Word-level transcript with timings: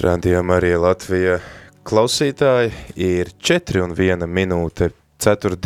Radījumā 0.00 0.56
arī 0.56 0.70
Latvija 0.80 1.34
klausītāji 1.84 2.70
ir 3.04 3.28
4 3.36 3.82
un 3.84 3.90
1 3.92 4.24
minūte 4.24 4.86
4. 5.20 5.58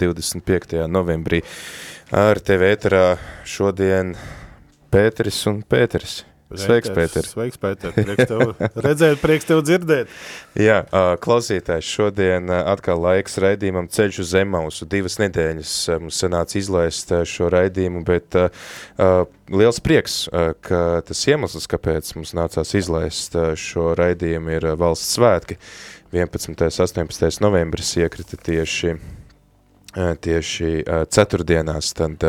25. 0.00 0.86
novembrī. 0.88 1.42
Ar 2.16 2.40
tevi 2.40 2.70
ēterā 2.72 3.18
šodien 3.44 4.14
Pēteris 4.92 5.42
un 5.50 5.60
Pēteris. 5.68 6.22
Sveiks, 6.60 6.90
Pēter. 6.94 7.26
Sveiks, 7.28 7.58
Pēter. 7.60 7.94
Prieks 7.96 8.28
tev 8.30 8.54
redzēt, 8.86 9.20
prieks 9.22 9.48
tev 9.48 9.62
dzirdēt. 9.66 10.10
Jā, 10.58 10.82
klausītājs, 11.22 11.88
šodien 11.88 12.50
atkal 12.52 13.00
laiks 13.02 13.38
raidījumam 13.42 13.88
Ceļš 13.92 14.20
uz 14.24 14.34
Zemausu. 14.34 14.88
Divas 14.90 15.18
nedēļas 15.22 15.74
mums 16.02 16.20
sanāca 16.22 16.58
izlaist 16.60 17.14
šo 17.28 17.48
raidījumu, 17.52 18.04
bet 18.08 18.36
liels 19.52 19.80
prieks, 19.84 20.18
ka 20.66 20.82
tas 21.06 21.24
iemesls, 21.28 21.70
kāpēc 21.70 22.14
mums 22.18 22.34
nācās 22.38 22.76
izlaist 22.78 23.38
šo 23.60 23.92
raidījumu, 23.98 24.58
ir 24.58 24.70
valsts 24.80 25.16
svētki. 25.16 25.58
11. 26.12 26.68
18. 26.68 27.40
novembris 27.40 27.94
iekrita 27.96 28.36
tieši 28.36 28.98
tieši 29.94 30.84
ceturtdienās, 31.12 31.90
tad 31.96 32.24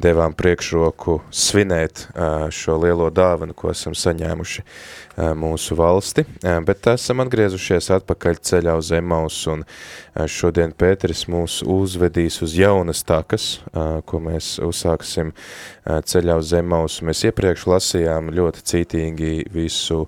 devām 0.00 0.34
priekšroku 0.36 1.18
svinēt 1.32 2.06
šo 2.52 2.76
lielo 2.80 3.08
dāvanu, 3.12 3.54
ko 3.56 3.70
esam 3.72 3.94
saņēmuši 3.96 4.64
mūsu 5.36 5.76
valsti, 5.76 6.26
bet 6.68 6.88
esam 6.92 7.22
atgriezušies 7.24 7.90
atpakaļ 7.98 8.40
ceļā 8.48 8.76
uz 8.76 8.92
Emaus, 8.96 9.38
un 9.52 9.64
šodien 10.28 10.72
Pēteris 10.76 11.24
mūs 11.32 11.62
uzvedīs 11.64 12.40
uz 12.44 12.56
jaunas 12.56 13.04
takas, 13.08 13.58
ko 14.08 14.20
mēs 14.24 14.56
uzsāksim 14.64 15.32
ceļā 15.84 16.36
uz 16.40 16.52
Emaus. 16.56 17.00
Mēs 17.04 17.24
iepriekš 17.28 17.68
lasījām 17.72 18.32
ļoti 18.36 18.64
cītīgi 18.72 19.34
visu 19.52 20.04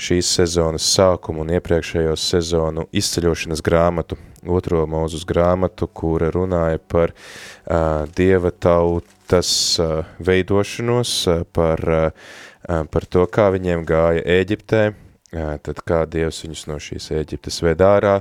šīs 0.00 0.30
sezonas 0.38 0.86
sākumu 0.96 1.44
un 1.44 1.54
iepriekšējo 1.56 2.14
sezonu 2.18 2.88
izceļošanas 2.92 3.62
grāmatu 3.64 4.18
otro 4.46 4.84
mūzus 4.90 5.24
grāmatu, 5.28 5.88
kura 5.88 6.30
runāja 6.34 6.78
par 6.78 7.12
uh, 7.14 8.04
dieva 8.16 8.50
tautas 8.52 9.52
uh, 9.80 10.04
veidošanos, 10.24 11.14
uh, 11.28 11.44
par, 11.52 11.84
uh, 11.88 12.84
par 12.90 13.08
to, 13.08 13.24
kā 13.26 13.50
viņiem 13.54 13.84
gāja 13.88 14.24
Ēģiptē, 14.38 14.84
uh, 14.90 15.56
tad 15.64 15.82
kā 15.86 16.04
dievs 16.10 16.44
viņus 16.44 16.66
no 16.70 16.78
šīs 16.82 17.10
Ēģiptes 17.20 17.62
ved 17.64 17.84
ārā, 17.84 18.20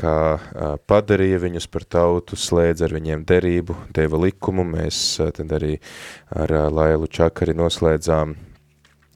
kā 0.00 0.18
uh, 0.36 0.76
padarīja 0.88 1.40
viņus 1.42 1.66
par 1.72 1.84
tautu, 1.84 2.38
slēdz 2.38 2.86
ar 2.86 2.94
viņiem 2.96 3.24
derību, 3.28 3.76
deva 3.96 4.20
likumu, 4.24 4.64
mēs 4.76 5.02
uh, 5.20 5.32
tad 5.34 5.52
arī 5.56 5.76
ar 6.30 6.54
uh, 6.56 6.68
Lailu 6.72 7.10
Čakari 7.10 7.56
noslēdzām 7.58 8.38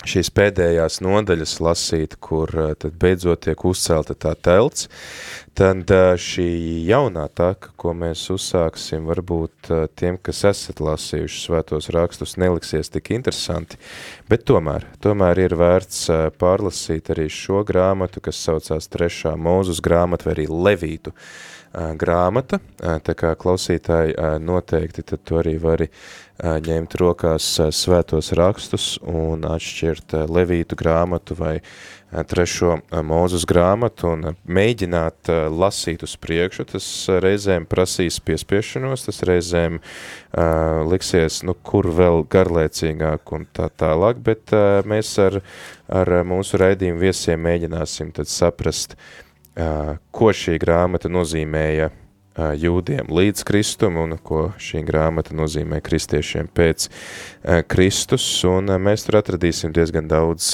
šīs 0.08 0.30
pēdējās 0.36 1.00
nodaļas 1.04 1.58
lasīt, 1.64 2.18
kur 2.20 2.50
tad 2.80 2.98
beidzot 3.00 3.46
tiek 3.46 3.64
uzcelta 3.64 4.14
tā 4.14 4.34
telts, 4.36 4.88
Tad 5.54 5.86
šī 6.18 6.48
jaunā 6.88 7.28
taka, 7.30 7.68
ko 7.78 7.92
mēs 7.94 8.24
uzsāksim, 8.34 9.04
varbūt 9.06 9.68
tiem, 9.94 10.16
kas 10.18 10.40
esat 10.50 10.80
lasījuši 10.82 11.44
svētos 11.44 11.92
rakstus, 11.94 12.34
neliksies 12.42 12.90
tik 12.90 13.12
interesanti, 13.14 13.78
bet 14.26 14.42
tomēr, 14.50 14.88
tomēr 14.98 15.44
ir 15.44 15.54
vērts 15.60 16.08
pārlasīt 16.42 17.12
arī 17.14 17.28
šo 17.30 17.62
grāmatu, 17.68 18.18
kas 18.24 18.42
saucās 18.48 18.90
trešā 18.90 19.36
mūzus 19.38 19.78
grāmata 19.78 20.26
vai 20.26 20.34
arī 20.40 20.48
Levītu 20.50 21.14
grāmata, 21.98 22.60
tā 22.78 23.14
kā 23.18 23.32
klausītāji 23.38 24.14
noteikti 24.42 25.02
tad 25.02 25.24
tu 25.26 25.40
arī 25.40 25.56
vari 25.62 25.88
ņemt 26.42 26.94
rokās 26.98 27.46
svētos 27.74 28.32
rakstus 28.34 28.94
un 29.06 29.46
atšķirt 29.46 30.16
Levītu 30.30 30.78
grāmatu 30.78 31.36
vai 31.38 31.58
trešo 32.22 32.76
mūzus 33.02 33.46
grāmatu 33.48 34.12
un 34.12 34.26
mēģināt 34.46 35.30
lasīt 35.50 36.04
uz 36.06 36.14
priekšu, 36.22 36.66
tas 36.74 36.86
reizēm 37.22 37.66
prasīs 37.66 38.20
piespiešanos, 38.22 39.06
tas 39.08 39.18
reizēm 39.26 39.80
uh, 39.80 40.84
liksies, 40.90 41.40
nu, 41.46 41.56
kur 41.66 41.90
vēl 41.90 42.22
garlēcīgāk 42.30 43.34
un 43.34 43.48
tā 43.54 43.66
tālāk, 43.82 44.22
bet 44.22 44.54
uh, 44.54 44.78
mēs 44.86 45.10
ar, 45.22 45.40
ar 45.90 46.14
mūsu 46.28 46.62
raidījumu 46.62 47.02
viesiem 47.02 47.42
mēģināsim 47.48 48.14
tad 48.14 48.30
saprast, 48.30 48.94
uh, 48.94 49.23
ko 49.54 50.32
šī 50.34 50.58
grāmata 50.62 51.10
nozīmēja 51.12 51.90
jūdiem 52.34 53.12
līdz 53.14 53.44
Kristum 53.46 53.94
un 54.02 54.16
ko 54.18 54.48
šī 54.58 54.80
grāmata 54.88 55.36
nozīmē 55.38 55.78
kristiešiem 55.86 56.48
pēc 56.50 56.88
Kristus, 57.70 58.26
un 58.48 58.72
mēs 58.82 59.06
tur 59.06 59.20
atradīsim 59.20 59.70
diezgan 59.70 60.10
daudz 60.10 60.48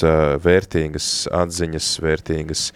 vērtīgas 0.44 1.24
atziņas, 1.32 1.88
vērtīgas 2.04 2.66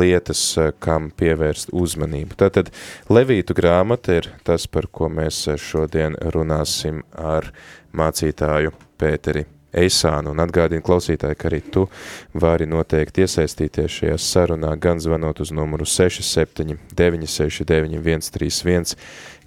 lietas, 0.00 0.44
kam 0.80 1.10
pievērst 1.12 1.76
uzmanību. 1.76 2.40
Tātad 2.40 2.72
Levītu 3.12 3.52
grāmata 3.58 4.22
ir 4.22 4.32
tas, 4.48 4.64
par 4.64 4.88
ko 4.88 5.12
mēs 5.12 5.44
šodien 5.60 6.16
runāsim 6.32 7.04
ar 7.12 7.52
mācītāju 7.92 8.72
Pēteri 8.96 9.44
Eisānu 9.72 10.34
un 10.34 10.42
atgādinu 10.44 10.84
klausītāji, 10.84 11.38
ka 11.38 11.48
arī 11.48 11.60
tu 11.72 11.86
vari 12.34 12.66
noteikti 12.68 13.24
iesaistīties 13.24 13.98
šajā 14.00 14.18
sarunā, 14.20 14.74
gan 14.80 15.00
zvanot 15.00 15.40
uz 15.40 15.52
numuru 15.54 15.86
67 15.88 16.76
969 16.98 18.02
131, 18.02 18.96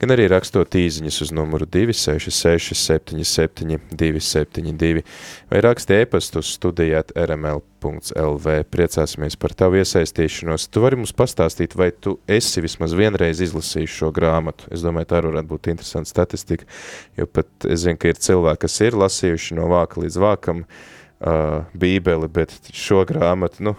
gan 0.05 0.13
arī 0.13 0.27
rakstot 0.29 0.75
īziņas 0.77 1.15
uz 1.25 1.31
numuru 1.33 1.65
266 1.65 2.75
77 2.77 3.79
272 3.89 5.01
vai 5.49 5.61
raksti 5.65 5.97
ēpastu 6.03 6.43
uz 6.43 6.51
studijāt 6.53 7.13
rml.lv. 7.17 8.55
Priecāsimies 8.69 9.37
par 9.41 9.55
tavu 9.57 9.79
iesaistīšanos. 9.81 10.67
Tu 10.69 10.83
vari 10.83 10.99
mums 10.99 11.15
pastāstīt, 11.17 11.73
vai 11.79 11.89
tu 11.89 12.19
esi 12.29 12.61
vismaz 12.65 12.93
vienreiz 12.97 13.41
izlasījis 13.47 13.97
šo 14.01 14.11
grāmatu. 14.13 14.69
Es 14.75 14.85
domāju, 14.85 15.09
tā 15.09 15.23
varētu 15.25 15.49
būt 15.55 15.71
interesanta 15.73 16.11
statistika, 16.11 16.69
jo 17.17 17.25
pat 17.25 17.49
es 17.65 17.87
zinu, 17.87 17.97
ka 17.97 18.13
ir 18.13 18.21
cilvēki, 18.27 18.65
kas 18.67 18.77
ir 18.85 18.99
lasījuši 19.01 19.57
no 19.57 19.71
vāka 19.73 20.05
līdz 20.05 20.21
vākam 20.21 20.65
uh, 20.67 21.65
bībeli, 21.73 22.29
bet 22.29 22.53
šo 22.73 23.01
grāmatu, 23.09 23.71
nu, 23.71 23.77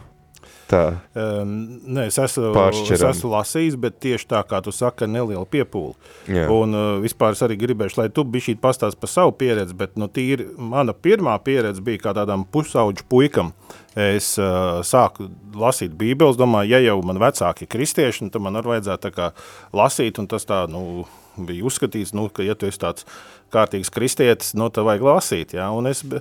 tā 0.70 0.82
um, 1.14 1.52
ne, 1.86 2.06
es, 2.08 2.18
esmu, 2.20 2.50
es 2.92 3.02
esmu 3.04 3.30
lasījis, 3.32 3.76
bet 3.80 3.98
tieši 4.02 4.28
tā, 4.30 4.42
kā 4.48 4.60
tu 4.64 4.74
saki, 4.74 5.08
neliela 5.10 5.46
piepūle. 5.48 5.94
Jā. 6.30 6.46
Un 6.52 6.76
uh, 6.76 6.86
vispār 7.02 7.36
es 7.36 7.42
arī 7.46 7.58
gribēšu, 7.60 8.00
lai 8.00 8.08
tu 8.14 8.24
bišķīt 8.26 8.62
pastāst 8.62 9.00
par 9.00 9.12
savu 9.12 9.34
pieredzi, 9.38 9.76
bet 9.78 9.94
nu, 10.00 10.08
tīri 10.12 10.48
mana 10.56 10.94
pirmā 10.94 11.36
pieredze 11.44 11.84
bija 11.84 12.06
kā 12.08 12.16
tādam 12.18 12.46
pusauģu 12.52 13.06
puikam. 13.10 13.52
Es 13.96 14.34
uh, 14.40 14.82
sāku 14.84 15.30
lasīt 15.56 15.94
bībeles, 15.96 16.36
domāju, 16.36 16.74
ja 16.74 16.82
jau 16.84 16.98
man 17.06 17.22
vecāki 17.22 17.64
ir 17.64 17.72
kristieši, 17.72 18.26
nu, 18.26 18.34
tad 18.34 18.44
man 18.44 18.58
arī 18.60 18.74
vajadzētu 18.74 19.06
tā 19.06 19.14
kā 19.14 19.30
lasīt, 19.76 20.20
un 20.20 20.28
tas 20.28 20.44
tā, 20.48 20.66
nu, 20.68 21.06
bija 21.36 21.64
uzskatīts, 21.68 22.12
nu, 22.16 22.28
ka 22.32 22.44
ja 22.44 22.56
tu 22.58 22.68
esi 22.68 22.82
tāds 22.82 23.06
kārtīgs 23.54 23.88
kristietis, 23.94 24.52
nu, 24.58 24.68
tad 24.68 24.84
vajag 24.88 25.08
lasīt, 25.12 25.56
jā, 25.56 25.70
un 25.72 25.88
es... 25.92 26.04
Uh, 26.04 26.20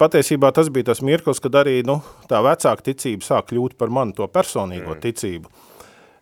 patiesībā 0.00 0.52
tas 0.54 0.70
bija 0.72 0.90
tas 0.92 1.02
mirklis, 1.04 1.40
kad 1.42 1.56
arī 1.62 1.80
nu, 1.86 2.00
tā 2.30 2.42
vecāka 2.44 2.90
ticība 2.90 3.26
sāk 3.26 3.50
kļūt 3.52 3.76
par 3.80 3.92
manu 3.92 4.16
to 4.16 4.28
personīgo 4.30 4.94
mm. 4.94 5.02
ticību. 5.04 5.52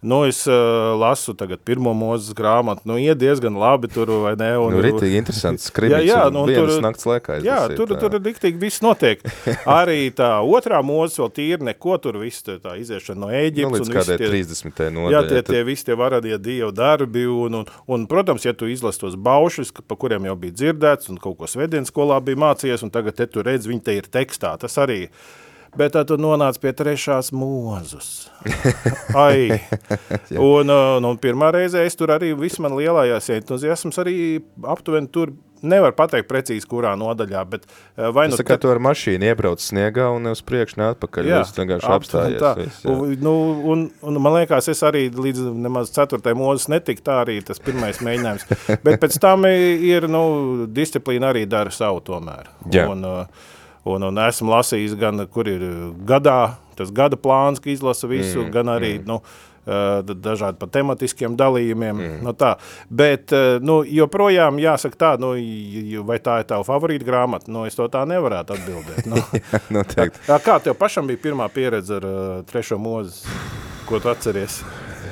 Nu, 0.05 0.27
es 0.29 0.47
uh, 0.47 0.53
lasu 1.01 1.33
tagad 1.33 1.63
pirmo 1.65 1.95
mūzes 1.97 2.35
grāmatu, 2.37 2.85
nu, 2.91 2.99
iet 3.01 3.17
diezgan 3.17 3.55
labi 3.57 3.89
tur, 3.89 4.11
vai 4.21 4.35
ne? 4.37 4.51
Un, 4.61 4.75
nu, 4.77 4.83
ritīgi 4.85 5.17
interesants 5.17 5.71
skribīts 5.71 6.05
jā, 6.05 6.19
jā, 6.19 6.33
nu, 6.35 6.43
tur, 6.51 6.73
nakts 6.85 7.07
laikā. 7.09 7.39
Jā, 7.41 7.63
tur, 7.73 7.89
tā. 7.95 8.03
tur 8.03 8.19
riktīgi 8.19 8.61
viss 8.61 8.83
notiek. 8.85 9.25
Arī 9.79 10.11
tā 10.13 10.29
otrā 10.45 10.83
mūzes 10.85 11.17
vēl 11.23 11.31
tīri 11.39 11.69
neko, 11.71 11.97
tur 12.05 12.19
viss 12.21 12.45
tā 12.45 12.75
iziešana 12.83 13.23
no 13.23 13.31
Ēģiptes. 13.33 13.71
Nu, 13.71 13.79
līdz 13.81 13.95
kādai 13.95 14.19
30. 14.21 14.83
nodaļai. 14.99 15.15
Jā, 15.15 15.23
tie, 15.31 15.41
tie 15.49 15.63
visi 15.71 15.89
tie 15.89 15.97
varadie 15.97 16.37
dievu 16.51 16.69
darbi, 16.77 17.25
un, 17.25 17.63
un, 17.63 17.73
un, 17.97 18.05
protams, 18.11 18.45
ja 18.45 18.53
tu 18.53 18.69
izlas 18.69 19.01
tos 19.01 19.17
baušus, 19.17 19.73
pa 19.89 19.97
kuriem 19.97 20.29
jau 20.29 20.37
bija 20.45 20.59
dzirdēts, 20.59 21.09
un 21.15 21.23
kaut 21.23 21.41
ko 21.41 21.49
svedienas 21.49 21.89
skolā 21.95 22.21
bija 22.21 22.43
mācījies, 22.45 22.85
un 22.85 22.93
tagad 22.93 23.17
te 23.17 23.31
tu 23.33 23.47
redz, 23.47 23.71
viņi 23.73 23.85
te 23.89 23.97
ir 24.03 24.13
tekstā, 24.13 24.53
tas 24.61 24.77
arī 24.85 25.07
ir 25.07 25.33
Bet 25.79 25.97
tad 25.97 26.11
tu 26.11 26.19
nonāc 26.21 26.59
pie 26.63 26.75
trešās 26.77 27.33
mūzus. 27.35 28.29
Ai. 29.25 29.59
un, 30.39 30.71
uh, 30.71 30.99
nu, 31.03 31.15
pirmā 31.21 31.51
reize 31.55 31.83
es 31.83 31.99
tur 31.99 32.15
arī 32.15 32.35
viss 32.39 32.63
man 32.63 32.77
lielājās 32.79 33.33
entuziasms 33.39 33.99
arī 34.03 34.17
aptuveni 34.71 35.11
tur 35.11 35.35
nevar 35.65 35.95
pateikt 35.97 36.29
precīzi, 36.29 36.67
kurā 36.69 36.93
nodaļā, 36.99 37.43
bet 37.49 37.65
vai 38.15 38.27
nu... 38.29 38.39
Tā 38.39 38.47
kā 38.47 38.59
tu 38.61 38.71
ar 38.71 38.81
mašīnu 38.85 39.29
iebrauc 39.31 39.63
sniegā 39.65 40.11
un 40.15 40.29
uz 40.33 40.43
priekšu 40.47 40.81
ne 40.81 40.91
atpakaļ, 40.93 41.31
jā, 41.31 41.41
viss 41.41 41.59
vienkārši 41.59 41.91
apstājies. 41.97 42.43
Tā. 42.43 42.53
Viss, 42.61 42.83
un, 42.91 43.15
nu, 43.25 43.35
un, 43.73 43.87
un 44.05 44.21
man 44.23 44.39
liekas, 44.39 44.69
es 44.73 44.85
arī 44.87 45.07
līdz 45.09 45.49
nemaz 45.65 45.93
ceturtajai 45.95 46.39
mūzes 46.39 46.69
netiku, 46.73 47.05
tā 47.07 47.21
arī 47.25 47.39
tas 47.47 47.63
pirmais 47.65 48.03
mēģinājums. 48.05 48.47
bet 48.87 49.01
pēc 49.03 49.19
tam 49.23 49.49
ir, 49.49 50.09
nu, 50.13 50.25
disciplīna 50.75 51.33
arī 51.33 51.47
dara 51.51 51.73
savu 51.75 52.05
tomēr. 52.05 52.51
Jā. 52.75 52.89
Un, 52.93 53.05
un, 53.85 54.07
un 54.11 54.23
esmu 54.27 54.53
lasījis 54.53 54.95
gan, 55.01 55.27
kur 55.33 55.49
ir 55.51 55.65
gadā, 56.09 56.57
tas 56.79 56.93
gada 56.95 57.19
plāns, 57.21 57.63
ka 57.63 57.73
izlasa 57.73 58.11
visu, 58.11 58.43
mm, 58.43 58.55
gan 58.55 58.73
arī, 58.75 58.97
mm. 59.01 59.11
nu, 59.11 59.21
dažādi 59.65 60.59
pa 60.61 60.67
tematiskiem 60.69 61.37
dalījumiem. 61.41 61.97
Mm. 61.97 62.17
Nu 62.25 62.35
tā. 62.37 62.55
Bet 62.89 63.33
nu, 63.65 63.81
joprojām 63.85 64.59
jāsaka 64.61 65.01
tā, 65.01 65.13
nu, 65.21 65.33
vai 66.05 66.19
tā 66.21 66.41
ir 66.43 66.49
tava 66.51 66.67
favorīta 66.69 67.07
grāmata, 67.09 67.51
nu, 67.53 67.65
es 67.69 67.79
to 67.79 67.89
tā 67.89 68.05
nevarētu 68.09 68.59
atbildēt. 68.59 69.09
Nu, 69.09 69.85
Jā, 70.29 70.41
kā 70.45 70.59
tev 70.63 70.77
pašam 70.81 71.09
bija 71.09 71.23
pirmā 71.29 71.49
pieredze 71.53 71.97
ar 71.97 72.09
uh, 72.09 72.19
trešo 72.49 72.79
mūzes, 72.81 73.23
ko 73.89 74.01
tu 74.03 74.13
atceries? 74.13 74.61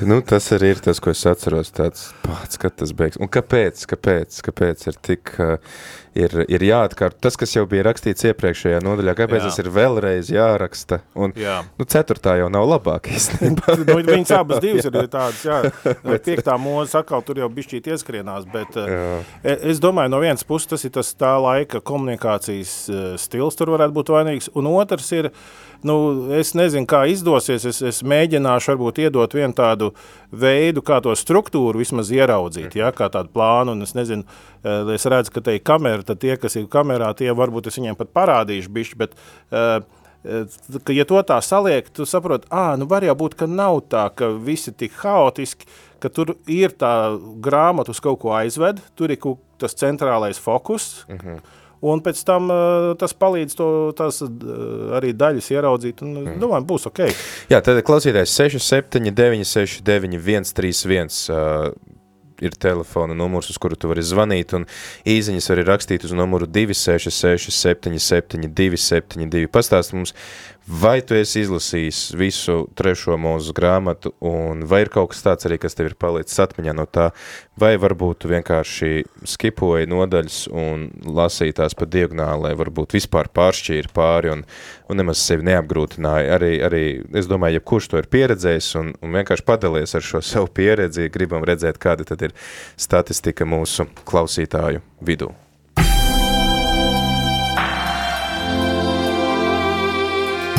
Nu, 0.03 0.19
tas 0.27 0.49
arī 0.55 0.73
ir 0.75 0.81
tas, 0.83 0.99
ko 1.03 1.13
es 1.13 1.21
atceros. 1.29 1.71
Tāds 1.75 2.09
pats, 2.25 2.59
kad 2.59 2.75
tas 2.81 2.91
beigs. 2.97 3.21
Un 3.23 3.31
kāpēc? 3.31 3.85
Kāpēc, 3.93 4.41
kāpēc 4.49 4.87
ir 4.91 4.99
tik, 5.05 5.35
uh, 5.39 5.77
ir, 6.19 6.35
ir 6.49 6.65
jāatkārt 6.67 7.19
tas, 7.23 7.37
kas 7.41 7.55
jau 7.55 7.65
bija 7.69 7.87
rakstīts 7.89 8.27
iepriekšējā 8.31 8.81
nodaļā, 8.85 9.15
kāpēc 9.19 9.41
jā. 9.41 9.49
tas 9.49 9.61
ir 9.63 9.71
vēlreiz 9.73 10.31
jāraksta? 10.33 11.01
Un, 11.19 11.35
jā. 11.39 11.61
nu, 11.79 11.87
ceturtā 11.89 12.37
jau 12.41 12.49
nav 12.53 12.69
labāk 12.69 13.11
īstenībā. 13.13 13.77
nu, 13.89 13.99
viņas 14.09 14.35
abas 14.41 14.63
divas 14.65 14.89
ir 14.89 14.99
tādas, 15.13 15.43
jā. 15.47 15.59
Piektā 16.27 16.57
mūzes 16.61 16.97
atkal 17.01 17.25
tur 17.27 17.43
jau 17.43 17.51
bišķīt 17.53 17.91
ieskrienās, 17.95 18.47
bet 18.53 18.79
uh, 18.81 18.93
jā. 18.93 19.11
E, 19.43 19.57
es 19.73 19.83
domāju, 19.83 20.13
no 20.13 20.23
vienas 20.23 20.47
puses 20.47 20.71
tas 20.73 20.87
ir 20.87 20.95
tas 20.95 21.13
tā 21.19 21.35
laika 21.43 21.83
komunikācijas 21.85 22.77
uh, 22.93 23.05
stils 23.21 23.59
tur 23.59 23.73
varētu 23.75 23.97
būt 23.97 24.13
vainīgs, 24.13 24.51
un 24.59 24.69
otrs 24.73 25.11
ir, 25.17 25.31
nu, 25.87 25.97
es 26.39 26.53
nezinu, 26.59 26.87
kā 26.89 27.05
izdosies. 27.11 27.67
Es, 27.69 27.81
es 27.83 28.03
mēģināšu 28.07 28.75
varbūt 28.75 29.03
iedot 29.07 29.37
vienu 29.37 29.57
tādu 29.57 29.93
veidu, 30.33 30.83
kā 30.85 31.01
to 31.05 31.15
struktūru 31.19 31.83
vismaz 31.83 32.11
ieraudzīt, 32.15 32.77
ja, 32.79 32.93
kā 32.97 33.09
tādu 33.13 33.33
plānu. 33.35 33.77
Un 33.77 33.87
es 33.87 33.95
nezinu, 33.97 34.25
eh, 34.25 34.52
es 34.95 35.07
redzu, 35.11 35.33
ka 35.35 35.43
te 35.45 35.57
ir 35.57 35.65
kamera, 35.67 36.05
tad 36.07 36.21
tie, 36.23 36.37
kas 36.41 36.57
ir 36.59 36.69
kamerā, 36.73 37.13
tie 37.19 37.33
varbūt 37.37 37.71
es 37.71 37.79
viņiem 37.81 37.99
pat 37.99 38.13
parādīšu 38.15 38.73
bišķi, 38.73 38.99
bet 39.01 39.17
uh, 39.17 39.81
ka, 40.83 40.95
ja 40.95 41.07
to 41.09 41.23
tā 41.27 41.41
saliek, 41.43 41.89
tu 41.95 42.07
saproti, 42.09 42.49
ah, 42.51 42.75
nu 42.79 42.87
var 42.91 43.07
jau 43.07 43.17
būt, 43.25 43.39
ka 43.39 43.51
nav 43.51 43.83
tā, 43.93 44.09
ka 44.15 44.33
visi 44.37 44.75
tik 44.75 44.95
haotiski, 45.03 45.67
ka 46.03 46.11
tur 46.11 46.37
ir 46.51 46.75
tā 46.75 46.93
grāmata 47.43 47.95
uz 47.95 48.03
kaut 48.03 48.23
ko 48.23 48.35
aizved, 48.35 48.83
tur 48.99 49.15
ir 49.15 49.21
tas 49.63 49.77
centrālais 49.79 50.39
fokus. 50.43 51.05
Mhm. 51.09 51.37
-huh 51.37 51.59
un 51.83 52.03
pēc 52.03 52.21
tam 52.27 52.51
uh, 52.53 52.93
tas 52.99 53.15
palīdz 53.19 53.57
to 53.59 53.69
tās, 53.99 54.21
uh, 54.23 54.95
arī 54.99 55.13
daļas 55.19 55.51
ieraudzīt, 55.55 56.03
un 56.07 56.15
mm. 56.21 56.37
domāju, 56.43 56.67
būs 56.69 56.87
ok. 56.93 57.03
Jā, 57.51 57.59
tad 57.65 57.81
klausītājs 57.87 58.35
679 58.39 59.49
691 59.51 60.47
131 60.53 61.11
uh, 61.35 61.73
ir 62.43 62.57
telefona 62.59 63.17
numurs, 63.17 63.51
uz 63.53 63.61
kuru 63.63 63.79
tu 63.79 63.91
vari 63.93 64.05
zvanīt, 64.07 64.55
un 64.59 64.67
īziņas 65.09 65.51
arī 65.55 65.67
rakstīt 65.69 66.07
uz 66.09 66.15
numuru 66.17 66.49
266 66.51 67.53
77 67.55 68.51
272. 68.51 69.51
Pastāst 69.53 69.95
mums, 69.97 70.15
vai 70.67 71.01
tu 71.03 71.17
esi 71.19 71.43
izlasījis 71.43 72.01
visu 72.19 72.57
trešo 72.79 73.17
mūzu 73.21 73.55
grāmatu, 73.57 74.13
un 74.23 74.63
vai 74.69 74.85
ir 74.85 74.93
kaut 74.95 75.13
kas 75.13 75.25
tāds 75.25 75.49
arī, 75.49 75.59
kas 75.63 75.77
tev 75.79 75.91
ir 75.91 75.97
palicis 75.99 76.39
atmiņā 76.45 76.75
no 76.79 76.87
tā, 76.87 77.11
vai 77.59 77.75
varbūt 77.81 78.23
tu 78.23 78.31
vienkārši 78.33 79.03
skipoji 79.35 79.91
nodaļas 79.91 80.45
un 80.53 80.89
lasīji 81.03 81.59
tās 81.59 81.77
pa 81.79 81.89
diagonāli, 81.91 82.47
lai 82.47 82.55
varbūt 82.59 82.97
vispār 82.97 83.31
pāršķīri 83.35 83.93
pāri 83.95 84.33
un, 84.37 84.47
un 84.93 85.01
nemaz 85.03 85.23
sevi 85.25 85.47
neapgrūtināja. 85.49 86.37
Arī, 86.37 86.53
arī 86.65 86.83
es 87.19 87.29
domāju, 87.31 87.59
ja 87.59 87.67
kurš 87.73 87.91
to 87.93 88.01
ir 88.03 88.11
pieredzējis 88.13 88.73
un, 88.81 88.93
un 89.03 89.21
vienkārši 89.21 89.47
padalies 89.49 89.97
ar 89.99 90.05
šo 90.07 90.23
savu 90.33 90.53
pieredzi, 90.53 91.11
gribam 91.13 91.47
redzēt, 91.49 91.81
kāda 91.83 92.07
tad 92.09 92.29
ir 92.29 92.37
statistika 92.81 93.49
mūsu 93.49 93.89
klausītāju 94.09 94.85
vidū. 95.05 95.33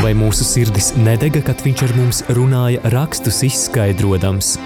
vai 0.04 0.12
mūsu 0.20 0.44
sirdis 0.44 0.90
nedega, 1.00 1.40
kad 1.48 1.62
viņš 1.64 1.84
ar 1.86 1.94
mums 1.96 2.18
runāja 2.36 2.92
rakstus 2.92 3.40
izskaidrojams. 3.48 4.58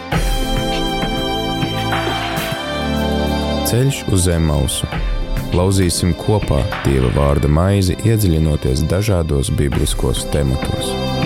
Ceļš 3.70 4.02
uz 4.10 4.26
zem 4.26 4.50
mausu. 4.50 4.90
Lauzīsim 5.56 6.12
kopā 6.20 6.60
Dieva 6.84 7.12
vārda 7.16 7.48
maizi, 7.52 7.96
iedziļinoties 8.04 8.84
dažādos 8.92 9.54
bibliskos 9.56 10.26
tematos. 10.34 11.17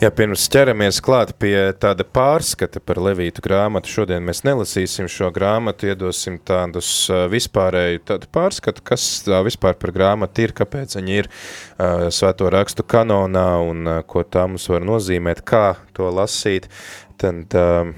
Jā, 0.00 0.08
pirms 0.16 0.46
ķeramies 0.48 0.96
klāt 1.04 1.34
pie 1.36 1.74
tāda 1.76 2.06
pārskata 2.08 2.80
par 2.80 2.96
Levītu 3.04 3.42
grāmatu. 3.44 3.90
Šodien 3.92 4.24
mēs 4.24 4.38
nelasīsim 4.48 5.10
šo 5.12 5.28
grāmatu, 5.36 5.90
iedosim 5.92 6.38
tādus 6.40 6.88
vispārēju 7.28 8.00
tādu 8.08 8.30
pārskatu, 8.32 8.80
kas 8.80 9.04
tā 9.26 9.42
vispār 9.44 9.76
par 9.76 9.92
grāmatu 9.92 10.46
ir, 10.46 10.56
kāpēc 10.56 10.96
viņi 10.96 11.18
ir 11.20 11.28
uh, 11.28 12.06
svēto 12.16 12.48
rakstu 12.48 12.88
kanonā 12.88 13.44
un 13.60 13.84
uh, 13.84 14.00
ko 14.08 14.24
tā 14.24 14.46
mums 14.48 14.70
var 14.72 14.88
nozīmēt, 14.88 15.44
kā 15.44 15.66
to 15.92 16.08
lasīt. 16.08 16.72
Tad 17.20 17.60
uh, 17.60 17.92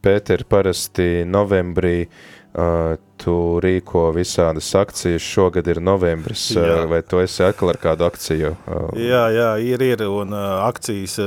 Pēter 0.00 0.46
parasti 0.48 1.26
novembrī 1.28 2.06
Uh, 2.52 2.98
tu 3.22 3.34
rīko 3.62 4.08
visādas 4.16 4.68
akcijas, 4.78 5.22
šogad 5.22 5.68
ir 5.70 5.80
novembris, 5.82 6.48
jā. 6.56 6.82
vai 6.90 7.02
tu 7.06 7.22
esi 7.22 7.44
atkal 7.46 7.72
ar 7.72 7.80
kādu 7.82 8.06
akciju? 8.08 8.54
Jā, 8.98 9.24
jā, 9.34 9.50
ir, 9.62 9.84
ir, 9.86 10.06
un 10.10 10.34
uh, 10.34 10.62
akcijas, 10.66 11.18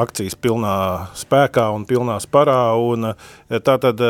akcijas 0.00 0.36
pilnā 0.38 0.74
spēkā 1.18 1.66
un 1.74 1.86
pilnā 1.88 2.18
sparā, 2.22 2.72
un 2.78 3.12
tā 3.48 3.76
tad 3.82 4.00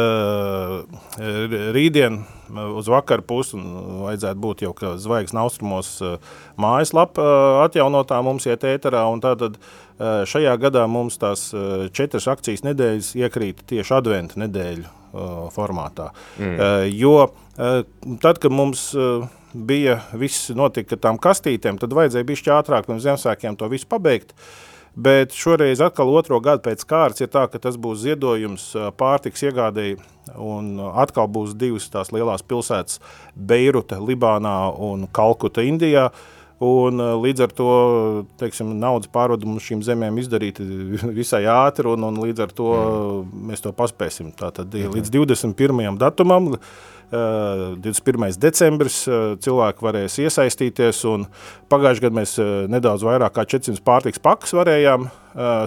rītdien 1.77 2.23
uz 2.53 2.91
vakaru 2.93 3.27
pusi, 3.27 3.61
vajadzētu 4.05 4.43
būt 4.45 4.65
jau, 4.67 4.73
ka 4.77 4.95
zvaigznes 5.01 5.43
austrumos 5.43 5.93
mājaslapa 6.61 7.29
atjaunotā 7.67 8.23
mums 8.25 8.49
iet 8.51 8.67
ēterā, 8.69 9.05
un 9.13 9.23
tā 9.25 9.35
tad 9.41 9.61
šajā 10.29 10.57
gadā 10.61 10.87
mums 10.91 11.21
tās 11.23 11.51
četras 11.97 12.29
akcijas 12.33 12.67
nedēļas 12.67 13.15
iekrīt 13.23 13.65
tieši 13.73 13.97
adventa 14.01 14.43
nedēļu 14.45 14.99
Uh, 15.13 15.51
formātā. 15.53 16.07
Mm. 16.41 16.55
Uh, 16.57 16.87
jo 16.89 17.17
uh, 17.21 17.83
tad, 18.23 18.39
kad 18.41 18.49
mums 18.49 18.87
bija 19.53 19.99
viss 20.17 20.49
notika 20.57 20.97
tām 20.97 21.19
kastītēm, 21.21 21.77
tad 21.77 21.93
vajadzēja 21.93 22.25
bišķi 22.31 22.53
ātrāk 22.55 22.89
pirms 22.89 23.05
Ziemassvētkiem 23.05 23.59
to 23.61 23.69
visu 23.69 23.85
pabeigt. 23.93 24.33
Bet 24.93 25.33
šoreiz 25.33 25.81
atkal 25.81 26.11
otro 26.13 26.37
gadu 26.45 26.67
pēc 26.67 26.85
kārtas 26.85 27.25
ir 27.25 27.31
tā, 27.33 27.47
ka 27.49 27.61
tas 27.63 27.79
būs 27.81 28.03
ziedojums 28.03 28.67
pārtiks 29.01 29.47
iegādēji 29.49 29.97
un 30.37 30.77
atkal 31.01 31.31
būs 31.33 31.57
divas 31.59 31.89
tās 31.93 32.13
lielās 32.13 32.45
pilsētas 32.45 33.01
Beiruta, 33.35 33.99
Libānā 34.01 34.57
un 34.77 35.09
Kalkuta, 35.13 35.65
Indijā. 35.65 36.11
Un, 36.63 37.01
līdz 37.19 37.43
ar 37.43 37.53
to 37.59 37.71
teiksim, 38.39 38.69
naudas 38.79 39.11
pārvedumu 39.11 39.59
šīm 39.59 39.81
zemēm 39.83 40.21
izdarīt 40.23 40.61
visai 41.21 41.43
ātri, 41.51 41.89
un, 41.91 42.07
un 42.07 42.21
līdz 42.23 42.45
ar 42.45 42.53
to 42.55 42.69
mm. 42.77 43.47
mēs 43.49 43.65
to 43.65 43.73
paspēsim. 43.75 44.31
Tātad 44.39 44.71
mm. 44.71 44.93
līdz 44.95 45.11
21. 45.11 45.99
datumam, 45.99 46.53
21. 47.13 48.39
decembris, 48.41 49.03
cilvēki 49.45 49.85
varēs 49.85 50.19
iesaistīties. 50.23 51.03
Pagājušajā 51.73 52.07
gadā 52.07 52.19
mēs 52.23 52.37
nedaudz 52.73 53.05
vairāk 53.05 53.37
kā 53.37 53.45
400 53.55 53.85
pārtiks 53.85 54.23
pakas 54.23 54.55
varējām 54.57 55.11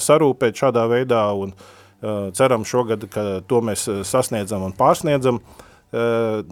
sarūpēt 0.01 0.57
šādā 0.57 0.87
veidā, 0.89 1.27
un 1.37 1.53
ceram 2.37 2.65
šogad, 2.65 3.05
ka 3.13 3.27
to 3.45 3.61
mēs 3.65 3.85
sasniedzam 4.09 4.65
un 4.65 4.73
pārsniedzam. 4.77 5.37
Uh, 5.37 5.65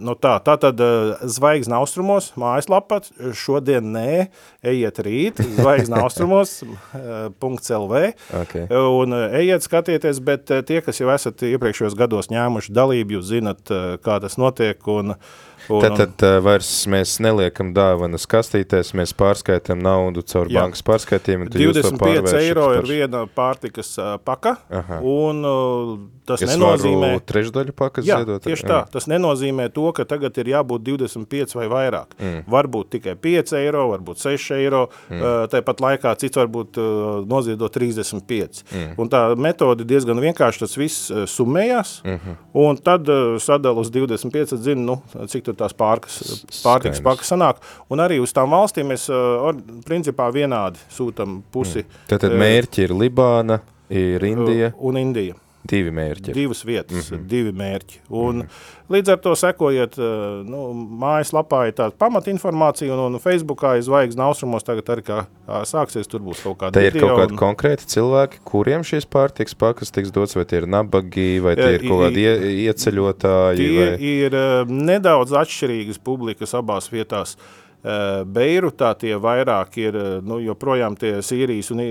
nu 0.00 0.14
tā, 0.20 0.34
tā 0.44 0.56
tad 0.60 0.80
uh, 0.82 1.14
zvaigznes 1.28 1.76
austrumos, 1.76 2.30
mājaslapā 2.40 3.00
šodien 3.36 3.90
nē, 3.94 4.26
ejiet 4.64 5.00
rīt, 5.04 5.42
zvaigznes 5.60 6.04
austrumos, 6.04 6.56
uh, 6.64 7.30
.lv 7.44 8.04
okay. 8.40 8.68
un 8.70 9.16
ejiet 9.26 9.66
skatieties, 9.66 10.20
bet 10.24 10.52
tie, 10.68 10.80
kas 10.84 11.00
jau 11.00 11.10
esat 11.14 11.44
iepriekšējos 11.46 11.96
gados 11.98 12.30
ņēmuši 12.32 12.74
dalību, 12.74 13.18
jūs 13.18 13.32
zinat, 13.34 13.74
kā 14.04 14.20
tas 14.22 14.38
notiek 14.40 14.94
un 14.94 15.16
uh, 15.16 15.34
Un, 15.68 15.80
tad, 15.80 15.96
tad 15.96 16.24
uh, 16.26 16.38
vairs 16.44 16.70
mēs 16.90 17.16
neliekam 17.24 17.72
dāvanas 17.76 18.26
kastītēs, 18.28 18.92
mēs 18.98 19.14
pārskaitām 19.16 19.80
naudu 19.84 20.24
caur 20.28 20.50
jā. 20.52 20.60
bankas 20.60 20.84
pārskaitījumu. 20.84 21.48
25 21.54 22.34
eiro 22.40 22.66
par... 22.68 22.80
ir 22.80 22.88
viena 22.88 23.24
pārtikas 23.26 23.94
uh, 23.96 24.14
paka, 24.20 24.56
Aha. 24.68 25.00
un 25.00 25.40
uh, 25.48 25.94
tas 26.28 26.44
es 26.44 26.52
nenozīmē... 26.52 27.14
trešdaļu 27.24 27.74
pakas 27.76 28.08
jā, 28.08 28.20
ziedot? 28.20 28.44
tieši 28.44 28.68
tā. 28.68 28.82
Tas 28.92 29.08
nenozīmē 29.10 29.70
to, 29.74 29.86
ka 29.96 30.06
tagad 30.08 30.36
ir 30.42 30.52
jābūt 30.52 30.84
25 30.84 31.56
vai 31.56 31.68
vairāk. 31.72 32.12
Mm. 32.20 32.44
Varbūt 32.52 32.92
tikai 32.98 33.16
5 33.20 33.56
eiro, 33.62 33.86
varbūt 33.94 34.20
6 34.24 34.52
eiro, 34.58 34.84
mm. 35.08 35.22
uh, 35.22 35.46
tāpat 35.52 35.80
laikā 35.84 36.14
cits 36.20 36.40
varbūt 36.40 36.80
uh, 36.82 37.24
noziedot 37.30 37.72
35. 37.72 38.64
Mm. 38.68 38.92
Un 39.00 39.12
tā 39.12 39.24
metode 39.40 39.88
diezgan 39.88 40.20
vienkārši, 40.20 40.64
tas 40.66 40.76
viss 40.80 41.08
uh, 41.12 41.24
summējās, 41.30 41.96
mm 42.04 42.20
-hmm. 42.20 42.38
un 42.66 42.76
tad 42.76 43.08
uh, 43.08 43.36
sadala 43.40 43.80
uz 43.80 43.90
25, 43.94 44.56
zinu, 44.60 44.84
nu, 44.84 45.26
cik 45.28 45.44
tur 45.44 45.53
tur 45.54 45.62
tās 45.64 45.76
pārkas, 45.78 46.42
pārtiks 46.64 47.02
pakas 47.04 47.30
sanāk. 47.32 47.62
Un 47.92 48.02
arī 48.04 48.18
uz 48.22 48.34
tām 48.34 48.54
valstīm 48.54 48.90
mēs 48.92 49.06
uh, 49.12 49.52
principā 49.86 50.28
vienādi 50.34 50.82
sūtam 50.92 51.40
pusi. 51.54 51.84
Mm. 51.84 52.02
Tātad 52.10 52.36
mērķi 52.40 52.88
ir 52.88 52.98
Libāna, 53.04 53.60
ir 53.90 54.26
Indija. 54.26 54.74
Un 54.82 55.00
Indija. 55.00 55.38
Divi 55.64 55.92
mērķi. 55.96 56.34
Divas 56.36 56.60
vietas, 56.66 57.10
mm 57.10 57.16
-hmm. 57.16 57.28
divi 57.28 57.52
mērķi. 57.56 58.00
Un, 58.10 58.36
mm 58.36 58.42
-hmm. 58.42 58.72
Līdz 58.90 59.12
ar 59.12 59.18
to 59.18 59.32
sekojiet, 59.36 59.96
nu, 60.44 60.58
mājaslapā 61.00 61.62
ir 61.68 61.72
tāda 61.72 61.96
pamatinformācija, 61.96 62.92
un, 62.92 63.14
un 63.14 63.20
Facebookā 63.20 63.76
ir 63.76 63.82
zvaigznes 63.82 64.20
austrumos. 64.20 64.62
Tagad 64.62 64.84
arī 64.92 65.02
kā 65.06 65.24
sāksies, 65.64 66.06
tur 66.06 66.20
būs 66.20 66.42
kaut 66.44 66.58
kāda. 66.58 66.72
Te 66.72 66.86
ir 66.86 67.00
kaut 67.00 67.16
kādi 67.18 67.32
un... 67.32 67.38
konkrēti 67.38 67.88
cilvēki, 67.88 68.42
kuriem 68.44 68.84
šīs 68.84 69.08
pārtiks 69.08 69.56
pakas 69.56 69.90
tiks 69.90 70.12
dots, 70.12 70.36
vai 70.36 70.44
tie 70.44 70.58
ir 70.58 70.66
nabagi, 70.66 71.40
vai 71.40 71.56
tie 71.56 71.74
ir 71.74 71.88
kaut 71.88 72.04
kādi 72.04 72.20
ie, 72.20 72.36
ieceļotāji. 72.68 73.56
Tie 73.56 73.80
vai... 73.80 73.98
ir 74.00 74.32
nedaudz 74.68 75.32
atšķirīgas 75.32 75.98
publikas 76.04 76.54
abās 76.54 76.92
vietās. 76.92 77.36
Uh, 77.36 77.63
Eh, 77.63 77.63
Beirutā 77.84 78.94
tie 78.96 79.12
vairāk 79.20 79.76
ir 79.76 79.96
eh, 80.00 80.12
nu, 80.24 80.38
joprojām 80.40 80.96
tie 80.96 81.18
Sīrijas 81.20 81.68
un 81.74 81.82
eh, 81.84 81.90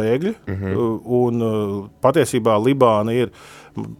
bēgļi. 0.00 0.34
Mm 0.46 0.56
-hmm. 0.56 1.00
Un 1.20 1.90
patiesībā 2.00 2.56
Libāna 2.64 3.12
ir 3.12 3.30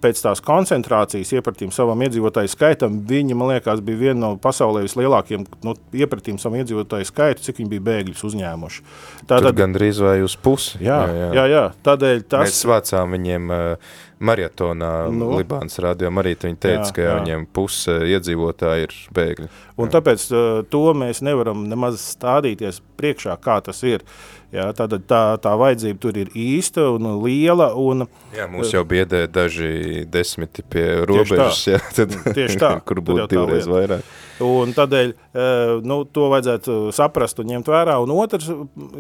pēc 0.03 0.21
tās 0.25 0.43
koncentrācijas 0.45 1.33
iepratīm 1.37 1.73
savam 1.75 2.03
iedzīvotāju 2.07 2.51
skaitam, 2.51 3.01
viņi, 3.09 3.37
man 3.39 3.53
liekas, 3.55 3.83
bija 3.85 4.01
viena 4.01 4.19
no 4.23 4.31
pasaulē 4.43 4.85
vislielākajiem 4.87 5.47
nu, 5.67 5.75
iepratīm 5.97 6.39
savam 6.43 6.61
iedzīvotāju 6.61 7.09
skaitu, 7.09 7.45
cik 7.47 7.63
viņi 7.63 7.73
bija 7.75 7.87
bēgļus 7.89 8.27
uzņēmuši. 8.31 8.85
Tātad 9.31 9.59
gandrīz 9.59 10.03
vai 10.03 10.19
uz 10.27 10.37
pusi. 10.41 10.81
Jā, 10.85 11.03
jā, 11.09 11.27
jā. 11.27 11.33
jā, 11.39 11.49
jā. 11.55 11.65
tādēļ 11.87 12.25
tas... 12.27 12.47
Mēs 12.49 12.63
vācām 12.71 13.17
viņiem 13.17 13.55
uh, 13.55 13.93
maratonā 14.21 14.93
nu, 15.15 15.31
Libānas 15.39 15.79
radio 15.83 16.11
arī 16.21 16.35
viņi 16.41 16.59
teica, 16.61 16.89
jā, 16.89 16.95
ka 16.97 17.07
jā, 17.07 17.15
viņiem 17.21 17.47
puse 17.57 17.97
iedzīvotāji 18.11 18.89
ir 18.89 18.97
bēgļi. 19.17 19.49
Un 19.81 19.89
jā. 19.89 19.95
tāpēc 19.97 20.27
uh, 20.33 20.51
to 20.71 20.85
mēs 20.97 21.23
nevaram 21.25 21.65
nemaz 21.71 22.03
stādīties 22.17 22.83
priekšā, 23.01 23.39
kā 23.41 23.61
tas 23.65 23.83
ir. 23.87 24.05
Jā, 24.51 24.67
tāda, 24.75 24.99
tā, 24.99 25.21
tā 25.43 25.53
vajadzība 25.59 26.01
tur 26.03 26.17
ir 26.19 26.33
īsta 26.35 26.89
un 26.97 27.07
liela. 27.23 27.71
Un, 27.79 28.09
jā, 28.35 28.49
mūs 28.51 28.73
jau 28.75 28.83
biedē 28.89 29.27
daži 29.31 30.03
desmiti 30.11 30.65
pie 30.67 31.05
robežas, 31.07 31.63
tieši 31.63 31.71
tā, 31.71 31.77
jā, 31.77 31.83
tad, 32.01 32.35
tieši 32.35 32.59
tā 32.59 32.73
kur 32.89 33.03
būtu 33.07 33.31
divreiz 33.31 33.71
vairāk. 33.71 34.11
Un 34.41 34.73
tādēļ 34.73 35.11
eh, 35.13 35.71
nu, 35.85 36.01
to 36.09 36.29
vajadzētu 36.33 36.77
saprast 36.97 37.43
un 37.43 37.51
ņemt 37.53 37.69
vērā. 37.69 37.99
Un 38.01 38.13
otrs 38.15 38.49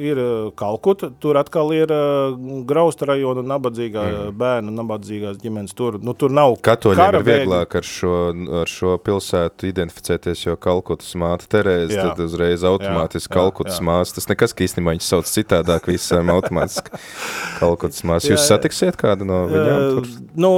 ir 0.00 0.20
eh, 0.20 0.50
Kalkuta. 0.56 1.10
Tur 1.22 1.38
atkal 1.40 1.72
ir 1.74 1.92
eh, 1.94 2.34
grausta 2.68 3.08
rajona 3.08 3.44
nabadzīgā 3.54 4.04
mm. 4.04 4.34
bērnu, 4.40 4.74
nabadzīgās 4.76 5.40
ģimenes. 5.40 5.74
Tur, 5.76 5.96
nu, 6.04 6.14
tur 6.18 6.34
nav 6.34 6.58
Katoļiem 6.64 7.20
ir 7.22 7.26
vieglāk 7.26 7.78
ar 7.80 7.88
šo, 7.88 8.14
ar 8.62 8.70
šo 8.70 8.96
pilsētu 9.00 9.70
identificēties, 9.70 10.44
jo 10.44 10.58
Kalkutas 10.60 11.14
māte 11.20 11.48
Terēze, 11.50 11.96
tad 11.96 12.20
uzreiz 12.26 12.66
automātiski 12.66 13.32
Kalkutas 13.34 13.80
māte. 13.84 14.18
Tas 14.18 14.28
nekas, 14.28 14.54
ka 14.54 14.66
īstenībā 14.66 14.96
viņas 14.96 15.12
sauc 15.14 15.30
citādāk, 15.40 15.88
visam 15.90 16.30
automātiski 16.34 17.00
Kalkutas 17.58 18.04
māte. 18.06 18.30
Jūs 18.30 18.46
satiksiet 18.50 18.98
kādu 19.00 19.26
no 19.28 19.42
viņām? 19.50 19.82
Tur? 19.96 20.08
Nu, 20.40 20.52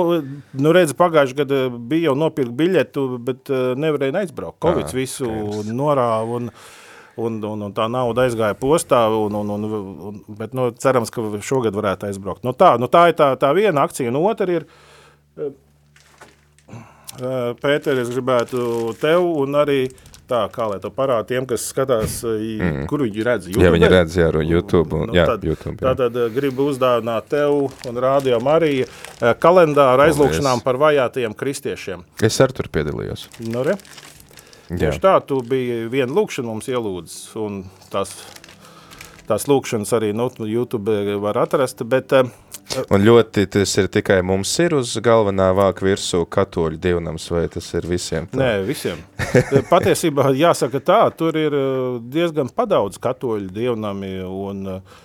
nu 0.59 0.75
redz, 0.75 0.95
pagājuši 0.99 1.39
gadu 1.43 1.65
bija 1.91 2.11
jau 2.11 2.17
nopirkt 2.19 2.55
biļetu, 2.59 3.09
bet 3.25 3.53
nevarēja 3.79 4.23
aizbraukt. 4.23 4.61
Covid 4.63 4.95
visu 4.97 5.29
okay. 5.31 5.73
norāva 5.73 6.39
un, 6.39 6.51
un, 7.17 7.41
un, 7.53 7.67
un 7.69 7.75
tā 7.77 7.89
nauda 7.93 8.27
aizgāja 8.27 8.59
postā, 8.59 9.05
un, 9.17 9.35
un, 9.43 9.57
un, 9.57 9.67
un, 10.11 10.23
bet 10.39 10.55
nu, 10.57 10.71
cerams, 10.83 11.13
ka 11.13 11.25
šogad 11.45 11.77
varētu 11.79 12.09
aizbraukt. 12.11 12.45
Nu, 12.47 12.55
tā, 12.57 12.75
nu, 12.81 12.91
tā 12.93 13.09
ir 13.13 13.19
tā, 13.19 13.33
tā 13.41 13.53
viena 13.57 13.85
akcija, 13.87 14.13
un 14.13 14.23
otra 14.23 14.61
ir, 14.61 14.69
eh, 15.39 15.53
Pēter, 17.61 17.99
es 18.01 18.09
gribētu 18.09 18.95
tev 18.97 19.27
un 19.43 19.59
arī 19.61 19.83
tā, 20.31 20.43
kā 20.53 20.67
lai 20.71 20.79
to 20.83 20.91
parāda 20.95 21.27
tiem, 21.29 21.47
kas 21.49 21.65
skatās, 21.71 22.21
mm. 22.25 22.85
kur 22.91 23.05
viņi 23.05 23.25
redz. 23.27 23.49
YouTube? 23.51 23.65
Ja 23.67 23.73
viņi 23.75 23.91
redz, 23.93 24.19
jā, 24.19 24.29
YouTube. 24.43 24.99
Un, 24.99 25.11
nu, 25.11 25.17
jā, 25.17 25.27
tad, 25.31 25.47
YouTube 25.47 25.77
jā. 25.79 25.93
Tātad 25.93 26.19
gribu 26.35 26.69
uzdāvināt 26.73 27.31
tev 27.33 27.69
un 27.89 28.01
Rādio 28.05 28.39
Mariju 28.45 28.89
kalendāru 29.43 30.07
aizlūkšanām 30.07 30.63
par 30.65 30.81
vajātajiem 30.83 31.37
kristiešiem. 31.39 32.07
Es 32.23 32.41
ar 32.45 32.55
tur 32.57 32.71
piedalījos. 32.73 33.29
Nu, 33.47 33.65
re? 33.67 33.79
Tieši 34.73 35.03
tā, 35.03 35.19
tu 35.27 35.43
biji 35.45 35.85
viena 35.93 36.15
lūkšana 36.17 36.49
mums 36.49 36.71
ielūdzis, 36.71 37.35
un 37.43 37.59
tās, 37.93 38.15
tās 39.29 39.45
lūkšanas 39.51 39.93
arī 39.99 40.15
nu, 40.17 40.31
YouTube 40.49 41.21
var 41.25 41.45
atrast, 41.45 41.85
bet... 41.89 42.17
Uh, 42.23 42.33
un 42.93 43.05
ļoti 43.05 43.47
tas 43.53 43.77
ir 43.81 43.89
tikai 43.93 44.21
mums 44.27 44.53
ir 44.63 44.77
uz 44.79 44.95
galvenā 45.05 45.51
vāka 45.57 45.87
virsū 45.87 46.25
katoļu 46.33 46.81
dievnams, 46.83 47.29
vai 47.35 47.47
tas 47.53 47.69
ir 47.77 47.87
visiem? 47.91 48.29
Tā? 48.33 48.41
Nē, 48.41 48.51
visiem. 48.69 49.01
Patiesībā 49.73 50.31
jāsaka 50.39 50.83
tā, 50.83 51.01
tur 51.17 51.39
ir 51.39 51.57
eh, 51.57 51.97
diezgan 52.15 52.53
padaudz 52.55 53.01
katoļu 53.03 53.51
dievnami, 53.53 54.19
un 54.27 54.77
uh, 54.79 55.01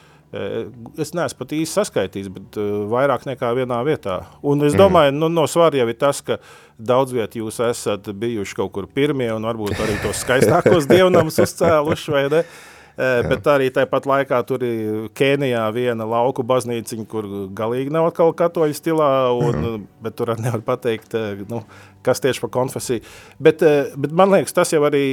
Es 1.00 1.14
neesmu 1.16 1.40
pat 1.40 1.54
īsti 1.56 1.72
saskaitījis, 1.72 2.30
bet 2.36 2.58
vairāk 2.92 3.24
nekā 3.30 3.54
vienā 3.56 3.78
vietā. 3.88 4.20
Un 4.44 4.60
es 4.68 4.74
mhm. 4.74 4.82
domāju, 4.82 5.14
mm. 5.14 5.22
nu, 5.24 5.30
no 5.32 5.46
svara 5.48 5.80
jau 5.80 5.88
ir 5.88 5.96
tas, 6.00 6.20
ka 6.26 6.36
daudz 6.78 7.16
viet 7.16 7.38
jūs 7.40 7.62
esat 7.64 8.10
bijuši 8.12 8.58
kaut 8.60 8.74
kur 8.76 8.90
pirmie 8.92 9.30
un 9.34 9.48
varbūt 9.48 9.80
arī 9.86 9.96
tos 10.04 10.20
skaistākos 10.26 10.90
dievnamus 10.92 11.40
uzcēluši, 11.46 12.12
vai 12.12 12.26
ne? 12.34 12.44
Jā. 12.44 12.76
Bet 12.98 13.46
arī 13.46 13.68
tāpat 13.70 14.08
laikā 14.10 14.40
tur 14.50 14.64
ir 14.66 15.04
Kenijā 15.18 15.68
viena 15.76 16.08
lauku 16.10 16.42
baznīciņa, 16.48 17.06
kur 17.12 17.28
galīgi 17.54 17.94
nav 17.94 18.10
atkal 18.10 18.34
katoļu 18.34 18.74
stilā, 18.74 19.10
un, 19.38 19.60
mm. 19.60 19.84
bet 20.02 20.18
tur 20.18 20.34
nevar 20.42 20.64
pateikt, 20.66 21.14
nu, 21.52 21.62
kas 22.08 22.24
tieši 22.24 22.44
par 22.44 22.54
konfesiju. 22.56 23.04
Bet, 23.44 23.64
eh, 23.66 23.92
bet 24.00 24.14
man 24.16 24.32
liekas, 24.34 24.56
tas 24.56 24.72
jau 24.74 24.82
arī 24.88 25.04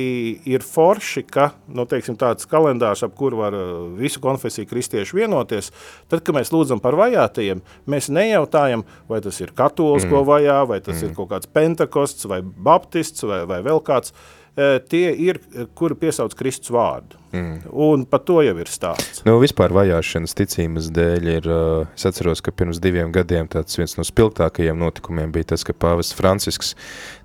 ir 0.48 0.64
forši, 0.64 1.24
ka 1.30 1.50
nu, 1.68 1.86
teiksim, 1.90 2.18
tāds 2.20 2.48
kalendārs, 2.50 3.04
ap 3.06 3.16
kuru 3.18 3.42
var 3.42 3.56
eh, 3.58 3.72
visu 4.00 4.22
konfesiju 4.24 4.70
kristieši 4.70 5.18
vienoties, 5.18 5.72
tad, 6.08 6.22
kad 6.22 6.36
mēs 6.36 6.54
lūdzam 6.54 6.82
par 6.84 6.98
vajātajiem, 7.00 7.64
mēs 7.90 8.10
nejautājam, 8.14 8.86
vai 9.10 9.20
tas 9.24 9.40
ir 9.42 9.52
katolis, 9.56 10.06
mm. 10.06 10.14
ko 10.14 10.24
vajā, 10.30 10.62
vai 10.70 10.80
tas 10.80 11.00
mm. 11.00 11.10
ir 11.10 11.18
kaut 11.18 11.32
kāds 11.34 11.50
pentakosts, 11.50 12.30
vai 12.30 12.40
baptists, 12.44 13.26
vai, 13.28 13.44
vai 13.50 13.60
vēl 13.66 13.82
kāds. 13.84 14.14
Eh, 14.54 14.76
tie 14.86 15.08
ir, 15.18 15.40
kuri 15.74 15.96
piesauc 15.98 16.34
Kristus 16.38 16.70
vārdu. 16.70 17.18
Mm. 17.34 17.56
Un 17.74 18.04
par 18.06 18.20
to 18.22 18.36
jau 18.46 18.52
ir 18.62 18.68
stāsts. 18.70 19.24
Nu, 19.26 19.34
vispār 19.42 19.72
vajāšanas 19.74 20.36
ticības 20.38 20.92
dēļ 20.94 21.30
ir, 21.32 21.48
uh, 21.50 21.88
es 21.96 22.06
atceros, 22.06 22.38
ka 22.44 22.54
pirms 22.54 22.78
diviem 22.78 23.10
gadiem 23.10 23.48
tāds 23.50 23.74
viens 23.74 23.96
no 23.98 24.06
spilgtākajiem 24.06 24.78
notikumiem 24.78 25.32
bija 25.34 25.50
tas, 25.50 25.66
ka 25.66 25.74
pāvests 25.74 26.14
Francisks 26.14 26.76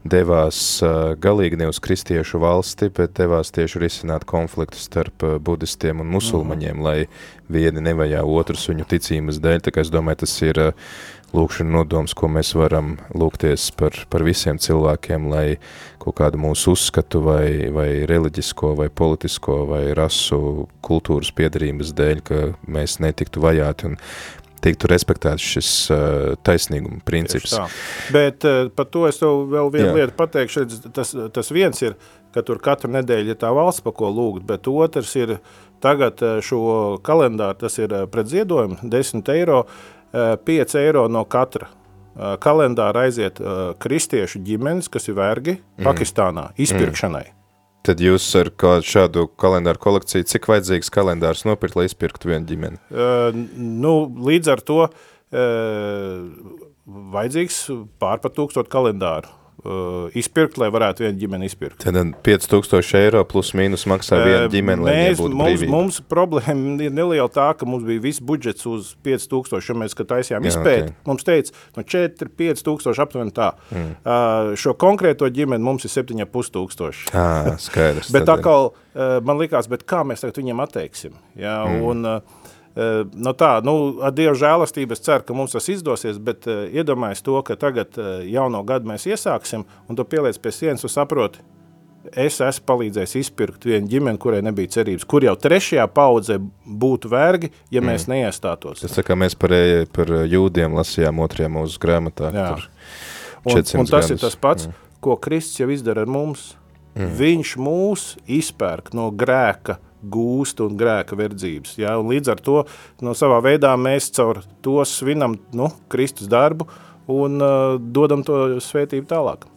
devās 0.07 0.79
galīgi 1.19 1.59
ne 1.59 1.67
uz 1.69 1.79
kristiešu 1.83 2.39
valsti, 2.39 2.89
bet 2.95 3.17
devās 3.19 3.51
tieši 3.55 3.81
risināt 3.83 4.25
konfliktu 4.29 4.79
starp 4.79 5.25
budistiem 5.43 5.99
un 6.03 6.11
musulmaņiem, 6.15 6.77
mm. 6.77 6.85
lai 6.85 7.51
vieni 7.51 7.83
nevajā 7.83 8.23
otrus 8.23 8.67
viņu 8.69 8.87
ticības 8.89 9.41
dēļ. 9.43 9.63
Tā 9.65 9.73
kā 9.75 9.83
es 9.83 9.91
domāju, 9.91 10.23
tas 10.23 10.35
ir 10.45 10.61
lūkšana 11.35 11.73
nodoms, 11.73 12.15
ko 12.17 12.29
mēs 12.31 12.53
varam 12.57 12.95
lūgties 13.13 13.69
par, 13.77 13.93
par 14.09 14.23
visiem 14.25 14.57
cilvēkiem, 14.61 15.27
lai 15.29 15.59
kaut 16.01 16.17
kādu 16.21 16.39
mūsu 16.41 16.73
uzskatu 16.73 17.21
vai, 17.25 17.69
vai 17.73 17.89
reliģisko 18.09 18.73
vai 18.79 18.87
politisko 18.89 19.59
vai 19.69 19.83
rasu 19.97 20.69
kultūras 20.85 21.31
piedarības 21.35 21.93
dēļ, 21.97 22.23
ka 22.25 22.41
mēs 22.71 22.97
netiktu 23.03 23.43
vajāti 23.43 23.91
un 23.91 23.99
tiktu 24.63 24.89
respektēts 24.91 25.51
šis 25.55 25.71
uh, 25.93 25.99
taisnīguma 26.45 27.01
princips. 27.07 27.57
Bet 28.15 28.47
uh, 28.47 28.67
par 28.75 28.89
to 28.93 29.05
es 29.09 29.21
tev 29.21 29.45
vēl 29.51 29.71
vienu 29.75 29.91
Jā. 29.91 29.97
lietu 30.01 30.17
pateikšu, 30.19 30.65
tas, 30.95 31.15
tas 31.35 31.53
viens 31.55 31.85
ir, 31.85 31.95
ka 32.35 32.43
tur 32.45 32.61
katru 32.63 32.91
nedēļu 32.93 33.33
ir 33.33 33.39
tā 33.41 33.51
valsts, 33.55 33.83
pa 33.85 33.93
ko 33.95 34.11
lūgt, 34.13 34.45
bet 34.49 34.67
otrs 34.69 35.15
ir 35.17 35.39
tagad 35.83 36.19
šo 36.43 36.99
kalendāru, 37.05 37.55
tas 37.61 37.79
ir 37.79 37.93
pret 38.11 38.27
ziedojumu, 38.29 38.81
10 38.83 39.31
eiro, 39.33 39.63
uh, 39.63 39.95
5 40.11 40.75
eh, 40.75 40.81
eiro 40.81 41.07
no 41.07 41.23
katra 41.25 41.67
eh, 41.69 42.37
kalendāra 42.41 43.05
aiziet 43.07 43.39
eh, 43.39 43.57
kristiešu 43.79 44.41
ģimenes, 44.45 44.89
kas 44.89 45.09
ir 45.09 45.17
vergi 45.19 45.59
mm. 45.59 45.85
Pakistānā, 45.85 46.49
izpirkšanai. 46.57 47.27
Mm. 47.29 47.38
Tad 47.89 48.03
jūs 48.05 48.25
ar 48.37 48.51
šādu 48.85 49.23
kalendāru 49.41 49.81
kolekciju, 49.81 50.27
cik 50.29 50.45
vajadzīgs 50.51 50.91
kalendārs 50.93 51.41
nopirkt, 51.47 51.73
lai 51.73 51.87
izpirktu 51.87 52.29
vienu 52.29 52.45
ģimeni? 52.45 52.77
Uh, 52.93 53.33
nu, 53.57 53.93
līdz 54.27 54.51
ar 54.53 54.61
to 54.61 54.83
uh, 54.85 56.19
vajadzīgs 57.15 57.57
pār 57.97 58.21
pat 58.21 58.35
tūkstot 58.37 58.69
kalendāru. 58.69 59.33
Uh, 59.63 60.17
izpirkt, 60.17 60.57
lai 60.61 60.69
varētu 60.73 61.05
vienu 61.05 61.19
ģimeni 61.21 61.49
izpirkt. 61.49 61.83
Tad 61.83 61.97
5000 62.25 62.99
eiro 62.99 63.23
plus 63.29 63.51
mīnus 63.57 63.85
maksā 63.89 64.19
viena 64.23 64.45
uh, 64.47 64.51
ģimene, 64.53 64.85
lai 64.85 64.95
mēs, 64.97 65.21
mums, 65.21 65.37
brīvība. 65.41 65.71
Mums 65.73 65.99
problēma 66.11 66.75
ir 66.87 66.95
neliela 66.95 67.29
tā, 67.33 67.49
ka 67.59 67.67
mums 67.69 67.85
bija 67.87 68.03
viss 68.03 68.23
budžets 68.23 68.67
uz 68.69 68.93
5000, 69.05 69.61
ja 69.69 69.77
mēs, 69.79 69.97
taisījām 69.99 70.49
izpēti, 70.49 70.89
okay. 70.89 71.07
mums 71.09 71.27
teica, 71.27 71.55
no 71.77 71.85
4, 71.95 72.31
5000 72.43 73.05
aptuveni 73.05 73.35
tā. 73.35 73.51
Mm. 73.73 73.95
Uh, 74.03 74.51
šo 74.59 74.75
konkrēto 74.79 75.29
ģimeni 75.33 75.65
mums 75.65 75.87
ir 75.87 75.93
7,5 75.93 76.53
tūkstoši. 76.55 77.09
Ah, 77.17 77.53
skaidrs. 77.61 78.11
bet 78.15 78.29
atkal, 78.31 78.71
uh, 78.73 79.17
man 79.25 79.41
likās, 79.41 79.69
bet 79.71 79.85
kā 79.89 80.03
mēs 80.07 80.25
tagad 80.25 80.41
viņiem 80.41 80.63
atteiksim? 80.65 81.17
Ja? 81.39 81.61
Mm. 81.67 81.87
Un, 81.89 82.07
uh, 82.07 82.38
Nu 82.79 83.33
tā, 83.35 83.57
nu, 83.65 83.73
ar 84.05 84.13
Dieva 84.15 84.35
žēlastību 84.37 84.95
es 84.95 85.01
ceru, 85.03 85.25
ka 85.25 85.35
mums 85.35 85.55
tas 85.55 85.65
izdosies, 85.73 86.19
bet 86.23 86.45
uh, 86.47 86.67
iedomājies 86.69 87.23
to, 87.25 87.39
ka 87.43 87.57
tagad 87.59 87.97
uh, 87.99 88.19
jauno 88.23 88.61
gadu 88.67 88.87
mēs 88.91 89.07
iesāksim, 89.09 89.65
un 89.89 89.97
tu 89.97 90.05
pieliec 90.07 90.37
pie 90.39 90.53
sienas 90.55 90.85
un 90.87 90.93
saproti, 90.93 91.41
es 92.13 92.39
esmu 92.43 92.65
palīdzējis 92.69 93.15
izpirkt 93.19 93.65
vienu 93.67 93.89
ģimeni, 93.91 94.21
kurai 94.21 94.39
nebija 94.45 94.71
cerības, 94.77 95.07
kur 95.09 95.25
jau 95.25 95.35
trešajā 95.39 95.85
paudzē 95.91 96.39
būtu 96.63 97.11
vergi, 97.11 97.51
ja 97.73 97.83
mēs 97.83 98.07
mm. 98.07 98.15
neiestātos. 98.15 98.85
Tas 98.85 99.01
kā 99.05 99.17
mēs 99.19 99.35
par, 99.39 99.55
par 99.95 100.13
jūdiem 100.29 100.77
lasījām 100.79 101.19
otrajā 101.25 101.51
mūsu 101.51 101.81
grāmatā. 101.83 102.31
Un, 103.43 103.59
un 103.59 103.89
tas 103.89 104.07
gadus. 104.07 104.15
ir 104.15 104.23
tas 104.23 104.39
pats, 104.39 104.69
mm. 104.69 104.87
ko 105.03 105.19
Kristus 105.19 105.61
jau 105.61 105.69
izdara 105.73 106.05
ar 106.05 106.11
mums. 106.11 106.53
Mm. 106.95 107.11
Viņš 107.19 107.53
mūs 107.61 108.07
izpērk 108.39 108.93
no 108.97 109.09
grēka, 109.15 109.77
gūst 110.01 110.61
un 110.63 110.77
grēka 110.79 111.17
verdzības. 111.19 111.77
Ja? 111.81 111.97
Un 111.99 112.11
līdz 112.13 112.33
ar 112.33 112.43
to 112.43 112.63
no 113.05 113.15
savā 113.17 113.41
veidā 113.45 113.75
mēs 113.79 114.11
caur 114.15 114.41
to 114.65 114.79
svinam 114.87 115.37
nu, 115.55 115.69
Kristus 115.91 116.29
darbu 116.31 116.69
un 117.09 117.41
uh, 117.41 117.77
dodam 117.79 118.23
to 118.25 118.59
svētību 118.63 119.09
tālāk. 119.09 119.47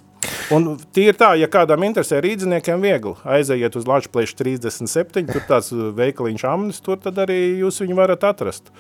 Un 0.54 0.76
tīri 0.94 1.14
tā, 1.18 1.32
ja 1.40 1.48
kādam 1.50 1.82
interesē 1.86 2.20
rīdziniekiem 2.22 2.82
viegli, 2.84 3.14
aizejiet 3.26 3.76
uz 3.78 3.88
Latvijas 3.88 4.34
37, 4.38 5.24
tur 5.30 5.42
tāds 5.48 5.72
veikaliņš 5.72 6.44
amnis, 6.46 6.82
tur 6.84 7.00
tad 7.02 7.18
arī 7.24 7.38
jūs 7.62 7.80
viņu 7.82 7.96
varat 7.98 8.26
atrast. 8.28 8.70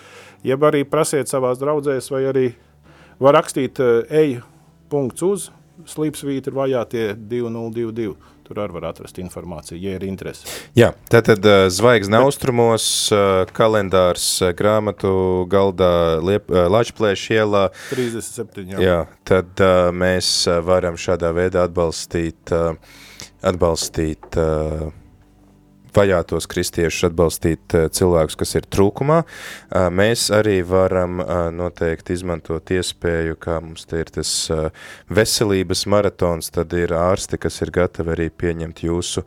Jeb 0.46 0.62
arī 0.68 0.84
prasiet 0.88 1.30
savās 1.30 1.58
draudzēs, 1.62 2.10
vai 2.14 2.22
arī 2.30 2.46
var 3.22 3.38
rakstīt 3.40 3.80
uh, 3.82 4.04
eju 4.10 4.44
punkts 4.92 5.26
uz, 5.26 5.48
slīpsvīti 5.88 6.50
ir 6.52 6.56
vajātie 6.56 7.06
2022. 7.16 8.31
Tur 8.46 8.58
arī 8.62 8.74
var 8.76 8.88
atrast 8.90 9.20
informāciju, 9.22 9.78
ja 9.80 9.96
ir 9.96 10.06
interese. 10.06 10.48
Jā, 10.78 10.92
tātad 11.12 11.44
uh, 11.46 11.66
zvaigzne 11.72 12.22
austrumos, 12.24 12.86
uh, 13.14 13.42
kalendārs 13.54 14.26
uh, 14.42 14.50
grāmatu 14.56 15.12
galdā 15.52 15.92
Liep, 16.22 16.50
Lačplēša 16.50 17.36
ielā. 17.38 17.66
37, 17.90 18.66
jā. 18.74 18.80
jā 18.82 18.98
tad 19.28 19.62
mēs 19.94 20.32
varam 20.66 20.98
šādā 21.00 21.30
veidā 21.36 21.66
atbalstīt, 21.68 22.52
atbalstīt 23.42 24.40
vajātos 25.96 26.46
kristiešus, 26.50 27.08
atbalstīt 27.10 27.76
eh, 27.76 27.86
cilvēkus, 27.92 28.36
kas 28.40 28.54
ir 28.58 28.66
trūkumā. 28.72 29.22
Eh, 29.22 29.86
mēs 29.92 30.28
arī 30.34 30.60
varam 30.66 31.20
eh, 31.22 31.32
noteikti 31.54 32.16
izmantot 32.16 32.72
iespēju, 32.74 33.38
kā 33.42 33.58
mums 33.64 33.86
te 33.88 34.02
ir 34.02 34.12
tas 34.12 34.32
veselības 35.12 35.86
maratons, 35.90 36.50
tad 36.54 36.72
ir 36.76 36.94
ārsti, 36.96 37.40
kas 37.40 37.60
ir 37.64 37.72
gatavi 37.74 38.14
arī 38.14 38.28
pieņemt 38.30 38.84
jūsu 38.86 39.24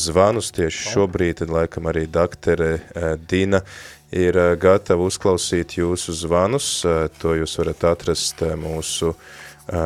zvanus. 0.00 0.50
Tieši 0.56 0.92
šobrīd, 0.94 1.40
tad 1.40 1.52
laikam 1.52 1.88
arī 1.90 2.06
daktere 2.10 2.78
Dina 3.28 3.60
ir 4.14 4.38
gatava 4.60 5.06
uzklausīt 5.06 5.76
jūsu 5.80 6.14
zvanus. 6.16 6.68
To 7.20 7.34
jūs 7.36 7.56
varat 7.60 7.84
atrast 7.92 8.42
mūsu, 8.60 9.12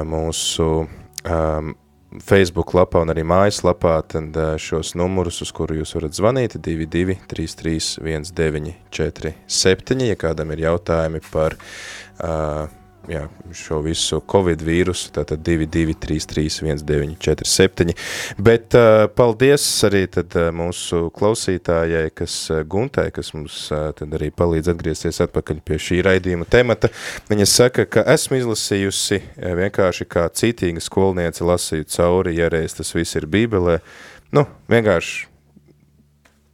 mūsu 0.07 0.69
um, 0.81 1.75
Facebook 2.19 2.73
lapā 2.75 3.05
un 3.05 3.13
arī 3.13 3.23
mājaslapā 3.23 3.93
tad 4.11 4.35
šos 4.59 4.97
numurus, 4.99 5.39
uz 5.45 5.53
kuru 5.55 5.77
jūs 5.79 5.95
varat 5.95 6.17
zvanīt, 6.17 6.57
22 6.59 7.15
33 7.31 8.03
1947, 8.03 10.03
ja 10.09 10.17
kādam 10.19 10.51
ir 10.51 10.65
jautājumi 10.67 11.21
par 11.31 11.55
uh, 11.55 12.67
jā, 13.09 13.29
šo 13.57 13.81
visu 13.85 14.21
Covid 14.31 14.63
vīrusu, 14.65 15.11
tātad 15.15 15.39
2233197. 15.47 17.95
Bet 18.41 18.75
uh, 18.79 19.07
paldies 19.17 19.85
arī 19.89 20.07
tad 20.13 20.35
mūsu 20.57 21.11
klausītājai, 21.17 22.11
kas 22.17 22.35
Guntai, 22.71 23.11
kas 23.15 23.29
mums 23.37 23.57
uh, 23.73 23.79
tad 23.97 24.09
arī 24.19 24.29
palīdz 24.35 24.67
atgriezties 24.75 25.19
atpakaļ 25.27 25.57
pie 25.65 25.77
šī 25.81 25.97
raidījuma 26.07 26.47
temata. 26.51 26.87
Viņa 27.31 27.47
saka, 27.49 27.83
ka 27.87 28.01
esmu 28.15 28.35
izlasījusi 28.43 29.17
vienkārši 29.63 30.05
kā 30.11 30.25
citīga 30.35 30.81
skolniece 30.85 31.43
lasīju 31.47 31.85
cauri, 31.95 32.33
ja 32.41 32.47
reiz 32.53 32.73
tas 32.77 32.91
viss 32.97 33.17
ir 33.17 33.25
bībelē. 33.31 33.77
Nu, 34.35 34.43
vienkārši. 34.71 35.17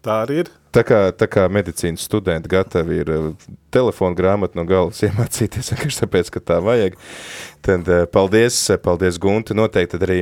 Tā 0.07 0.15
arī 0.23 0.35
ir. 0.45 0.49
Tā 0.77 0.83
kā, 0.85 0.99
tā 1.17 1.25
kā 1.33 1.47
medicīnas 1.49 2.05
studenti 2.05 2.51
gatavi 2.53 2.99
ir 3.01 3.11
eh, 3.15 3.29
telefonu 3.73 4.17
grāmatu 4.19 4.59
no 4.59 4.67
galvas 4.69 5.01
iemācīties, 5.07 5.71
vienkārši 5.73 6.03
tāpēc, 6.03 6.31
ka 6.35 6.43
tā 6.53 6.59
vajag. 6.65 6.99
Tad 7.65 7.89
eh, 7.89 8.03
paldies, 8.12 8.59
paldies 8.85 9.17
Gunti. 9.23 9.57
Noteikti 9.57 9.97
arī 10.05 10.19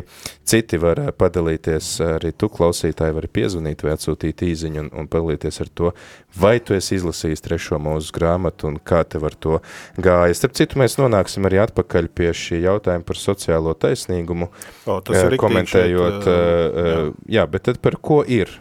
citi 0.47 0.79
var 0.79 1.01
eh, 1.03 1.11
padalīties, 1.11 1.89
arī 2.07 2.31
tu 2.39 2.47
klausītāji 2.55 3.17
vari 3.17 3.31
piezvanīt 3.35 3.83
vai 3.83 3.97
atsūtīt 3.97 4.45
īziņu 4.47 4.85
un, 4.85 4.93
un 5.03 5.11
padalīties 5.11 5.59
ar 5.65 5.73
to, 5.75 5.91
vai 6.39 6.55
tu 6.63 6.79
esi 6.79 7.01
izlasījis 7.01 7.43
trešo 7.43 7.81
mūsu 7.83 8.15
grāmatu 8.15 8.71
un 8.71 8.79
kā 8.79 9.03
tev 9.11 9.27
ar 9.27 9.35
to 9.35 9.59
gājas. 9.99 10.39
Starp 10.39 10.55
citu, 10.61 10.79
mēs 10.85 11.01
nonāksim 11.03 11.51
arī 11.51 11.65
atpakaļ 11.65 12.13
pie 12.15 12.31
šī 12.31 12.63
jautājuma 12.69 13.09
par 13.11 13.19
sociālo 13.19 13.75
taisnīgumu, 13.75 14.53
o, 14.87 15.01
komentējot, 15.43 16.23
šeit, 16.23 16.31
jā. 16.31 17.03
jā, 17.41 17.49
bet 17.51 17.67
tad 17.73 17.83
par 17.83 17.99
ko 17.99 18.23
ir? 18.23 18.55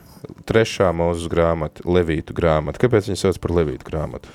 Trešā 0.50 0.90
mūzes 0.96 1.30
grāmata, 1.32 1.86
Levītu 1.88 2.36
grāmata. 2.38 2.82
Kāpēc 2.82 3.10
viņi 3.10 3.22
sauc 3.22 3.40
par 3.44 3.56
Levītu 3.60 3.88
grāmatu? 3.88 4.32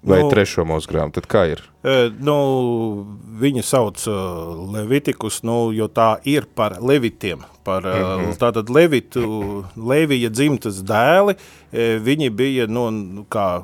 Vai 0.00 0.22
nu, 0.22 0.30
trešo 0.32 0.64
mūsu 0.64 0.88
grāmatu, 0.88 1.20
tad 1.20 1.28
kā 1.28 1.44
ir? 1.52 1.62
Nu, 2.20 2.36
viņi 3.40 3.62
sauc 3.64 4.02
Levitikus, 4.74 5.40
nu, 5.48 5.70
jo 5.72 5.88
tā 5.88 6.18
ir 6.28 6.44
par 6.44 6.76
levitiem, 6.84 7.40
par 7.64 7.82
mm 7.82 8.20
-hmm. 8.20 8.36
tātad 8.36 8.68
Levitu, 8.70 9.64
Levija 9.76 10.28
dzimtas 10.28 10.82
dēli, 10.84 11.34
viņi 12.04 12.30
bija, 12.30 12.66
nu, 12.66 13.24
kā 13.30 13.62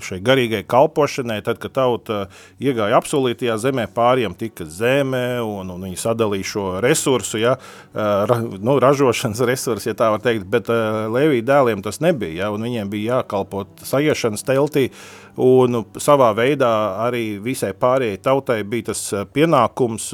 šai 0.00 0.20
garīgai 0.20 0.62
kalpošanai, 0.66 1.42
tad, 1.42 1.58
kad 1.58 1.72
tauta 1.72 2.26
iegāja 2.60 2.96
apsolītajā 2.96 3.56
zemē, 3.58 3.86
pāriem 3.94 4.34
tika 4.34 4.64
zeme, 4.64 5.40
un, 5.42 5.70
un 5.70 5.82
viņi 5.82 5.96
sadalīja 5.96 6.44
šo 6.44 6.80
resursu, 6.80 7.38
ja, 7.38 7.56
ra, 7.94 8.40
nu, 8.60 8.78
ražošanas 8.78 9.40
resursu, 9.40 9.88
ja 9.88 9.94
tā 9.94 10.10
var 10.10 10.20
teikt, 10.20 10.44
bet 10.44 10.68
Levija 11.12 11.42
dēliem 11.42 11.82
tas 11.82 12.00
nebija, 12.00 12.44
ja, 12.44 12.50
un 12.50 12.62
viņiem 12.62 12.88
bija 12.88 13.14
jākalpot 13.14 13.66
sajiešanas 13.82 14.44
teltī, 14.44 14.90
un 15.38 15.84
savā 15.98 16.32
veidā 16.34 16.72
arī 17.06 17.38
visai 17.58 17.74
pārējai 17.74 18.22
tautai 18.22 18.62
bija 18.62 18.92
tas 18.92 19.02
pienākums 19.34 20.12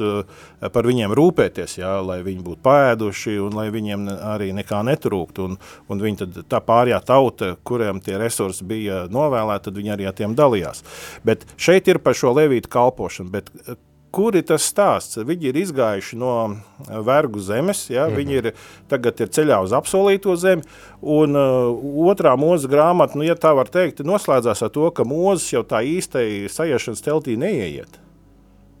par 0.73 0.87
viņiem 0.89 1.13
rūpēties, 1.15 1.77
ja, 1.77 1.99
lai 2.01 2.19
viņi 2.25 2.41
būtu 2.45 2.75
droši 2.97 3.37
un 3.43 3.53
lai 3.53 3.67
viņiem 3.73 4.07
arī 4.33 4.51
nekā 4.57 4.81
netrūkt. 4.87 5.39
Un, 5.45 5.57
un 5.89 6.01
viņi 6.01 6.21
tad 6.23 6.39
tā 6.49 6.61
pārējā 6.65 6.99
tauta, 7.05 7.53
kuriem 7.63 8.01
tie 8.01 8.17
resursi 8.17 8.65
bija 8.65 9.05
novēlēti, 9.11 9.67
tad 9.67 9.77
viņi 9.77 9.93
arī 9.93 10.09
ar 10.09 10.17
tiem 10.17 10.35
dalījās. 10.35 10.83
Bet 11.25 11.45
šeit 11.57 11.87
ir 11.91 12.01
par 12.01 12.17
šo 12.17 12.33
levītu 12.35 12.71
kalpošanu, 12.73 13.29
bet 13.35 13.51
eh, 13.53 13.77
kur 14.15 14.37
ir 14.37 14.45
tas 14.47 14.65
stāsts? 14.71 15.19
Viņi 15.27 15.51
ir 15.51 15.59
izgājuši 15.65 16.19
no 16.21 16.35
eh, 16.47 16.95
vergu 17.05 17.43
zemes, 17.43 17.85
ja? 17.89 18.05
mm 18.05 18.11
-hmm. 18.11 18.17
viņi 18.21 18.39
ir 18.39 18.51
tagad 18.91 19.21
ir 19.21 19.33
ceļā 19.37 19.59
uz 19.63 19.75
apsolīto 19.75 20.35
zemi, 20.35 20.63
un 21.01 21.35
uh, 21.35 22.07
otrā 22.11 22.35
mūzes 22.39 22.69
grāmata, 22.71 23.17
nu, 23.19 23.27
ja 23.27 23.35
tā 23.35 23.53
var 23.55 23.67
teikt, 23.67 23.99
noslēdzās 23.99 24.63
ar 24.63 24.69
to, 24.69 24.89
ka 24.91 25.03
mūzes 25.03 25.51
jau 25.53 25.63
tā 25.63 25.83
īstai 25.83 26.47
sajiešanas 26.49 27.03
teltī 27.03 27.37
neieiet. 27.37 28.04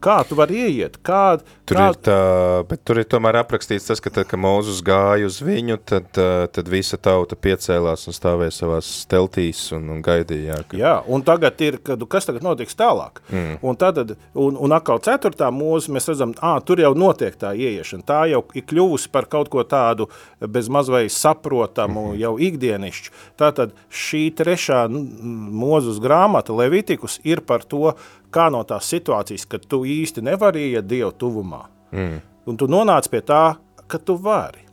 Kā 0.05 0.19
tu 0.27 0.37
vari 0.37 0.59
ieiet? 0.67 0.99
Kā, 1.01 1.39
tur, 1.65 1.79
kā... 1.79 1.85
Ir 1.89 1.95
tā, 2.05 2.77
tur 2.85 2.99
ir 3.01 3.07
tomēr 3.09 3.39
aprakstīts 3.39 3.87
tas, 3.87 4.01
ka 4.03 4.11
tad, 4.13 4.27
kad 4.29 4.37
Mūzus 4.41 4.83
gāja 4.85 5.25
uz 5.25 5.39
viņu, 5.41 5.79
tad, 5.81 6.11
tad 6.53 6.69
visa 6.69 6.99
tauta 7.01 7.33
piecēlās 7.33 8.05
un 8.05 8.13
stāvēja 8.13 8.53
savās 8.53 8.91
teltīs 9.09 9.63
un, 9.73 9.87
un 9.95 10.03
gaidīja. 10.05 10.59
Ka... 10.69 10.77
jā, 10.77 10.93
un 11.09 11.25
tagad 11.25 11.63
ir, 11.65 11.79
kad, 11.81 12.05
kas 12.11 12.29
tagad 12.29 12.45
notiks 12.45 12.77
tālāk? 12.77 13.17
Mm. 13.33 13.55
Un, 13.65 13.79
tad, 13.81 14.13
un, 14.37 14.59
un 14.61 14.75
atkal 14.77 15.01
ceturtā 15.05 15.49
mūzu 15.49 15.95
mēs 15.95 16.09
redzam, 16.11 16.35
ā, 16.37 16.53
tur 16.65 16.83
jau 16.83 16.93
notiek 16.97 17.33
tā 17.41 17.55
ieiešana. 17.57 18.05
Tā 18.05 18.19
jau 18.29 18.43
ir 18.53 18.67
kļuvusi 18.69 19.09
par 19.15 19.25
kaut 19.31 19.49
ko 19.53 19.65
tādu 19.65 20.05
bez 20.37 20.69
mazvai 20.69 21.07
saprotamu, 21.09 22.03
mm 22.03 22.11
-hmm. 22.11 22.21
jau 22.21 22.35
ikdienišķu. 22.49 23.15
Tātad 23.41 23.73
šī 23.89 24.23
trešā 24.37 24.85
mūzus 24.85 25.97
grāmata, 26.03 26.53
Levitikus, 26.53 27.17
ir 27.23 27.41
par 27.41 27.65
to, 27.65 27.95
kā 28.35 28.49
no 28.53 28.63
tās 28.67 28.89
situācijas, 28.91 29.47
kad 29.49 29.65
tu 29.71 29.83
īsti 29.87 30.23
nevari 30.25 30.69
iet 30.73 30.89
Dievu 30.89 31.13
tuvumā, 31.15 31.63
mm. 31.95 32.19
un 32.51 32.59
tu 32.59 32.67
nonāc 32.71 33.09
pie 33.11 33.23
tā, 33.25 33.45
ka 33.87 34.01
tu 34.01 34.17
vari. 34.19 34.64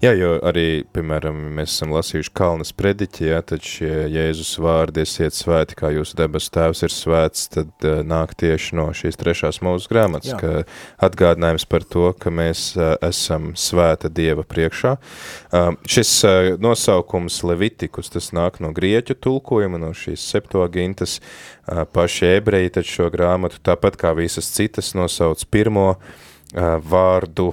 Jā, 0.00 0.14
jo 0.16 0.30
arī, 0.48 0.80
piemēram, 0.96 1.36
mēs 1.58 1.74
esam 1.74 1.90
lasījuši 1.92 2.30
Kalnas 2.32 2.70
prediķi, 2.72 3.26
ja, 3.34 3.42
tad 3.44 3.66
šie 3.68 4.06
Jēzus 4.08 4.54
vārdi 4.64 5.02
esiet 5.04 5.36
svēti, 5.36 5.76
kā 5.76 5.90
jūsu 5.92 6.16
debes 6.16 6.46
tēvs 6.54 6.80
ir 6.86 6.94
svēts, 6.94 7.42
tad 7.52 7.84
uh, 7.84 7.98
nāk 8.00 8.32
tieši 8.40 8.78
no 8.78 8.86
šīs 8.96 9.20
trešās 9.20 9.58
mūzes 9.60 9.90
grāmatas, 9.92 10.30
Jā. 10.32 10.38
ka 10.40 11.04
atgādinājums 11.04 11.68
par 11.68 11.84
to, 11.84 12.06
ka 12.16 12.32
mēs 12.32 12.62
uh, 12.78 12.94
esam 13.04 13.50
svēta 13.52 14.08
Dieva 14.08 14.46
priekšā. 14.48 14.94
Uh, 14.96 15.76
šis 15.84 16.14
uh, 16.24 16.48
nosaukums 16.64 17.42
Levitikus, 17.44 18.08
tas 18.16 18.30
nāk 18.32 18.56
no 18.64 18.72
grieķu 18.72 19.18
tulkojuma, 19.20 19.82
no 19.84 19.92
šīs 19.92 20.24
septuagintas, 20.32 21.18
uh, 21.20 21.84
paši 21.84 22.38
ebreji 22.38 22.72
tad 22.80 22.88
šo 22.88 23.12
grāmatu, 23.12 23.60
tāpat 23.68 24.00
kā 24.00 24.16
visas 24.16 24.48
citas 24.56 24.94
nosauc 24.96 25.44
pirmo, 25.52 25.90
uh, 25.98 26.26
vārdu, 26.54 27.50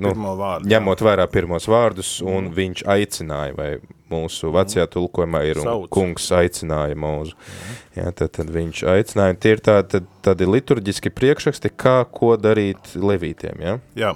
nu, 0.00 0.12
vārdu, 0.38 0.68
ņemot 0.72 1.02
vērā 1.04 1.26
pirmos 1.28 1.66
vārdus, 1.68 2.14
un 2.24 2.46
mm. 2.46 2.54
viņš 2.56 2.84
aicināja, 2.94 3.56
vai 3.58 3.68
mūsu 4.12 4.52
vecajā 4.54 4.86
tulkojumā 4.92 5.42
ir, 5.48 5.60
un 5.60 5.68
Sauc. 5.68 5.86
kungs 5.92 6.30
aicināja 6.36 6.96
mūzu. 6.98 7.36
Mm. 7.36 7.78
Jā, 8.00 8.08
tad, 8.16 8.32
tad 8.38 8.52
viņš 8.54 8.82
aicināja, 8.94 9.38
tie 9.40 9.54
ir 9.56 9.64
tādi, 9.64 10.02
tādi 10.24 10.48
liturģiski 10.48 11.12
priekšraksti, 11.12 11.72
kā 11.76 11.98
ko 12.08 12.34
darīt 12.40 12.94
levītiem, 12.96 13.60
jā? 13.60 13.78
Jā. 14.00 14.14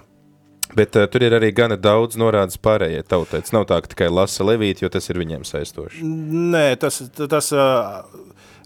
Bet 0.76 0.96
uh, 0.98 1.06
tur 1.06 1.22
ir 1.22 1.36
arī 1.36 1.52
gana 1.54 1.76
daudz 1.78 2.18
norādes 2.18 2.58
pārējai 2.58 3.04
tautai. 3.06 3.38
Tas 3.44 3.54
nav 3.54 3.68
tā, 3.70 3.78
ka 3.84 3.92
tikai 3.92 4.08
lasa 4.10 4.44
levīti, 4.44 4.82
jo 4.82 4.90
tas 4.92 5.06
ir 5.12 5.20
viņiem 5.20 5.44
saistoši. 5.46 6.02
Nē, 6.52 6.64
tas, 6.82 6.98
tas 7.14 7.52
uh, 7.54 8.02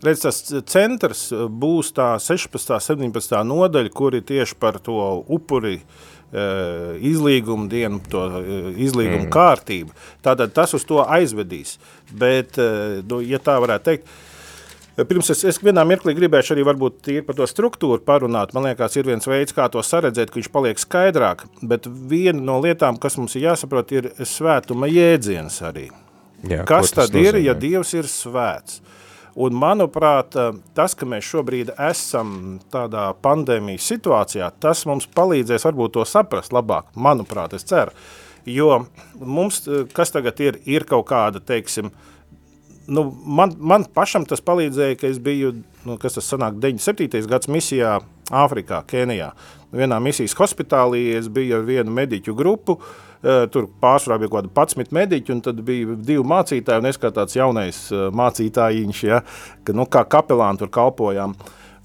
redz, 0.04 0.24
tas 0.24 0.40
centrs 0.70 1.26
būs 1.32 1.92
tā 1.96 2.14
16. 2.22 2.78
17. 2.86 3.36
nodaļa, 3.46 3.92
kuri 3.94 4.22
tieši 4.26 4.56
par 4.60 4.80
to 4.84 4.96
upuri 5.28 5.80
uh, 5.80 6.96
izlīgumu 6.96 7.68
dienu, 7.72 8.00
to 8.10 8.24
uh, 8.28 8.40
izlīgumu 8.74 9.26
mm. 9.26 9.30
kārtību. 9.34 9.94
Tātad 10.24 10.56
tas 10.56 10.74
uz 10.76 10.86
to 10.88 11.02
aizvedīs. 11.04 11.78
Bet, 12.10 12.58
uh, 12.60 13.00
nu, 13.06 13.22
ja 13.24 13.42
tā 13.42 13.58
varētu 13.62 13.90
teikt, 13.92 14.18
Pirms 15.08 15.30
es, 15.32 15.42
es 15.48 15.56
vienā 15.62 15.80
mirklī 15.88 16.12
gribēšu 16.16 16.52
arī 16.52 16.64
varbūt 16.66 17.08
par 17.24 17.36
to 17.38 17.46
struktūru 17.48 18.02
parunāt. 18.04 18.50
Man 18.56 18.66
liekas, 18.66 18.98
ir 18.98 19.06
viens 19.08 19.24
veids, 19.28 19.54
kā 19.56 19.68
to 19.72 19.80
saredzēt, 19.86 20.32
ka 20.32 20.40
viņš 20.40 20.50
paliek 20.52 20.82
skaidrāk. 20.82 21.46
Bet 21.62 21.86
viena 21.88 22.42
no 22.50 22.58
lietām, 22.60 22.98
kas 23.00 23.16
mums 23.16 23.36
ir 23.38 23.46
jāsaprot, 23.46 23.94
ir 23.96 24.10
svētuma 24.28 24.90
jēdziens 24.90 25.60
arī. 25.64 25.86
Jā, 26.48 26.64
kas 26.68 26.92
tad 26.96 27.14
nozīmē? 27.14 27.28
ir, 27.28 27.40
ja 27.46 27.54
Dievs 27.56 27.94
ir 27.96 28.08
svēts? 28.10 28.80
Un, 29.40 29.54
manuprāt, 29.56 30.36
tas, 30.76 30.94
ka 30.98 31.06
mēs 31.08 31.24
šobrīd 31.30 31.70
esam 31.80 32.58
tādā 32.72 33.06
pandēmijas 33.24 33.86
situācijā, 33.92 34.50
tas 34.60 34.84
mums 34.88 35.06
palīdzēs 35.16 35.64
varbūt 35.68 35.94
to 35.96 36.04
saprast 36.08 36.52
labāk. 36.52 36.90
Manuprāt, 36.92 37.54
es 37.56 37.64
ceru. 37.68 37.94
Jo 38.48 38.82
mums, 39.16 39.62
kas 39.96 40.12
tagad 40.12 40.40
ir, 40.44 40.60
ir 40.68 40.84
kaut 40.88 41.06
kāda, 41.08 41.40
teiksim, 41.44 41.88
nu, 42.88 43.06
man, 43.24 43.54
man 43.56 43.86
pašam 43.94 44.26
tas 44.28 44.44
palīdzēja, 44.44 44.98
ka 45.00 45.08
es 45.08 45.20
biju, 45.22 45.54
nu, 45.86 45.96
kas 46.00 46.18
tas 46.18 46.28
sanāk, 46.28 46.60
97. 46.60 47.24
gads 47.30 47.48
misijā 47.52 47.98
Āfrikā, 48.30 48.84
Kenijā. 48.86 49.32
Vienā 49.74 49.96
misijas 50.02 50.36
hospitālī 50.38 51.14
es 51.16 51.30
biju 51.32 51.60
ar 51.60 51.64
vienu 51.66 51.94
mediķu 51.94 52.34
grupu, 52.38 52.76
uh, 52.76 53.09
Eh, 53.09 53.09
tur 53.52 53.66
pārsvarā 53.82 54.16
bija 54.20 54.32
kaut 54.32 54.46
kāda 54.46 54.66
11 54.80 54.94
mediķi, 54.96 55.32
un 55.34 55.40
tad 55.44 55.58
bija 55.64 55.96
divi 55.96 56.22
mācītāji, 56.24 56.80
un 56.80 56.88
es 56.88 56.98
kā 57.00 57.10
tāds 57.12 57.36
jaunais 57.36 57.80
eh, 57.92 58.06
mācītājiņš, 58.16 59.00
ja, 59.04 59.18
ka, 59.64 59.74
nu, 59.76 59.84
kā 59.84 60.06
kapelāni 60.08 60.62
tur 60.62 60.70
kalpojām. 60.72 61.34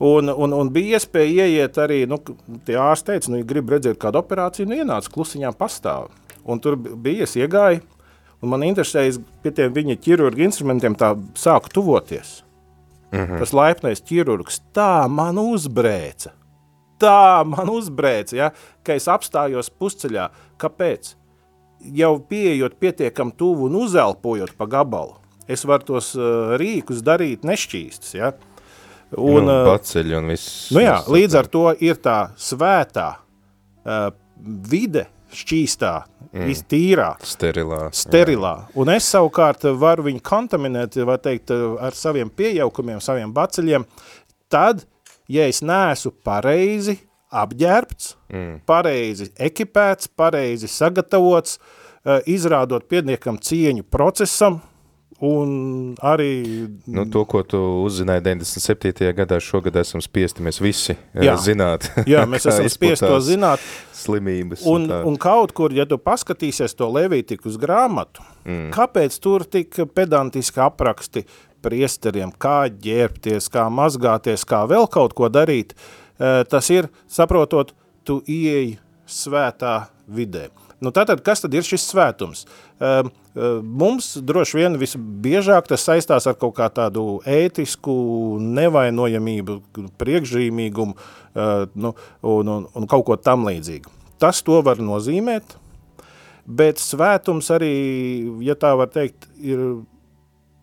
Un, 0.05 0.31
un, 0.31 0.53
un 0.55 0.69
bija 0.75 0.99
iespēja 0.99 1.47
ieiet 1.47 1.77
arī, 1.79 2.01
nu, 2.07 2.19
tie 2.67 2.77
ārsti 2.79 3.13
teica, 3.13 3.31
nu, 3.31 3.41
ja 3.41 3.47
grib 3.47 3.71
redzēt 3.71 3.99
kādu 3.99 4.19
operāciju, 4.19 4.67
nu, 4.67 4.79
ienāc 4.79 5.07
klusiņām 5.11 5.55
pastāv. 5.59 6.07
Un 6.45 6.59
tur 6.63 6.75
bija, 6.79 7.27
es 7.27 7.35
iegāju, 7.39 7.81
un 8.43 8.51
man 8.51 8.63
interesēja, 8.67 9.19
pie 9.43 9.53
tiem 9.55 9.75
viņa 9.75 9.99
ķirurga 10.03 10.43
instrumentiem 10.47 10.95
tā 10.99 11.13
sāku 11.39 11.71
tuvoties. 11.73 12.41
Mm 13.11 13.19
-hmm. 13.19 13.39
Tas 13.39 13.53
laipnais 13.53 14.01
ķirurgs 14.01 14.61
tā 14.73 15.07
man 15.07 15.35
uzbrēca. 15.35 16.31
Tā 16.99 17.43
man 17.43 17.69
uzbrēca, 17.69 18.35
ja, 18.35 18.51
ka 18.83 18.93
es 18.93 19.07
apstājos 19.07 19.69
pusceļā. 19.69 20.29
Kāpēc? 20.57 21.15
Jau 21.93 22.15
pieejot 22.29 22.75
pietiekami 22.81 23.35
tuvu 23.37 23.69
un 23.69 23.77
uzelpojot 23.83 24.55
pa 24.57 24.67
gabalu, 24.69 25.15
es 25.47 25.65
varu 25.67 25.93
tos 25.93 26.13
uh, 26.17 26.55
rīkus 26.59 27.03
darīt 27.05 27.45
nešķīstus. 27.47 28.15
Ja? 28.17 28.33
Un, 29.15 29.45
nu, 29.45 29.57
paceļ 29.67 30.15
un 30.17 30.31
viss. 30.33 30.71
Nu 30.75 30.81
jā, 30.83 30.97
līdz 31.11 31.37
ar 31.39 31.49
to 31.51 31.65
ir 31.85 31.99
tā 32.03 32.17
svētā 32.41 33.09
uh, 33.15 34.09
vide, 34.69 35.05
šķīstā, 35.35 35.93
mm. 36.31 36.49
iztīrā, 36.51 37.09
sterilā. 37.25 37.81
sterilā. 37.95 38.53
Jā. 38.63 38.75
Un 38.81 38.91
es 38.95 39.07
savukārt 39.11 39.67
varu 39.79 40.07
viņu 40.09 40.23
kontaminēt, 40.25 40.97
var 41.07 41.21
teikt, 41.23 41.53
ar 41.53 41.97
saviem 41.97 42.31
pieaukumiem, 42.31 43.01
saviem 43.03 43.33
baceļiem, 43.35 43.85
tad, 44.51 44.85
ja 45.31 45.47
es 45.49 45.61
neesmu 45.65 46.13
pareizi 46.25 46.99
apģērbts, 47.43 48.13
mm. 48.31 48.53
pareizi 48.69 49.31
ekipēts, 49.49 50.11
pareizi 50.17 50.69
sagatavots, 50.71 51.57
eh, 51.57 52.21
izrādot 52.35 52.87
pietiekam 52.91 53.41
cieņu 53.41 53.87
procesam, 53.91 54.61
Un 55.23 55.95
arī... 56.03 56.67
Nu, 56.91 57.05
to, 57.07 57.21
ko 57.23 57.39
tu 57.47 57.59
uzzināji 57.85 58.19
97. 58.25 59.13
gadā, 59.15 59.37
šogad 59.39 59.77
esam 59.79 60.03
spiesti 60.03 60.43
mēs 60.43 60.59
visi 60.59 60.91
eh, 60.91 61.23
jā. 61.23 61.37
zināt. 61.39 61.87
Jā, 62.11 62.25
mēs 62.27 62.49
esam 62.51 62.67
spiesti 62.67 63.07
to 63.07 63.21
zināt. 63.23 63.63
Slimības. 63.95 64.65
Un, 64.67 64.89
un, 64.89 65.13
un 65.13 65.15
kaut 65.21 65.55
kur, 65.55 65.71
ja 65.71 65.87
tu 65.87 65.95
paskatīsies 66.03 66.75
to 66.75 66.91
Levītikus 66.91 67.55
grāmatu, 67.61 68.27
mm. 68.43 68.67
kāpēc 68.75 69.15
tur 69.23 69.47
tik 69.47 69.79
pedantiski 69.95 70.59
apraksti 70.67 71.23
priesteriem, 71.63 72.35
kā 72.35 72.65
ģērbties, 72.67 73.47
kā 73.53 73.69
mazgāties, 73.71 74.43
kā 74.45 74.65
vēl 74.69 74.91
kaut 74.91 75.15
ko 75.17 75.31
darīt, 75.31 75.71
uh, 75.71 76.04
tas 76.17 76.69
ir, 76.71 76.89
saprotot, 77.11 77.73
tu 78.05 78.21
ieeji 78.29 78.77
svētā 79.09 79.87
vidē. 80.07 80.49
Nu, 80.83 80.91
tātad, 80.93 81.21
kas 81.25 81.41
tad 81.41 81.55
ir 81.55 81.65
šis 81.65 81.85
svētums? 81.87 82.43
Eh, 82.79 83.07
eh, 83.07 83.59
mums 83.63 84.11
droši 84.21 84.59
vien 84.59 84.77
visbiežāk 84.79 85.69
tas 85.71 85.85
saistās 85.87 86.27
ar 86.27 86.35
kaut 86.39 86.57
kā 86.57 86.67
tādu 86.69 87.21
ētisku 87.25 87.95
nevainojamību, 88.43 89.59
priekšzīmīgumu 90.01 90.95
nu, 91.75 91.89
un, 92.23 92.49
un, 92.51 92.67
un 92.71 92.85
kaut 92.87 93.05
ko 93.07 93.15
tam 93.19 93.43
līdzīgu. 93.47 93.91
Tas 94.23 94.39
to 94.45 94.61
var 94.63 94.79
nozīmēt, 94.79 95.57
bet 96.47 96.79
svētums 96.79 97.49
arī, 97.51 97.73
ja 98.45 98.55
tā 98.55 98.71
var 98.79 98.87
teikt, 98.93 99.27
ir 99.43 99.63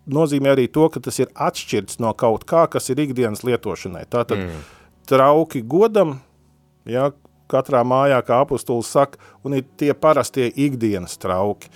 nozīmē 0.08 0.54
arī 0.54 0.68
to, 0.72 0.86
ka 0.92 1.02
tas 1.04 1.20
ir 1.20 1.28
atšķirts 1.34 2.00
no 2.00 2.14
kaut 2.16 2.46
kā, 2.48 2.64
kas 2.72 2.88
ir 2.88 3.04
ikdienas 3.04 3.44
lietošanai. 3.44 4.06
Tātad, 4.08 4.40
mm 4.40 4.80
trauki 5.08 5.62
godam, 5.62 6.16
ja, 6.88 7.10
katrā 7.52 7.82
mājā, 7.86 8.20
kā 8.26 8.40
apustulis 8.42 8.90
saka, 8.92 9.20
un 9.44 9.58
ir 9.58 9.66
tie 9.80 9.92
parastie 9.94 10.48
ikdienas 10.50 11.18
trauki. 11.20 11.72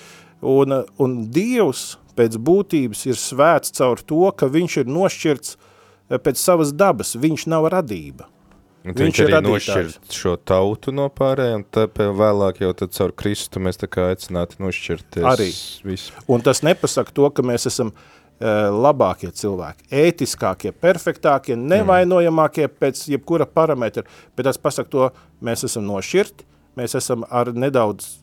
Un, 0.47 0.83
un 1.03 1.19
Dievs 1.33 1.97
pēc 2.17 2.39
būtības 2.41 3.07
ir 3.11 3.19
svēts 3.21 3.75
caur 3.77 4.01
to, 4.01 4.23
ka 4.37 4.49
viņš 4.53 4.81
ir 4.83 4.89
nošķirts 4.93 5.53
eh, 5.57 6.17
pēc 6.17 6.41
savas 6.41 6.73
dabas, 6.77 7.17
viņš 7.21 7.47
nav 7.53 7.69
radība. 7.73 8.31
Un 8.87 8.95
viņš, 8.95 9.01
viņš 9.01 9.21
arī 9.25 9.39
nošķirt 9.43 10.13
šo 10.15 10.37
tautu 10.47 10.93
no 10.95 11.09
pārējiem, 11.11 11.65
tāpēc 11.75 12.13
vēlāk 12.21 12.61
jau 12.63 12.71
tad 12.79 12.93
caur 12.95 13.15
Kristu 13.19 13.59
mēs 13.65 13.81
tā 13.81 13.89
kā 13.91 14.13
aicināti 14.13 14.61
nošķirties. 14.63 15.27
Arī. 15.27 15.49
Visu. 15.89 16.15
Un 16.31 16.45
tas 16.47 16.63
nepasaka 16.63 17.11
to, 17.17 17.27
ka 17.35 17.43
mēs 17.43 17.67
esam 17.67 17.91
uh, 17.91 18.05
labākie 18.41 19.31
cilvēki, 19.33 19.87
ētiskākie, 19.97 20.73
perfektākie, 20.77 21.57
nevainojamākie 21.57 22.69
pēc 22.69 23.07
jebkura 23.09 23.47
parametra, 23.49 24.05
bet 24.37 24.45
tas 24.45 24.61
pasaka 24.61 24.93
to, 24.93 25.09
mēs 25.41 25.65
esam 25.65 25.87
nošķirti, 25.89 26.45
mēs 26.77 26.99
esam 27.01 27.25
ar 27.31 27.53
nedaudz 27.57 28.19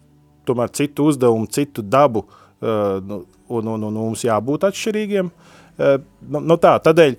tomēr 0.45 0.69
citu 0.75 1.07
uzdevumu, 1.09 1.49
citu 1.49 1.81
dabu, 1.81 2.27
uh, 2.27 3.01
un, 3.49 3.73
un, 3.73 3.87
un 3.89 3.93
mums 3.93 4.25
jābūt 4.27 4.67
atšķirīgiem. 4.69 5.31
Uh, 5.73 5.97
nu, 6.29 6.43
nu 6.45 6.59
tā, 6.61 6.75
tādēļ 6.85 7.17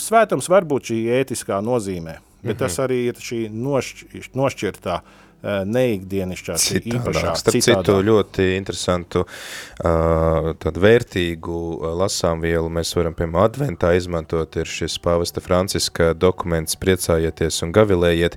svētums 0.00 0.48
var 0.48 0.64
būt 0.64 0.88
šī 0.88 1.02
ētiskā 1.20 1.60
nozīmē, 1.60 2.16
bet 2.40 2.46
mm 2.46 2.54
-hmm. 2.54 2.62
tas 2.64 2.78
arī 2.80 3.02
ir 3.10 3.20
šī 3.20 3.42
nošķ, 3.52 4.32
nošķirtā 4.32 4.96
uh, 5.02 5.20
Eh, 5.42 5.64
neikdienišķā, 5.66 6.54
īpašā. 6.86 7.32
Starp 7.34 7.64
citu, 7.66 7.96
ļoti 8.06 8.44
interesantu, 8.54 9.24
uh, 9.26 10.52
tādu 10.62 10.82
vērtīgu 10.84 11.56
uh, 11.80 11.88
lasāmvielu 11.98 12.68
mēs 12.70 12.92
varam, 12.94 13.16
piemēram, 13.18 13.48
adventā 13.48 13.90
izmantot, 13.98 14.54
ir 14.62 14.70
šis 14.70 15.00
pāvesta 15.02 15.42
Franciska 15.42 16.12
dokuments 16.14 16.78
Priecājieties 16.78 17.58
un 17.66 17.72
gavilējiet, 17.74 18.36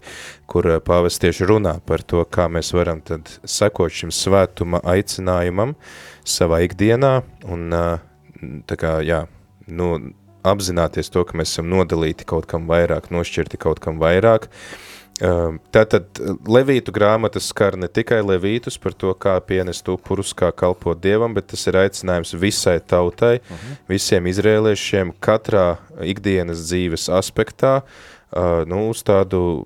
kur 0.49 0.65
pāvests 0.87 1.21
tieši 1.21 1.45
runā 1.51 1.75
par 1.85 2.01
to, 2.01 2.23
kā 2.25 2.47
mēs 2.49 2.73
varam 2.73 3.05
tad 3.05 3.29
sekot 3.45 3.93
šim 3.93 4.09
svētuma 4.09 4.81
aicinājumam 4.81 5.75
savā 6.25 6.63
ikdienā, 6.65 7.19
un 7.45 7.69
tā 8.65 8.79
kā, 8.81 8.95
jā, 9.05 9.27
nu, 9.69 9.93
apzināties 10.41 11.13
to, 11.13 11.21
ka 11.21 11.37
mēs 11.37 11.53
esam 11.53 11.69
nodalīti 11.69 12.25
kaut 12.25 12.49
kam 12.49 12.65
vairāk, 12.65 13.13
nošķirti 13.13 13.61
kaut 13.61 13.85
kam 13.85 14.01
vairāk, 14.01 14.49
uh, 14.49 14.91
Tātad 15.15 16.19
Levītu 16.43 16.91
grāmata 16.91 17.39
skar 17.39 17.77
ne 17.79 17.87
tikai 17.87 18.19
Levītus 18.19 18.75
par 18.81 18.91
to, 18.99 19.13
kā 19.15 19.37
pienest 19.47 19.87
upurus, 19.87 20.33
kā 20.35 20.49
kalpot 20.51 20.99
Dievam, 20.99 21.31
bet 21.33 21.47
tas 21.53 21.63
ir 21.71 21.77
aicinājums 21.79 22.35
visai 22.35 22.81
tautai, 22.83 23.39
uh 23.39 23.55
-huh. 23.55 23.77
visiem 23.87 24.27
izrēliešiem, 24.27 25.13
katrā 25.19 25.77
ikdienas 26.03 26.67
dzīves 26.67 27.07
aspektā, 27.07 27.81
nu, 28.67 28.89
uz 28.89 29.03
tādu 29.03 29.65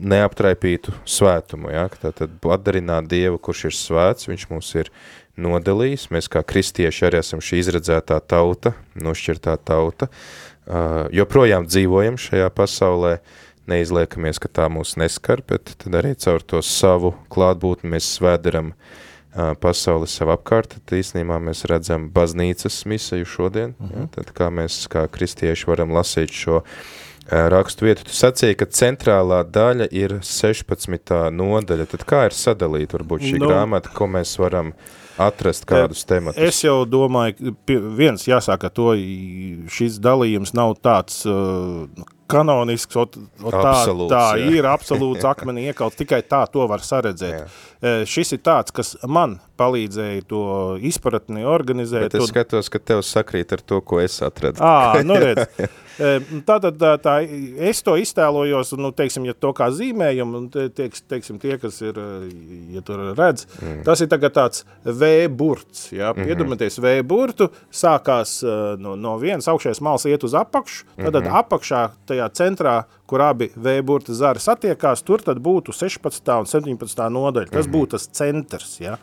neaptraipītu 0.00 0.92
svētumu, 1.04 1.70
ja? 1.70 1.88
tātad 1.88 2.30
atdarināt 2.40 3.08
Dievu, 3.08 3.38
kurš 3.38 3.64
ir 3.64 3.72
svēts, 3.72 4.28
viņš 4.28 4.48
mūs 4.48 4.74
ir 4.80 4.90
nodalījis, 5.36 6.10
mēs 6.10 6.28
kā 6.28 6.42
kristieši 6.42 7.06
arī 7.06 7.18
esam 7.18 7.40
šī 7.40 7.58
izredzētā 7.58 8.20
tauta, 8.26 8.72
nošķirtā 8.94 9.58
tauta, 9.64 10.08
joprojām 11.12 11.66
dzīvojam 11.66 12.16
šajā 12.16 12.48
pasaulē, 12.50 13.12
uh, 13.12 13.45
neizliekamies, 13.70 14.40
ka 14.42 14.48
tā 14.48 14.68
mūs 14.72 14.96
neskar, 15.00 15.42
bet 15.46 15.74
tad 15.82 15.98
arī 16.00 16.14
caur 16.18 16.42
to 16.42 16.62
savu 16.64 17.14
klātbūtni 17.32 17.92
mēs 17.96 18.08
svēdaram 18.18 18.72
uh, 18.72 19.54
pasauli 19.62 20.08
sev 20.10 20.32
apkārt, 20.34 20.76
tad 20.76 20.98
īstenībā 20.98 21.38
mēs 21.42 21.64
redzam 21.70 22.08
baznīcas 22.14 22.84
misiju 22.86 23.24
šodien, 23.24 23.74
uh 23.78 23.90
-huh. 23.90 24.00
ja, 24.00 24.12
tad 24.18 24.32
kā 24.36 24.50
mēs 24.50 24.86
kā 24.92 25.06
kristieši 25.08 25.70
varam 25.70 25.92
lasīt 25.92 26.32
šo 26.32 26.62
uh, 26.62 26.68
rakstu 27.30 27.84
vietu. 27.84 28.04
Tu 28.04 28.14
sacīji, 28.14 28.56
ka 28.56 28.66
centrālā 28.66 29.42
daļa 29.44 29.88
ir 29.90 30.18
16. 30.22 31.30
nodaļa, 31.32 31.86
tad 31.86 32.04
kā 32.06 32.26
ir 32.26 32.36
sadalīta 32.36 32.98
varbūt 32.98 33.26
šī 33.26 33.38
nu, 33.40 33.48
grāmata, 33.48 33.90
ko 33.94 34.06
mēs 34.06 34.38
varam 34.38 34.72
atrast 35.18 35.66
kādus 35.66 36.04
tematus? 36.04 36.40
Es 36.42 36.62
jau 36.64 36.84
domāju, 36.86 37.54
viens 37.96 38.26
jāsaka 38.28 38.70
to, 38.70 38.92
šis 39.72 39.98
dalījums 40.02 40.54
nav 40.54 40.76
tāds 40.84 41.24
kanonisks, 42.30 42.96
ot, 42.98 43.16
ot 43.42 43.54
tā, 43.54 43.62
absolūts, 43.62 44.12
tā 44.12 44.22
jā. 44.40 44.50
ir 44.58 44.68
absolūts 44.68 45.26
akmenī 45.28 45.68
iekauts, 45.70 45.98
tikai 45.98 46.20
tā 46.26 46.42
to 46.52 46.66
var 46.70 46.84
saredzēt. 46.84 47.36
Jā. 47.38 47.46
E, 47.80 47.94
šis 48.10 48.34
ir 48.36 48.42
tāds, 48.46 48.74
kas 48.74 48.94
man 49.06 49.38
palīdzēja 49.60 50.26
to 50.30 50.44
izpratni 50.84 51.46
organizēt. 51.46 52.08
Bet 52.10 52.18
es 52.20 52.32
skatos, 52.32 52.70
ka 52.72 52.82
tev 52.82 53.02
sakrīt 53.06 53.54
ar 53.56 53.62
to, 53.62 53.80
ko 53.86 54.02
es 54.02 54.18
atradu. 54.26 54.62
Ā, 54.64 55.02
nu 55.06 55.18
redz. 55.22 55.46
Tātad 55.96 56.76
tā, 56.76 56.90
tā, 57.00 57.14
es 57.68 57.80
to 57.84 57.94
iztēlojos, 57.96 58.74
nu, 58.76 58.90
teiksim, 58.96 59.24
ja 59.28 59.34
to 59.36 59.52
kā 59.56 59.70
zīmējumu, 59.72 60.42
un 60.42 60.48
tieks, 60.52 61.02
teiksim, 61.08 61.38
tie, 61.40 61.56
kas 61.60 61.78
ir, 61.84 61.96
ja 62.74 62.82
tur 62.84 63.02
redz, 63.16 63.46
mm. 63.56 63.80
tas 63.86 64.02
ir 64.04 64.10
tagad 64.12 64.34
tāds 64.36 64.66
V-burts, 64.84 65.88
ja, 65.92 66.12
mm 66.12 66.20
-hmm. 66.20 66.28
iedomāties 66.28 66.78
V-burtu, 66.82 67.48
sākās 67.72 68.42
no, 68.78 68.96
no 68.96 69.16
vienas 69.18 69.48
augšējās 69.48 69.80
malas 69.80 70.04
iet 70.04 70.24
uz 70.24 70.34
apakšu, 70.34 70.84
tad 70.96 71.14
mm 71.14 71.22
-hmm. 71.22 71.38
apakšā 71.40 71.88
tajā 72.06 72.28
centrā, 72.28 72.82
kur 73.06 73.22
abi 73.22 73.50
V-burta 73.56 74.14
zari 74.14 74.38
satiekās, 74.38 75.02
tur 75.02 75.22
tad 75.22 75.38
būtu 75.38 75.72
16. 75.72 76.38
un 76.38 76.46
17. 76.46 77.08
nodaļa, 77.08 77.50
tas 77.50 77.66
mm 77.66 77.72
-hmm. 77.72 77.80
būtu 77.80 77.90
tas 77.90 78.06
centrs, 78.06 78.80
ja. 78.80 78.98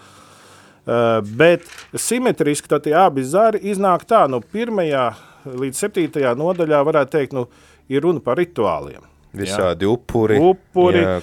Uh, 0.83 1.23
bet 1.23 1.61
simetriski 1.95 2.67
tad 2.67 2.83
tie 2.83 2.95
abi 2.95 3.23
zari 3.23 3.59
iznāk 3.59 4.03
tā, 4.03 4.27
no 4.27 4.41
pirmajā 4.41 5.13
līdz 5.45 5.85
7. 5.85 6.35
nodaļā 6.39 6.83
varētu 6.85 7.17
teikt, 7.17 7.35
nu, 7.37 7.47
ir 7.91 8.03
runa 8.05 8.23
par 8.23 8.39
rituāliem. 8.41 9.03
Visādi 9.33 9.87
jā. 9.87 9.93
upuri, 9.95 10.37
upuri 10.37 10.99
jā, 11.01 11.15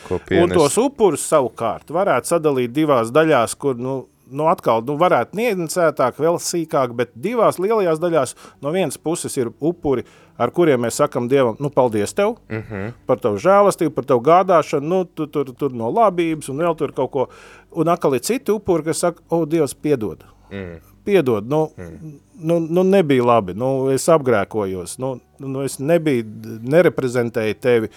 un 0.43 0.51
tos 0.51 0.75
upurus 0.83 1.23
savukārt 1.31 1.93
varētu 1.95 2.33
sadalīt 2.33 2.73
divās 2.75 3.13
daļās, 3.15 3.55
kur, 3.55 3.79
nu, 3.79 4.01
nu 4.35 4.49
atkal, 4.51 4.83
nu, 4.87 4.97
varētu 4.99 5.39
niansētāk, 5.39 6.19
vēl 6.19 6.41
sīkāk, 6.43 6.97
bet 6.99 7.13
divās 7.15 7.61
lielajās 7.63 8.03
daļās 8.03 8.35
no 8.67 8.75
vienas 8.75 8.99
puses 8.99 9.39
ir 9.39 9.53
upuri, 9.61 10.03
ar 10.41 10.51
kuriem 10.57 10.83
mēs 10.83 10.99
sakam 10.99 11.29
Dievam, 11.31 11.55
nu, 11.63 11.71
paldies 11.71 12.15
tev 12.17 12.35
uh 12.35 12.57
mhm. 12.57 12.67
-huh. 12.75 12.93
par 13.07 13.23
tavu 13.23 13.39
žēlastību, 13.39 13.95
par 13.95 14.11
tavu 14.11 14.27
gādāšanu, 14.27 14.89
nu, 14.89 15.05
tu, 15.05 15.27
tur, 15.27 15.55
tur 15.55 15.73
no 15.73 15.91
labības 15.95 16.51
un 16.51 16.59
vēl 16.59 16.77
tur 16.77 16.93
kaut 16.93 17.11
ko. 17.11 17.29
Un 17.71 17.89
atkal 17.89 18.15
ir 18.15 18.27
citi 18.27 18.51
upuri, 18.53 18.85
kas 18.91 18.99
saka, 18.99 19.23
o, 19.29 19.45
Dievs, 19.47 19.75
piedod. 19.75 20.25
Mm 20.51 20.90
piedod, 21.11 21.51
nu, 21.51 21.65
mm. 21.75 22.15
nu, 22.47 22.61
nu 22.71 22.87
nebija 22.87 23.27
labi, 23.27 23.57
nu, 23.59 23.91
es 23.91 24.07
apgrēkojos, 24.13 24.97
nu, 25.03 25.17
nu 25.43 25.67
es 25.67 25.81
nebiju, 25.83 26.25
nereprezentēju 26.71 27.61
tevi, 27.61 27.91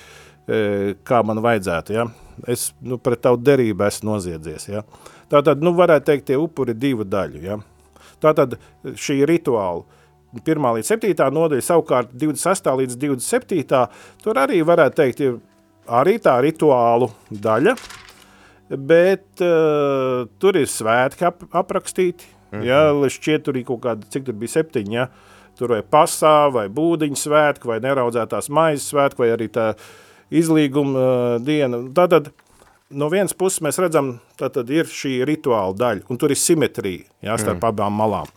e, 0.47 0.60
kā 1.06 1.21
man 1.26 1.43
vajadzētu, 1.45 1.95
ja? 1.95 2.08
es 2.49 2.71
nu, 2.82 2.97
pret 2.97 3.21
tavu 3.23 3.38
derību 3.45 3.86
esmu 3.86 4.15
noziedzies. 4.15 4.65
Ja? 4.71 4.82
Tātad, 5.32 5.62
nu, 5.63 5.76
varētu 5.78 6.10
teikt, 6.10 6.32
tie 6.32 6.39
upuri 6.41 6.73
divu 6.73 7.06
daļu. 7.06 7.43
Ja? 7.45 7.60
Tātad 8.23 8.58
šī 8.84 9.21
rituāla, 9.30 9.86
1 10.41 10.69
līdz 10.78 10.89
7 10.95 11.34
nodaļa, 11.34 11.65
savukārt 11.65 12.13
26 12.17 12.71
līdz 12.80 12.97
27, 13.04 13.84
tur 14.23 14.39
arī 14.41 14.63
varētu 14.65 14.97
teikt, 14.97 15.21
ir 15.21 15.36
arī 15.86 16.17
tā 16.21 16.39
rituālu 16.41 17.12
daļa, 17.30 17.76
bet 18.73 19.43
uh, 19.43 20.23
tur 20.41 20.58
ir 20.58 20.69
svētki 20.71 21.28
ap, 21.28 21.43
aprakstīti, 21.54 22.26
Mm 22.54 22.62
-hmm. 22.62 23.04
ja, 23.04 23.10
šķiet 23.10 23.44
tur 23.44 23.58
ir 23.58 23.66
kaut 23.66 23.82
kādi, 23.82 24.06
cik 24.10 24.26
tur 24.26 24.34
bija 24.38 24.50
septiņi, 24.50 24.94
ja, 24.94 25.08
tur 25.58 25.74
vai 25.74 25.82
pasā, 25.82 26.52
vai 26.54 26.68
būdiņu 26.70 27.18
svētki, 27.18 27.68
vai 27.68 27.80
neraudzētās 27.80 28.50
maizes 28.50 28.89
svētki, 28.94 29.20
vai 29.20 29.30
arī 29.34 29.50
tā 29.50 29.74
izlīguma 30.32 31.00
uh, 31.00 31.42
diena. 31.42 31.78
Tātad, 31.94 32.30
no 32.89 33.10
vienas 33.10 33.34
puses 33.34 33.62
mēs 33.62 33.80
redzam, 33.82 34.20
tātad 34.38 34.70
ir 34.70 34.86
šī 34.86 35.26
rituāla 35.26 35.74
daļa, 35.78 36.06
un 36.10 36.18
tur 36.18 36.32
ir 36.32 36.38
simetrija, 36.38 37.06
jā, 37.22 37.38
starp 37.38 37.62
mm. 37.62 37.70
abām 37.70 37.98
malām. 37.98 38.30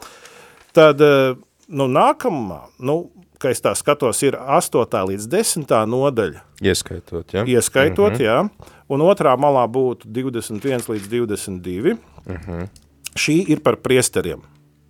Tad, 0.73 1.01
uh, 1.01 1.37
nu, 1.69 1.89
nākamā, 1.89 2.61
nu, 2.79 3.11
ka 3.39 3.53
es 3.53 3.61
tā 3.61 3.75
skatos, 3.77 4.23
ir 4.23 4.37
8. 4.37 4.97
līdz 5.13 5.29
10. 5.29 5.77
nodaļa. 5.93 6.43
Ieskaitot, 6.65 7.35
ja? 7.37 7.45
Ieskaitot, 7.45 8.13
mm 8.13 8.19
-hmm. 8.19 8.25
jā. 8.25 8.73
Un 8.89 9.01
otrā 9.01 9.37
malā 9.37 9.67
būtu 9.69 10.09
21 10.09 10.89
līdz 10.89 11.09
22. 11.09 11.97
Mm 12.27 12.37
-hmm. 12.37 12.69
Šī 13.17 13.41
ir 13.53 13.63
par 13.65 13.81
priesteriem. 13.83 14.45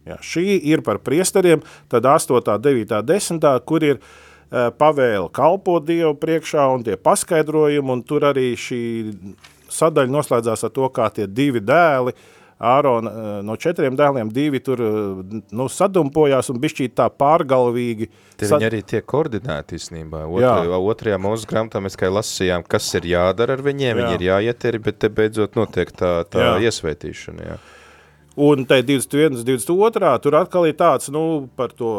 Jā, 0.07 0.21
šī 0.23 0.61
ir 0.71 0.85
par 0.87 1.01
priesteriem, 1.03 1.65
tad 1.91 2.07
8, 2.07 2.39
9, 2.62 2.95
10, 3.03 3.49
kur 3.67 3.83
ir 3.83 3.99
uh, 3.99 4.69
pavēle 4.79 5.27
kalpot 5.35 5.83
Dievu 5.87 6.15
priekšā 6.23 6.69
un 6.77 6.87
tie 6.87 6.95
paskaidrojumi, 6.95 7.91
un 7.91 8.05
tur 8.07 8.29
arī 8.29 8.53
šī 8.55 8.81
sadaļa 9.73 10.12
noslēdzās 10.15 10.62
ar 10.62 10.75
to, 10.75 10.87
kā 10.95 11.11
tie 11.11 11.27
divi 11.27 11.62
dēli, 11.65 12.15
Ārona 12.57 13.11
uh, 13.11 13.25
no 13.45 13.53
četriem 13.61 13.99
dēliem 13.99 14.31
divi 14.33 14.62
tur 14.65 14.81
uh, 14.81 15.19
nu, 15.53 15.67
sadumpojās 15.69 16.49
un 16.55 16.61
bišķīt 16.62 16.95
tā 16.97 17.11
pārgalvīgi. 17.12 18.07
Tie 18.39 18.47
sad... 18.49 18.62
viņi 18.62 18.69
arī 18.71 18.81
tiek 18.95 19.05
koordinēti 19.05 19.77
īstenībā. 19.77 20.23
Otrajā, 20.25 20.79
otrajā 20.93 21.19
mūsu 21.21 21.51
grāmatā 21.51 21.83
mēs 21.85 21.99
kā 22.01 22.09
lasījām, 22.15 22.65
kas 22.65 22.89
ir 22.97 23.11
jādara 23.11 23.59
ar 23.59 23.65
viņiem, 23.67 23.91
jā. 23.91 23.99
viņi 23.99 24.17
ir 24.17 24.25
jāieteri, 24.31 24.81
bet 24.87 25.03
te 25.03 25.11
beidzot 25.12 25.59
notiek 25.59 25.93
tā, 25.99 26.21
tā 26.33 26.47
jā. 26.47 26.55
iesvētīšana. 26.71 27.51
Jā. 27.51 27.59
Un 28.37 28.66
tai 28.68 28.83
21, 28.85 29.40
22, 29.44 30.11
tur 30.20 30.35
atkal 30.37 30.66
ir 30.68 30.77
tāds, 30.77 31.09
nu, 31.09 31.46
par 31.57 31.72
to 31.72 31.92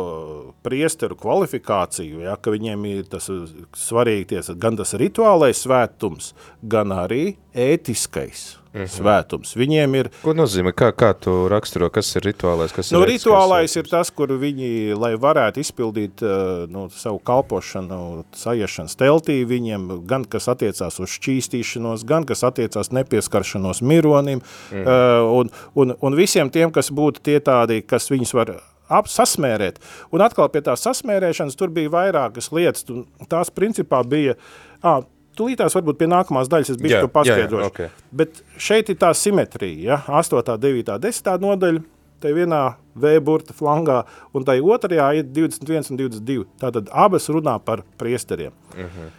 priesteru 0.61 1.17
kvalifikāciju, 1.17 2.21
ja, 2.27 2.35
ka 2.37 2.53
viņiem 2.53 2.85
ir 2.91 3.09
tas 3.09 3.25
svarīgi 3.73 4.29
ties, 4.35 4.51
gan 4.61 4.77
tas 4.77 4.93
rituālais 5.01 5.65
svētums, 5.65 6.35
gan 6.61 6.93
arī 6.93 7.31
ētiskais 7.57 8.56
-hmm. 8.77 8.93
svētums. 8.93 9.55
Viņiem 9.57 9.95
ir... 9.95 10.09
Ko 10.23 10.33
nozīmē? 10.37 10.73
Kā, 10.77 10.91
kā 10.91 11.13
tu 11.13 11.47
raksturo? 11.49 11.89
Kas 11.89 12.15
ir 12.15 12.25
rituālais? 12.27 12.73
Kas 12.75 12.91
nu, 12.91 13.01
ir 13.01 13.13
rituālais 13.15 13.75
ir 13.75 13.89
tas, 13.89 14.11
kur 14.11 14.31
viņi, 14.37 14.93
lai 14.97 15.15
varētu 15.15 15.59
izpildīt 15.59 16.21
uh, 16.21 16.67
nu, 16.69 16.87
savu 16.93 17.19
kalpošanu, 17.19 18.25
sajiešanas 18.35 18.95
teltī, 18.95 19.41
viņiem 19.47 20.05
gan 20.07 20.25
kas 20.25 20.47
attiecās 20.47 20.99
uz 20.99 21.09
šķīstīšanos, 21.17 22.05
gan 22.07 22.25
kas 22.25 22.43
attiecās 22.43 22.91
nepieskaršanos 22.91 23.81
mironim, 23.81 24.41
mm. 24.71 24.85
uh, 24.85 25.41
un, 25.41 25.51
un, 25.75 25.95
un 26.01 26.17
visiem 26.17 26.49
tiem, 26.49 26.71
kas 26.71 26.91
būtu 26.91 27.23
tie 27.23 27.39
tādi, 27.39 27.81
kas 27.81 28.11
viņus 28.11 28.33
var 28.37 28.57
ap, 28.87 29.09
sasmērēt. 29.11 29.81
Un 30.15 30.23
atkal 30.25 30.49
pie 30.51 30.63
tās 30.65 30.85
sasmērēšanas 30.87 31.57
tur 31.59 31.71
bija 31.73 31.91
vairākas 31.93 32.51
lietas, 32.55 32.87
tās 33.29 33.51
principā 33.53 34.03
bija, 34.07 34.37
ā, 34.81 35.01
Tūlītās 35.37 35.75
varbūt 35.77 35.99
pie 35.99 36.09
nākamās 36.09 36.49
daļas 36.51 36.73
es 36.73 36.79
biju 36.81 37.07
paskaidrošu. 37.13 37.69
Okay. 37.69 37.91
Bet 38.11 38.41
šeit 38.61 38.89
ir 38.89 38.97
tā 39.01 39.11
simetrija, 39.17 39.77
ja? 39.91 39.99
8, 40.19 40.57
9, 40.63 40.97
10 41.03 41.45
nodaļa, 41.45 41.83
tai 42.23 42.33
vienā 42.33 42.61
V 42.97 43.19
burta 43.21 43.53
flangā, 43.53 44.01
un 44.33 44.45
tai 44.47 44.57
otrajā 44.57 45.11
ir 45.19 45.27
21 45.29 45.91
un 45.93 45.99
22. 46.01 46.47
Tātad 46.61 46.89
abas 46.89 47.29
runā 47.29 47.59
par 47.61 47.85
priesteriem. 48.01 48.55
Uh 48.73 48.79
-huh. 48.85 49.11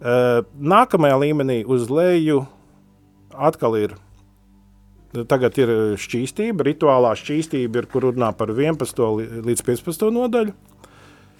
uh, 0.00 0.44
nākamajā 0.60 1.16
līmenī 1.24 1.62
uz 1.64 1.88
leju 1.90 2.44
atkal 3.32 3.76
ir 3.76 3.96
Tagad 5.24 5.56
ir 5.56 5.70
šķīstība, 5.96 6.66
rituālā 6.66 7.14
šķīstība, 7.16 7.80
ir, 7.80 7.86
kur 7.88 8.10
runā 8.10 8.32
par 8.36 8.50
11. 8.52 8.98
līdz 9.46 9.62
15. 9.64 10.10
nodaļu. 10.12 10.52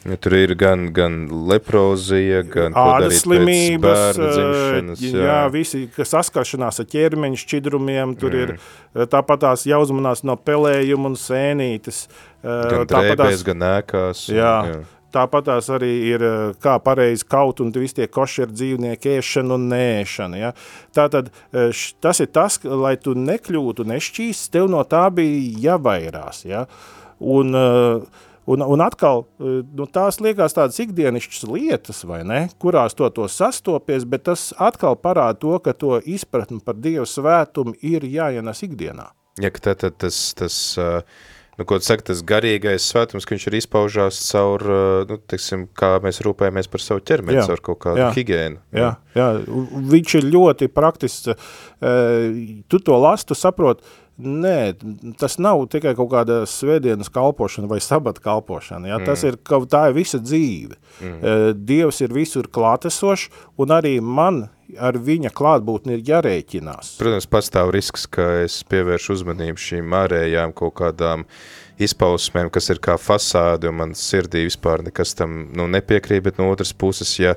Ja 0.06 0.16
tur 0.22 0.36
ir 0.38 0.54
gan, 0.58 0.88
gan 0.94 1.14
leprozija, 1.48 2.42
gan 2.46 2.74
ādas 2.78 3.22
slimības, 3.24 4.18
jā. 5.02 5.22
jā, 5.26 5.38
visi, 5.50 5.86
kas 5.94 6.12
saskaršanās 6.14 6.82
ar 6.82 6.88
ķermeņa 6.92 7.40
šķidrumiem, 7.42 8.12
tur 8.20 8.36
mm. 8.36 8.66
ir 8.94 9.08
tāpat 9.10 9.42
tās 9.42 9.64
jāuzmanās 9.66 10.22
no 10.26 10.36
pelējuma 10.38 11.10
un 11.10 11.16
sēnītes. 11.18 12.04
Gan 12.44 12.84
drēbēs, 12.90 13.42
gan 13.46 13.64
ēkās. 13.66 14.26
Jā. 14.30 14.52
jā. 14.68 14.76
tāpat 15.16 15.48
tās 15.48 15.70
arī 15.74 15.90
ir 16.12 16.26
kā 16.62 16.76
pareizi 16.84 17.26
kaut 17.26 17.64
un 17.64 17.72
visi 17.74 17.98
tie 17.98 18.06
košeri 18.12 18.54
dzīvnieki 18.54 19.16
ēšana 19.16 19.58
un 19.58 19.66
nēšana. 19.72 20.42
Ja? 20.44 20.52
Tātad 20.94 21.32
š, 21.50 21.96
tas 22.04 22.22
ir 22.22 22.30
tas, 22.30 22.60
lai 22.62 22.94
tu 23.00 23.16
nekļūtu 23.18 23.88
nešķīsts, 23.90 24.52
tev 24.54 24.70
no 24.70 24.84
tā 24.86 25.08
bija 25.16 25.72
jāvairās. 25.72 26.44
Ja? 26.46 26.66
Un, 27.18 27.56
un, 28.46 28.62
un 28.62 28.82
atkal, 28.84 29.24
nu, 29.38 29.86
tās 29.92 30.20
liekas 30.22 30.56
tādas 30.56 30.78
ikdienišķas 30.82 31.46
lietas, 31.50 32.02
vai 32.08 32.22
ne, 32.26 32.40
kurās 32.62 32.96
to, 32.98 33.08
to 33.14 33.28
sastopies, 33.30 34.06
bet 34.08 34.26
tas 34.30 34.48
atkal 34.62 34.98
parāda 34.98 35.40
to, 35.42 35.56
ka 35.62 35.74
to 35.76 35.98
izpratni 36.02 36.62
par 36.64 36.78
Dievu 36.78 37.06
svētumu 37.10 37.76
ir 37.82 38.06
jāienes 38.06 38.62
ikdienā. 38.66 39.10
Ja, 39.42 39.52
ka 39.52 39.68
tad, 39.68 39.82
tad 39.82 39.98
tas, 40.00 40.20
tas 40.38 40.60
nu, 41.56 41.64
ko 41.68 41.78
saka, 41.84 42.06
tas 42.10 42.22
garīgais 42.26 42.86
svētums, 42.88 43.26
ka 43.26 43.34
viņš 43.34 43.46
ir 43.48 43.58
izpaužās 43.58 44.20
caur, 44.30 44.64
nu, 45.08 45.18
teiksim, 45.28 45.66
kā 45.76 45.96
mēs 46.04 46.22
rūpējamies 46.24 46.70
par 46.72 46.84
savu 46.84 47.04
ķermeni, 47.04 47.44
caur 47.48 47.62
kaut 47.64 47.80
kādu 47.84 48.02
jā. 48.04 48.10
higienu. 48.16 48.60
Jā, 48.76 48.94
jā, 49.16 49.28
viņš 49.92 50.16
ir 50.20 50.28
ļoti 50.32 50.70
praktisks, 50.72 51.48
tu 52.68 52.82
to 52.88 53.00
lasu, 53.00 53.30
tu 53.32 53.38
saproti, 53.38 53.84
Nē, 54.16 54.72
tas 55.20 55.36
nav 55.36 55.66
tikai 55.68 55.92
kaut 55.98 56.08
kāda 56.14 56.38
svētdienas 56.48 57.10
kalpošana 57.12 57.68
vai 57.68 57.82
sabata 57.84 58.22
kalpošana. 58.24 58.88
Ja? 58.88 59.00
Mm. 59.00 59.08
Tas 59.10 59.24
ir, 59.28 59.36
tā 59.68 59.82
ir 59.90 59.96
visa 59.98 60.20
dzīve. 60.22 60.78
Mm. 61.04 61.56
Dievs 61.68 62.00
ir 62.00 62.14
visur 62.16 62.48
klātesošs, 62.48 63.28
un 63.60 63.74
arī 63.76 63.98
man 64.00 64.46
ar 64.82 64.96
viņa 64.98 65.30
klātbūtni 65.36 65.98
ir 65.98 66.06
jārēķinās. 66.08 66.96
Protams, 67.00 67.28
pastāv 67.30 67.70
risks, 67.76 68.06
ka 68.10 68.24
es 68.46 68.58
pievēršu 68.70 69.18
uzmanību 69.18 69.62
šīm 69.62 69.94
ārējām 70.00 70.54
kaut 70.56 70.78
kādām 70.80 71.26
izpausmēm, 71.82 72.50
kas 72.52 72.70
ir 72.72 72.80
kā 72.82 72.96
fasādi, 73.00 73.68
un 73.70 73.78
man 73.82 73.94
sirdī 73.98 74.46
vispār 74.46 74.84
nekas 74.86 75.14
tam 75.18 75.44
nu, 75.56 75.68
nepiekrīt, 75.70 76.24
bet 76.24 76.40
no 76.40 76.48
otras 76.54 76.72
puses, 76.72 77.12
ja 77.20 77.36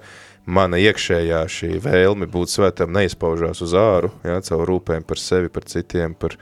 mana 0.50 0.80
iekšējā 0.82 1.44
šī 1.52 1.72
vēlme 1.84 2.28
būt 2.32 2.54
svētam 2.54 2.94
neizpaužās 2.96 3.62
uz 3.66 3.76
āru, 3.78 4.12
ja, 4.26 4.40
caur 4.46 4.66
rūpēm 4.70 5.06
par 5.08 5.22
sevi, 5.22 5.52
par 5.54 5.68
citiem, 5.70 6.16
par, 6.18 6.36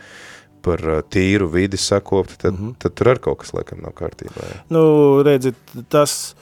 par 0.65 0.84
tīru 1.12 1.50
vidi 1.54 1.80
sakopt, 1.82 2.38
tad, 2.41 2.54
mm 2.54 2.63
-hmm. 2.63 2.76
tad 2.84 2.96
tur 2.96 3.12
ar 3.13 3.20
kaut 3.20 3.43
kas 3.43 3.54
laikam 3.54 3.84
nav 3.84 3.96
kārtībā. 3.98 4.48
Ja. 4.52 4.62
Nu, 4.70 4.84
redzi, 5.24 5.54
tas, 5.89 6.36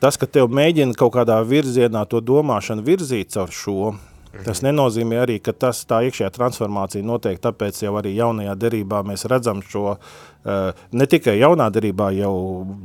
tas, 0.00 0.16
ka 0.16 0.26
tev 0.26 0.48
mēģina 0.48 0.96
kaut 0.96 1.14
kādā 1.14 1.40
virzienā 1.44 2.06
to 2.08 2.20
domāšanu 2.20 2.82
virzīt 2.82 3.32
caur 3.36 3.50
šo, 3.50 3.94
Tas 4.42 4.62
nenozīmē 4.64 5.20
arī, 5.22 5.36
ka 5.42 5.52
tas, 5.54 5.84
tā 5.86 6.00
iekšējā 6.08 6.30
transformācija 6.34 7.06
notiek, 7.06 7.38
tāpēc 7.42 7.78
jau 7.84 7.92
arī 8.00 8.14
jaunajā 8.16 8.54
derībā 8.58 9.02
mēs 9.06 9.26
redzam 9.30 9.60
šo, 9.62 9.94
uh, 9.94 10.82
ne 10.90 11.06
tikai 11.10 11.36
jaunā 11.38 11.68
derībā, 11.74 12.08
jau 12.16 12.34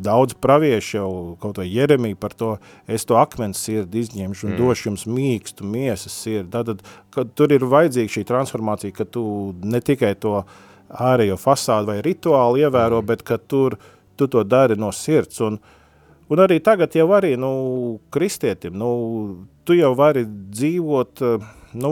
daudz 0.05 0.37
pravieši, 0.43 0.97
jau 0.99 1.09
kaut 1.41 1.57
vai 1.61 1.65
Jeremija 1.71 2.19
par 2.21 2.35
to, 2.37 2.51
es 2.87 3.07
to 3.09 3.17
akmens 3.17 3.63
sirdi 3.65 4.03
izņemšu 4.05 4.49
un 4.49 4.53
mm. 4.53 4.61
došu 4.61 4.89
jums 4.91 5.07
mīkstu 5.09 5.65
miesas 5.65 6.15
sirdi. 6.21 6.51
Tātad, 6.53 6.85
kad 7.15 7.33
tur 7.33 7.55
ir 7.55 7.65
vajadzīga 7.65 8.13
šī 8.19 8.25
transformācija, 8.29 8.95
ka 8.99 9.09
tu 9.09 9.25
ne 9.63 9.81
tikai 9.81 10.13
to 10.21 10.43
ārējo 10.89 11.37
fasādu 11.39 11.93
vai 11.93 11.99
rituālu 12.05 12.61
ievēro, 12.61 13.01
mm. 13.01 13.09
bet 13.09 13.25
ka 13.25 13.41
tur, 13.41 13.79
tu 14.19 14.29
to 14.29 14.45
dari 14.45 14.77
no 14.77 14.93
sirds. 14.93 15.41
Un, 15.45 15.57
un 16.29 16.45
arī 16.45 16.61
tagad 16.61 16.93
jau 16.97 17.09
arī, 17.17 17.33
nu, 17.41 17.53
kristietim, 18.13 18.77
nu, 18.77 18.91
tu 19.69 19.77
jau 19.77 19.93
vari 19.97 20.25
dzīvot, 20.25 21.21
eh, 21.21 21.49
nu, 21.79 21.91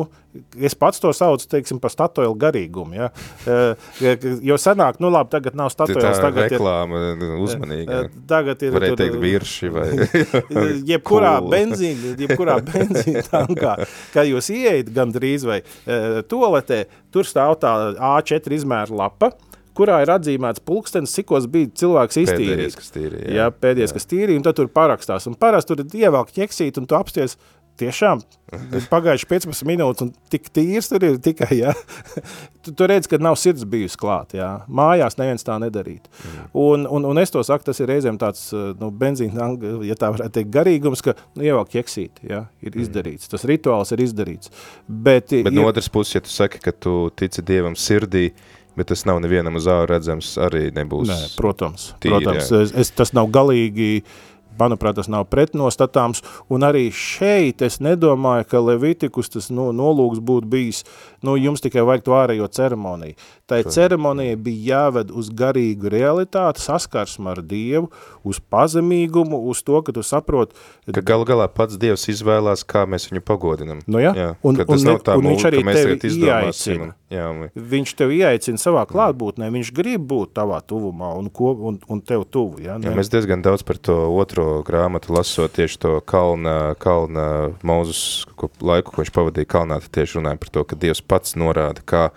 es 0.58 0.74
pats 0.78 1.02
to 1.02 1.12
saucu, 1.14 1.46
teiksim, 1.52 1.80
par 1.82 1.94
statoilu 1.94 2.34
garīgumu, 2.40 2.98
ja? 2.98 3.10
Eh, 3.46 4.26
jo 4.46 4.58
senāk, 4.62 4.98
nu 5.04 5.12
labi, 5.14 5.30
tagad 5.36 5.58
nav 5.58 5.70
statoils, 5.74 6.22
tagad 6.22 6.50
reklāma 6.50 7.04
ir, 7.12 7.26
uzmanīga. 7.46 8.00
Eh, 8.08 8.20
tagad 8.30 8.66
ir, 8.66 8.74
Varēja 8.78 9.00
teikt 9.04 9.20
virši 9.22 9.74
vai... 9.74 9.88
jebkurā 10.94 11.36
cool. 11.38 11.52
benzīna, 11.54 12.16
jebkurā 12.24 12.60
benzīna 12.72 13.26
tankā, 13.30 13.76
kad 14.16 14.30
jūs 14.30 14.50
ieejat 14.56 14.94
gan 14.96 15.14
drīz 15.14 15.46
vai 15.48 15.62
toaletē, 16.30 16.86
tur 17.14 17.30
stāv 17.30 17.60
tā 17.62 17.76
A4 17.94 18.58
izmēra 18.58 19.04
lapa, 19.06 19.36
kurā 19.78 20.00
ir 20.04 20.12
atzīmēts 20.14 20.64
pulkstenis, 20.66 21.14
cikos 21.18 21.48
bija 21.52 21.70
cilvēks 21.82 22.20
iztīrījis. 22.24 22.50
Pēdējais, 22.50 22.78
kas 22.80 22.94
tīrīja. 22.96 23.28
Jā, 23.28 23.38
jā 23.38 23.48
pēdējais, 23.54 23.92
jā. 23.94 23.98
kas 23.98 24.10
tīrīja, 24.12 24.40
un 24.40 24.46
tad 24.48 24.58
tur 24.58 24.72
parakstās. 24.74 25.28
Un 25.30 25.38
parasti 25.40 25.74
tur 25.74 25.84
ir 25.84 25.98
ievelk 26.02 26.34
ķeksīt, 26.36 26.80
un 26.82 26.90
tu 26.90 26.98
apsties, 26.98 27.38
Tiešām 27.78 28.24
pagājuši 28.88 29.28
15 29.28 29.68
minūtes, 29.68 30.06
un 30.06 30.12
tik 30.32 30.48
tīrs 30.56 30.88
tur 30.88 31.04
ir 31.04 31.18
tikai, 31.24 31.50
ja. 31.60 31.74
tu, 32.64 32.72
tu 32.72 32.88
redz, 32.88 33.10
ka 33.12 33.20
nav 33.20 33.36
sirds 33.40 33.66
bijusi 33.68 34.00
klāt, 34.00 34.38
jā. 34.38 34.50
Mājās 34.72 35.18
neviens 35.20 35.44
tā 35.44 35.58
nedarīt. 35.60 36.08
Mm. 36.08 36.46
Un, 36.64 36.86
un, 36.98 37.08
un 37.12 37.22
es 37.22 37.34
to 37.34 37.44
saku, 37.44 37.68
tas 37.68 37.82
ir 37.84 37.92
reizēm 37.92 38.20
tāds, 38.22 38.48
nu, 38.80 38.90
benzīna, 38.90 39.50
ja 39.88 39.98
tā 40.00 40.12
varētu 40.16 40.40
teikt, 40.40 40.54
garīgums, 40.56 41.04
ka 41.04 41.18
nu, 41.36 41.44
ievelk 41.44 41.74
ķeksīt, 41.76 42.24
jā, 42.30 42.46
ir 42.64 42.72
mm. 42.72 42.86
izdarīts. 42.86 43.32
Tas 43.34 43.44
rituāls 43.50 43.92
ir 43.96 44.06
izdarīts. 44.08 44.54
Bet, 44.88 45.34
Bet 45.34 45.52
ir, 45.52 45.58
no 45.58 45.68
otras 45.68 45.92
puses, 45.92 46.16
ja 46.16 46.24
tu 46.24 46.32
saki, 46.32 46.64
ka 46.64 46.72
tu 46.72 47.10
tici 47.20 47.44
Dievam 47.44 47.76
sirdī, 47.76 48.30
bet 48.78 48.94
tas 48.94 49.04
nav 49.10 49.20
nevienam 49.24 49.60
uz 49.60 49.68
āru 49.72 49.90
redzams, 49.92 50.36
arī 50.40 50.70
nebūs. 50.76 51.12
Nē, 51.12 51.20
protams, 51.36 51.92
tīri, 52.00 52.22
protams 52.22 52.52
es, 52.62 52.74
es, 52.86 52.96
tas 52.96 53.12
nav 53.18 53.28
galīgi 53.34 54.06
manuprāt, 54.60 54.98
tas 54.98 55.10
nav 55.12 55.28
pretnostatāms, 55.32 56.24
un 56.54 56.66
arī 56.68 56.88
šeit 56.94 57.64
es 57.66 57.80
nedomāju, 57.84 58.48
ka 58.52 58.62
Levitikus 58.64 59.32
tas 59.34 59.50
no, 59.54 59.70
nolūks 59.76 60.22
būtu 60.24 60.50
bijis, 60.52 60.84
nu, 61.26 61.38
jums 61.40 61.64
tikai 61.64 61.86
vajag 61.88 62.06
to 62.06 62.16
ārējo 62.18 62.50
ceremoniju. 62.58 63.18
Tai 63.48 63.62
ceremonija 63.64 64.36
bija 64.44 64.74
jāved 64.74 65.12
uz 65.16 65.30
garīgu 65.32 65.92
realitāti, 65.94 66.60
saskarsmu 66.66 67.32
ar 67.32 67.40
Dievu, 67.48 67.88
uz 68.28 68.42
pazemīgumu, 68.52 69.40
uz 69.48 69.64
to, 69.64 69.80
ka 69.86 69.96
tu 69.96 70.04
saproti. 70.04 70.58
Ka 70.92 71.04
galu 71.06 71.28
galā 71.30 71.48
pats 71.48 71.80
Dievs 71.80 72.10
izvēlās, 72.12 72.66
kā 72.68 72.84
mēs 72.90 73.08
viņu 73.12 73.24
pagodinam. 73.24 73.80
Nu 73.88 74.04
jā, 74.04 74.12
jā 74.18 74.30
un, 74.44 74.60
un, 74.60 74.84
tā, 75.00 75.16
un 75.16 75.32
viņš 75.32 75.48
arī 75.48 75.64
tevi 75.64 76.12
ieaicina. 76.28 76.92
Jā, 77.08 77.30
un... 77.32 77.48
Viņš 77.56 77.94
tevi 77.96 78.18
ieaicina 78.20 78.60
savā 78.60 78.82
klātbūtnē, 78.90 79.48
viņš 79.54 79.70
grib 79.76 80.04
būt 80.10 80.34
tavā 80.36 80.60
tuvumā 80.68 81.14
un, 81.16 81.30
ko, 81.32 81.54
un, 81.70 81.78
un 81.88 82.02
tev 82.04 82.26
tuvu. 82.28 82.60
Ja? 82.66 82.76
Jā, 82.84 82.92
mēs 82.98 83.12
diezgan 83.14 83.46
daudz 83.46 83.64
par 83.68 83.80
to 83.80 83.96
otro 84.12 84.60
grāmatu 84.68 85.16
lasot 85.16 85.56
tieši 85.56 85.80
to 85.86 85.94
kalna, 86.04 86.76
kalna 86.84 87.54
Mūzus 87.64 88.28
laiku, 88.60 88.92
ko 88.92 89.06
viņš 89.06 89.14
pavadīja 89.16 89.52
kalnā, 89.56 89.80
tad 89.86 89.96
tieši 90.02 90.20
runāja 90.20 90.42
par 90.44 90.52
to, 90.52 90.66
ka 90.68 90.80
Dievs 90.84 91.00
pats 91.00 91.38
norāda, 91.40 91.86
kā 91.88 92.10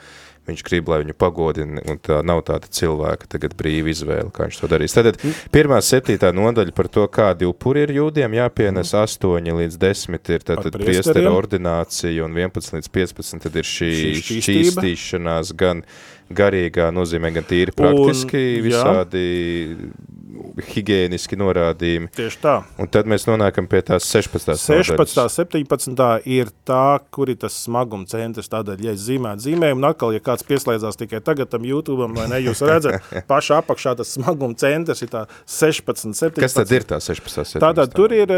viņš 0.50 0.64
grib, 0.66 0.90
lai 0.90 1.00
viņu 1.04 1.16
pagodina, 1.18 1.82
un 1.90 2.00
tā 2.02 2.20
nav 2.26 2.42
tāda 2.48 2.70
cilvēka 2.70 3.30
tagad 3.30 3.56
brīva 3.58 3.92
izvēle, 3.92 4.28
kā 4.34 4.48
viņš 4.48 4.60
to 4.60 4.70
darīs. 4.70 4.96
Tad 4.96 5.20
pirmā 5.54 5.80
septītā 5.84 6.32
nodaļa 6.36 6.76
par 6.76 6.90
to, 6.92 7.06
kādi 7.12 7.48
upuri 7.48 7.86
ir 7.86 7.94
jūdiem 8.00 8.36
jāpienes, 8.40 8.94
mm. 8.94 9.04
8 9.06 9.60
līdz 9.62 9.80
10 9.80 10.32
ir 10.36 10.46
tad, 10.46 10.62
tad 10.66 10.78
priestera 10.80 11.34
ordinācija, 11.34 12.26
un 12.26 12.36
11 12.36 12.78
līdz 12.78 12.92
15 13.00 13.46
tad 13.46 13.60
ir 13.60 13.68
šī 13.70 13.92
šķīstīšanās 14.20 15.54
gan 15.58 15.84
garīgā 16.30 16.90
nozīmē, 16.94 17.32
gan 17.34 17.46
tīri 17.46 17.74
praktiski, 17.76 18.42
un, 18.58 18.64
visādi 18.68 19.26
higiēniski 20.70 21.38
norādījumi. 21.38 22.10
Tieši 22.14 22.38
tā. 22.42 22.54
Un 22.80 22.88
tad 22.92 23.08
mēs 23.10 23.26
nonākam 23.28 23.68
pie 23.70 23.82
tās 23.86 24.06
16. 24.10 24.56
16. 24.60 24.98
Nodaļas. 24.98 25.36
17. 25.40 26.04
ir 26.30 26.50
tā, 26.68 27.00
kur 27.14 27.30
ir 27.32 27.38
tas 27.40 27.56
smaguma 27.64 28.08
centrs. 28.10 28.50
Tādēļ, 28.50 28.84
ja 28.86 28.94
es 28.96 29.04
zīmētu 29.06 29.46
zīmējumu, 29.46 29.82
un 29.82 29.88
atkal, 29.90 30.14
ja 30.14 30.22
kāds 30.24 30.46
pieslēdzās 30.48 30.98
tikai 31.00 31.22
tagad 31.24 31.50
tam 31.52 31.66
YouTube, 31.66 32.08
vai 32.16 32.26
ne, 32.32 32.40
jūs 32.44 32.62
redzat, 32.66 33.10
pašā 33.30 33.60
apakšā 33.62 33.94
tas 34.00 34.14
smaguma 34.16 34.58
centrs 34.60 35.04
ir 35.04 35.12
tā 35.12 35.26
16, 35.44 36.14
17. 36.16 36.40
Kas 36.42 36.56
tad 36.56 36.74
ir 36.74 36.86
tā 36.88 37.00
16, 37.02 37.60
17? 37.60 37.62
Tātad 37.64 37.94
tur 37.94 38.14
ir 38.16 38.34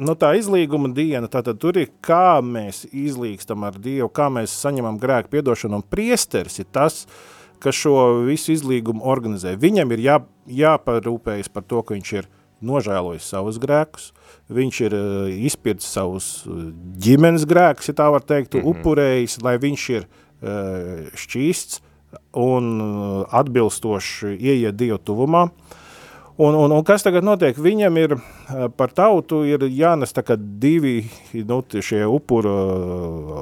nu, 0.00 0.16
tā 0.18 0.34
izlīguma 0.40 0.92
diena, 0.96 1.30
tātad 1.32 1.60
tur 1.62 1.80
ir 1.80 1.92
kā 2.04 2.40
mēs 2.44 2.84
izlīgstam 2.88 3.66
ar 3.68 3.76
Dievu, 3.82 4.08
kā 4.14 4.28
mēs 4.32 4.54
saņemam 4.62 5.00
grēku 5.02 5.32
piedošanu, 5.32 5.80
un 5.80 5.86
priesteris 5.92 6.60
ir 6.62 6.68
tas, 6.72 7.02
kas 7.62 7.78
šo 7.78 7.96
visu 8.26 8.54
izlīgumu 8.56 9.04
organizē. 9.06 9.54
Viņam 9.60 9.94
ir 9.94 10.04
jā, 10.04 10.18
jāparūpējas 10.62 11.50
par 11.52 11.66
to, 11.68 11.82
ka 11.86 11.96
viņš 11.96 12.14
ir 12.18 12.28
nožēlojis 12.62 13.26
savus 13.26 13.58
grēkus, 13.62 14.10
viņš 14.52 14.80
ir 14.86 14.96
uh, 14.96 15.30
izpirds 15.50 15.88
savus 15.90 16.28
uh, 16.46 16.68
ģimenes 17.02 17.46
grēkus, 17.48 17.90
ja 17.90 17.96
tā 17.98 18.08
var 18.14 18.22
teikt, 18.22 18.54
mm 18.54 18.60
-hmm. 18.60 18.70
upurējis, 18.70 19.38
lai 19.42 19.56
viņš 19.62 19.88
ir 19.96 20.06
uh, 20.06 21.06
šķīsts 21.18 21.82
un 22.36 23.24
atbilstoši 23.32 24.34
ieiet 24.36 24.76
Dievu 24.76 24.98
tuvumā. 24.98 25.46
Un, 26.36 26.54
un, 26.54 26.72
un 26.72 26.84
kas 26.84 27.02
tagad 27.04 27.24
notiek? 27.24 27.56
Viņam 27.56 27.96
ir 27.96 28.16
par 28.76 28.92
tautu 28.92 29.44
ir 29.44 29.64
jānes 29.68 30.12
tā 30.12 30.20
kā 30.24 30.36
divi 30.36 31.06
nu, 31.32 31.62
šie 31.80 32.04
upuru 32.08 32.52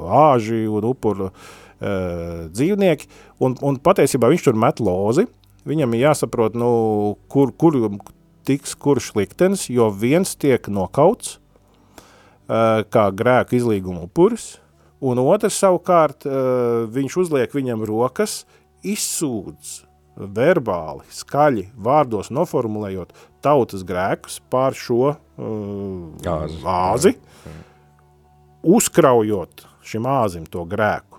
āži 0.07 0.67
un 0.67 0.87
upuru 0.87 1.25
uh, 1.25 1.60
uh, 1.81 2.47
dzīvnieki, 2.53 3.09
un, 3.43 3.57
un 3.65 3.77
patiesībā 3.83 4.29
viņš 4.31 4.47
tur 4.47 4.57
met 4.59 4.81
lozi, 4.83 5.27
viņam 5.67 5.97
ir 5.97 6.07
jāsaprot, 6.07 6.57
nu, 6.57 6.71
kur, 7.31 7.53
kur 7.57 7.77
tiks 8.47 8.73
kurš 8.79 9.11
liktenis, 9.17 9.67
jo 9.69 9.89
viens 9.93 10.33
tiek 10.39 10.65
nokauts 10.71 11.37
uh, 11.37 12.81
kā 12.89 13.09
grēku 13.13 13.57
izlīguma 13.59 14.05
upuris, 14.07 14.55
un 15.01 15.21
otrs 15.21 15.59
savukārt 15.61 16.27
uh, 16.29 16.87
viņš 16.91 17.21
uzliek 17.25 17.53
viņam 17.53 17.85
rokas, 17.89 18.43
izsūdz 18.81 19.81
verbāli, 20.21 21.05
skaļi, 21.13 21.69
vārdos 21.79 22.29
noformulējot 22.33 23.13
tautas 23.41 23.85
grēkus 23.87 24.41
pār 24.51 24.75
šo 24.77 25.13
uh, 25.13 26.31
āzi 26.67 27.15
uzkraujot 28.61 29.65
šim 29.85 30.05
āzim 30.05 30.45
to 30.49 30.65
grēku. 30.69 31.10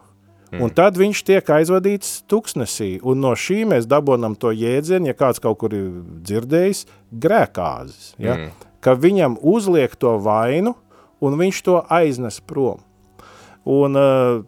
Mm. 0.52 0.66
Un 0.66 0.72
tad 0.76 0.98
viņš 1.00 1.22
tiek 1.24 1.50
aizvadīts 1.54 2.26
tuksnesī, 2.28 2.98
un 3.00 3.22
no 3.24 3.32
šī 3.32 3.62
mēs 3.70 3.86
dabonam 3.88 4.34
to 4.36 4.52
jēdzienu, 4.52 5.08
ja 5.08 5.16
kāds 5.16 5.40
kaut 5.40 5.62
kur 5.62 5.72
ir 5.72 5.88
dzirdējis, 6.28 6.84
grēkāzis. 7.24 8.12
Ja? 8.20 8.36
Mm. 8.36 8.68
Ka 8.84 8.92
viņam 8.98 9.38
uzliek 9.40 9.94
to 9.96 10.18
vainu, 10.20 10.74
un 11.24 11.38
viņš 11.40 11.62
to 11.64 11.78
aiznes 11.88 12.42
prom. 12.44 12.82
Un 13.64 13.96
uh, 13.96 14.42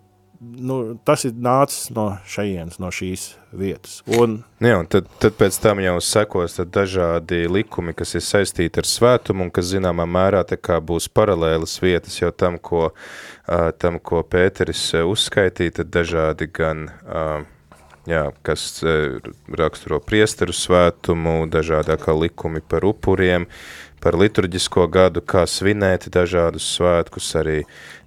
nu, 0.44 0.78
tas 1.04 1.24
ir 1.28 1.34
nācis 1.40 1.88
no 1.94 2.06
šejienes, 2.28 2.78
no 2.82 2.90
šīs 2.94 3.26
vietas. 3.54 4.00
Un, 4.18 4.40
Jā, 4.62 4.78
un 4.80 4.88
tad, 4.90 5.08
tad 5.22 5.36
pēc 5.38 5.58
tam 5.62 5.80
jau 5.82 5.96
sekos 6.04 6.58
dažādi 6.74 7.44
likumi, 7.50 7.94
kas 7.96 8.16
ir 8.18 8.24
saistīti 8.24 8.82
ar 8.82 8.88
svētumu 8.88 9.46
un 9.46 9.54
kas 9.54 9.70
zināmā 9.72 10.06
mērā 10.08 10.44
kā 10.56 10.80
būs 10.80 11.08
paralēlas 11.12 11.78
vietas 11.82 12.20
jau 12.20 12.30
tam, 12.32 12.58
ko, 12.58 12.90
uh, 12.90 13.70
tam, 13.78 13.98
ko 13.98 14.22
Pēteris 14.22 14.86
uzskaitīja, 15.04 15.80
tad 15.80 15.92
dažādi 15.94 16.50
gan, 16.52 16.88
uh, 17.04 17.44
jā, 18.10 18.28
kas 18.46 18.82
raksturo 19.48 20.00
priesteru 20.04 20.54
svētumu, 20.56 21.44
dažādākā 21.50 22.14
likumi 22.16 22.60
par 22.60 22.86
upuriem, 22.88 23.48
par 24.04 24.18
liturģisko 24.20 24.84
gadu, 24.92 25.22
kā 25.24 25.46
svinēt 25.48 26.10
dažādus 26.12 26.66
svētkus, 26.76 27.30
arī 27.40 27.62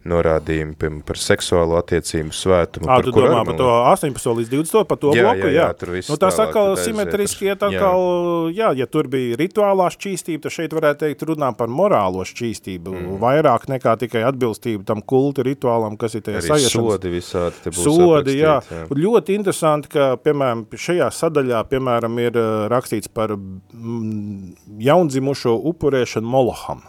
norādījumi 0.08 1.02
par 1.08 1.20
seksuālo 1.20 1.78
attiecību 1.80 2.36
svētumu. 2.36 2.90
À, 2.92 3.00
tu 3.04 3.14
domā 3.16 3.44
par 3.48 3.58
to 3.60 3.68
18. 3.68 4.28
līdz 4.40 4.52
20. 4.54 4.86
par 4.90 5.00
to 5.02 5.14
jā, 5.16 5.24
bloku? 5.26 5.50
Jā, 5.50 5.56
jā, 5.58 5.68
tur 5.80 5.94
viss 5.96 6.12
nu, 6.12 6.18
tas 6.22 6.38
atkal 6.44 6.76
simetriski 6.80 7.50
iet 7.50 7.64
atkal, 7.66 8.04
jā. 8.52 8.70
jā, 8.72 8.84
ja 8.84 8.88
tur 8.92 9.10
bija 9.12 9.38
rituālā 9.40 9.90
šķīstība, 9.96 10.44
tad 10.46 10.56
šeit 10.56 10.76
varētu 10.78 11.06
teikt 11.06 11.26
runā 11.30 11.52
par 11.58 11.72
morālo 11.72 12.26
šķīstību, 12.28 12.94
mm. 12.94 13.16
vairāk 13.24 13.68
nekā 13.72 13.96
tikai 14.04 14.26
atbilstību 14.30 14.86
tam 14.88 15.02
kulta 15.02 15.46
rituālam, 15.48 15.98
kas 16.00 16.20
ir 16.20 16.26
tajā 16.28 16.44
sajašanas. 16.48 16.76
sodi 16.76 17.14
visādi 17.14 17.64
te 17.64 17.74
būs 17.74 17.88
Sodi, 17.88 18.38
jā. 18.42 18.58
jā. 18.68 18.84
Un 18.92 19.02
ļoti 19.02 19.38
interesanti, 19.38 19.92
ka, 19.94 20.12
piemēram, 20.22 20.68
šajā 20.78 21.10
sadaļā, 21.20 21.64
piemēram, 21.72 22.22
ir 22.24 22.40
rakstīts 22.72 23.12
par 23.12 23.36
jaundzimušo 24.88 25.58
upurēšanu 25.72 26.32
Moloham. 26.38 26.86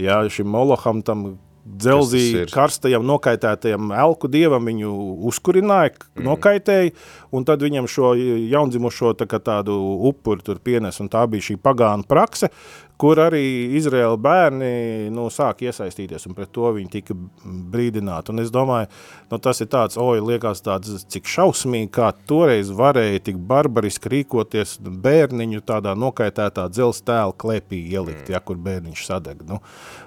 Jā, 0.00 0.20
šim 0.28 0.48
Moloham 0.52 1.00
tam 1.06 1.26
dzelzī 1.66 2.46
karstajam, 2.52 3.04
nokaitētajam 3.06 3.90
elku 3.96 4.30
dievam 4.30 4.68
viņu 4.70 4.92
uzkurināja, 5.28 5.94
mm. 5.96 6.24
nokaitēja, 6.26 6.92
un 7.34 7.46
tad 7.48 7.64
viņam 7.66 7.88
šo 7.90 8.12
jaundzimušo 8.16 9.14
tā 9.18 9.26
tādu 9.40 9.76
upuri 10.10 10.46
tur 10.46 10.60
pienes, 10.62 11.00
un 11.02 11.10
tā 11.12 11.26
bija 11.30 11.50
šī 11.50 11.58
pagāna 11.62 12.06
prakse, 12.06 12.52
kur 13.00 13.20
arī 13.20 13.42
Izraēla 13.76 14.16
bērni 14.20 14.70
nu, 15.12 15.26
sāk 15.32 15.62
iesaistīties, 15.66 16.24
un 16.28 16.36
pret 16.36 16.50
to 16.54 16.70
viņi 16.76 16.90
tika 16.94 17.16
brīdināti. 17.44 18.32
Un 18.32 18.40
es 18.42 18.52
domāju, 18.52 18.88
nu, 19.30 19.38
tas 19.42 19.60
ir 19.60 19.68
tāds, 19.72 19.98
oi, 20.00 20.16
liekas 20.24 20.64
tāds, 20.64 21.04
cik 21.12 21.28
šausmīgi, 21.30 21.90
kā 21.96 22.10
toreiz 22.28 22.72
varēja 22.76 23.26
tik 23.28 23.42
barbariski 23.50 24.12
rīkoties 24.14 24.78
bērniņu 24.80 25.64
tādā 25.68 25.92
nokaitētā 25.98 26.68
dzels 26.72 27.02
tēla 27.06 27.36
klēpī 27.36 27.82
ielikt, 27.92 28.24
mm. 28.24 28.32
ja, 28.32 28.40
kur 28.40 28.60
bērniņš 28.64 29.04
sadeg. 29.10 29.44
Nu, 29.48 29.60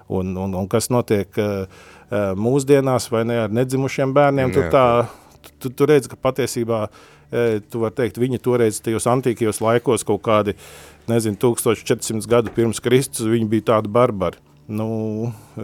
un, 0.10 0.34
un, 0.34 0.58
un 0.64 0.72
kas 0.72 0.90
notiek 0.94 1.38
uh, 1.38 1.86
mūsdienās 2.40 3.12
vai 3.14 3.24
ne 3.30 3.44
ar 3.46 3.54
nedzimušiem 3.54 4.18
bērniem, 4.18 4.56
tur 4.56 4.74
tā, 4.74 4.88
tu, 5.62 5.70
tu 5.70 5.90
redz, 5.90 6.10
ka 6.10 6.18
patiesībā, 6.18 6.88
uh, 6.90 7.16
tu 7.70 7.84
var 7.84 7.94
teikt, 7.94 8.18
viņi 8.18 8.42
toreiz 8.42 8.82
tajos 8.82 9.06
antīkajos 9.10 9.62
laikos 9.62 10.08
kaut 10.08 10.24
kādi 10.26 10.58
nezinu, 11.10 11.40
1400 11.42 12.30
gadu 12.30 12.54
pirms 12.56 12.82
Kristus, 12.84 13.28
viņi 13.30 13.50
bija 13.52 13.68
tādi 13.74 13.92
barbari. 13.92 14.40
Nu, 14.70 15.34
eh, 15.58 15.64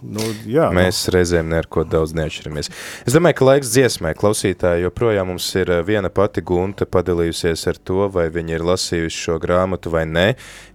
nu, 0.00 0.22
jā, 0.48 0.70
Mēs 0.72 1.02
nu. 1.04 1.12
reizēm 1.12 1.50
neko 1.52 1.82
daudz 1.84 2.14
neatšķiramies. 2.16 2.70
Es 3.04 3.12
domāju, 3.12 3.36
ka 3.36 3.46
laiks 3.50 3.68
dziesmai 3.74 4.14
klausītāji 4.16 4.86
joprojām 4.86 5.28
mums 5.28 5.48
ir 5.60 5.68
eh, 5.74 5.82
viena 5.84 6.08
pati 6.08 6.40
Gunta 6.40 6.86
padalījusies 6.88 7.66
ar 7.68 7.76
to, 7.76 8.06
vai 8.14 8.30
viņi 8.32 8.54
ir 8.56 8.64
lasījusi 8.64 9.18
šo 9.26 9.36
grāmatu 9.42 9.92
vai 9.92 10.06
nē. 10.08 10.24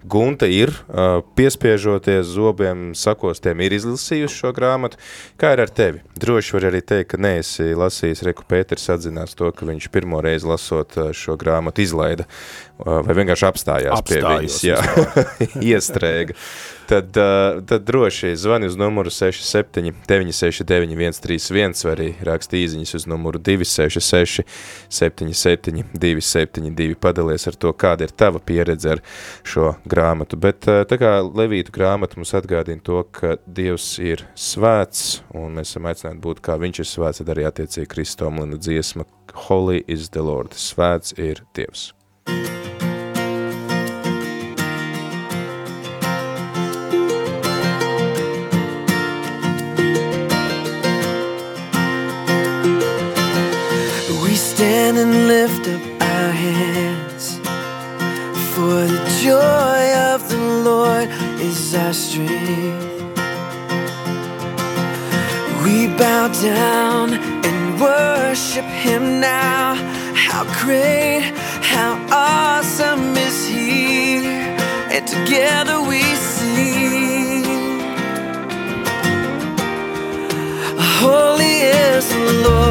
Gunta 0.06 0.46
ir, 0.46 0.70
eh, 0.94 1.24
piespiežoties 1.34 2.30
zobiem, 2.36 2.92
sakostiem, 2.94 3.64
ir 3.66 3.74
izlasījusi 3.80 4.44
šo 4.44 4.52
grāmatu. 4.54 5.02
Kā 5.42 5.56
ir 5.56 5.64
ar 5.66 5.74
tevi? 5.74 6.04
Droši 6.22 6.54
var 6.60 6.68
arī 6.70 6.84
teikt, 6.86 7.16
ka 7.16 7.18
neesi 7.18 7.72
lasījis, 7.74 8.22
Reku 8.28 8.46
Pēters 8.46 8.86
atzinās 8.94 9.34
to, 9.34 9.50
ka 9.50 9.66
viņš 9.66 9.90
pirmo 9.90 10.22
reizi 10.22 10.46
lasot 10.46 11.00
šo 11.18 11.34
grāmatu 11.34 11.82
izlaida, 11.82 12.30
vai 12.78 13.18
vienkārši 13.18 13.50
apstājās, 13.50 13.98
apstājās 13.98 14.06
pie 14.06 14.22
viņas, 14.22 14.62
jā, 14.70 14.78
iestrēga 15.74 16.38
tad, 16.92 17.12
tad 17.66 17.84
droši 17.84 18.36
zvani 18.36 18.68
uz 18.68 18.76
numuru 18.78 19.10
67 19.10 19.94
969 20.08 21.16
131 21.16 21.86
vai 21.86 21.94
arī 21.96 22.08
raksti 22.28 22.64
īziņas 22.66 22.96
uz 23.00 23.06
numuru 23.08 23.39
266 23.39 24.44
77 24.89 25.84
272 25.94 26.98
padalies 27.00 27.48
ar 27.48 27.56
to, 27.56 27.72
kāda 27.72 28.08
ir 28.08 28.12
tava 28.12 28.42
pieredze 28.44 28.98
ar 28.98 29.04
šo 29.48 29.76
grāmatu. 29.88 30.39
Bet 30.42 30.68
tā 30.68 31.00
kā 31.00 31.14
Levītu 31.24 31.74
grāmata 31.76 32.20
mums 32.20 32.36
atgādina 32.36 32.84
to, 32.84 33.04
ka 33.16 33.38
Dievs 33.48 33.94
ir 34.04 34.26
svēts 34.36 35.22
un 35.32 35.56
mēs 35.60 35.72
esam 35.72 35.88
aicināti 35.88 36.24
būt 36.28 36.44
kā 36.44 36.60
viņš 36.60 36.84
ir 36.84 36.92
svēts, 36.92 37.24
tad 37.24 37.32
arī 37.32 37.48
attiecīgi 37.48 37.92
Kristomlina 37.96 38.60
dziesma 38.60 39.08
Holy 39.48 39.86
is 39.88 40.12
the 40.12 40.24
Lord, 40.28 40.60
svēts 40.60 41.16
ir 41.18 41.46
Dievs. 41.56 41.92
stand 42.28 42.61
strength. 61.94 63.02
We 65.64 65.88
bow 65.98 66.28
down 66.42 67.14
and 67.14 67.82
worship 67.82 68.66
Him 68.66 69.20
now. 69.20 69.76
How 70.16 70.44
great, 70.64 71.22
how 71.62 71.94
awesome 72.12 73.16
is 73.18 73.48
He! 73.48 74.26
And 74.96 75.08
together 75.08 75.82
we 75.82 76.02
sing. 76.16 77.44
Holy 81.00 81.56
is 81.62 82.08
the 82.10 82.44
Lord 82.48 82.70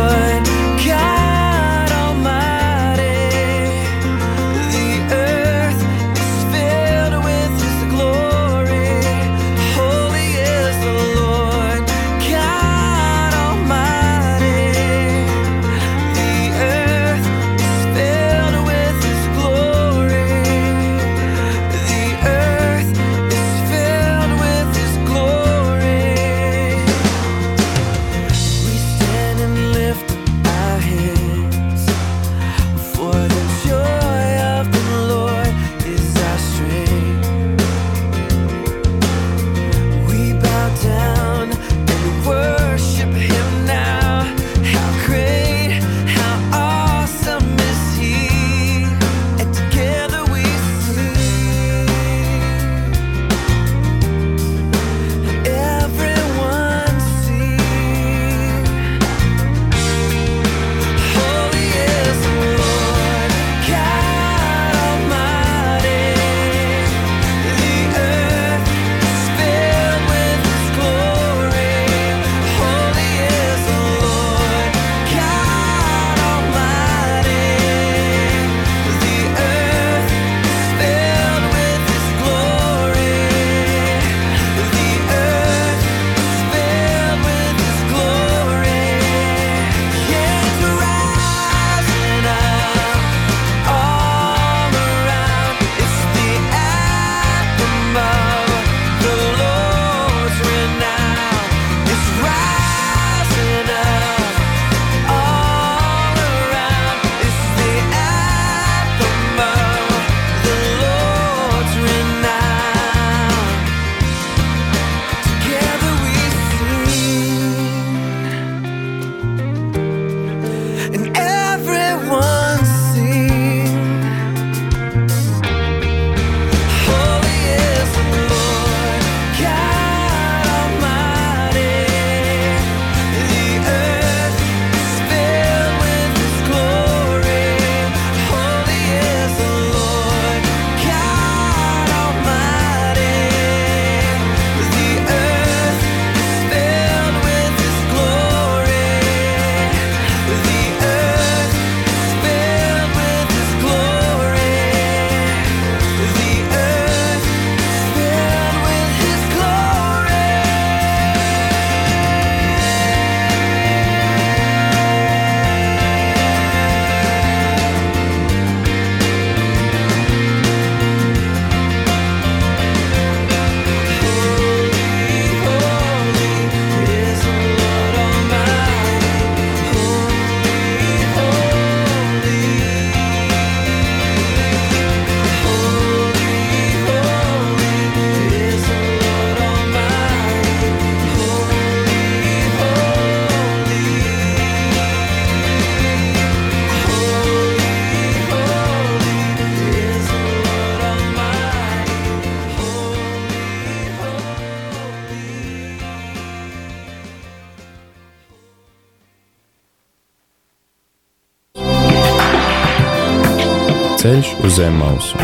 uz 214.50 214.56
zem 214.56 214.74
mausu. 214.74 215.18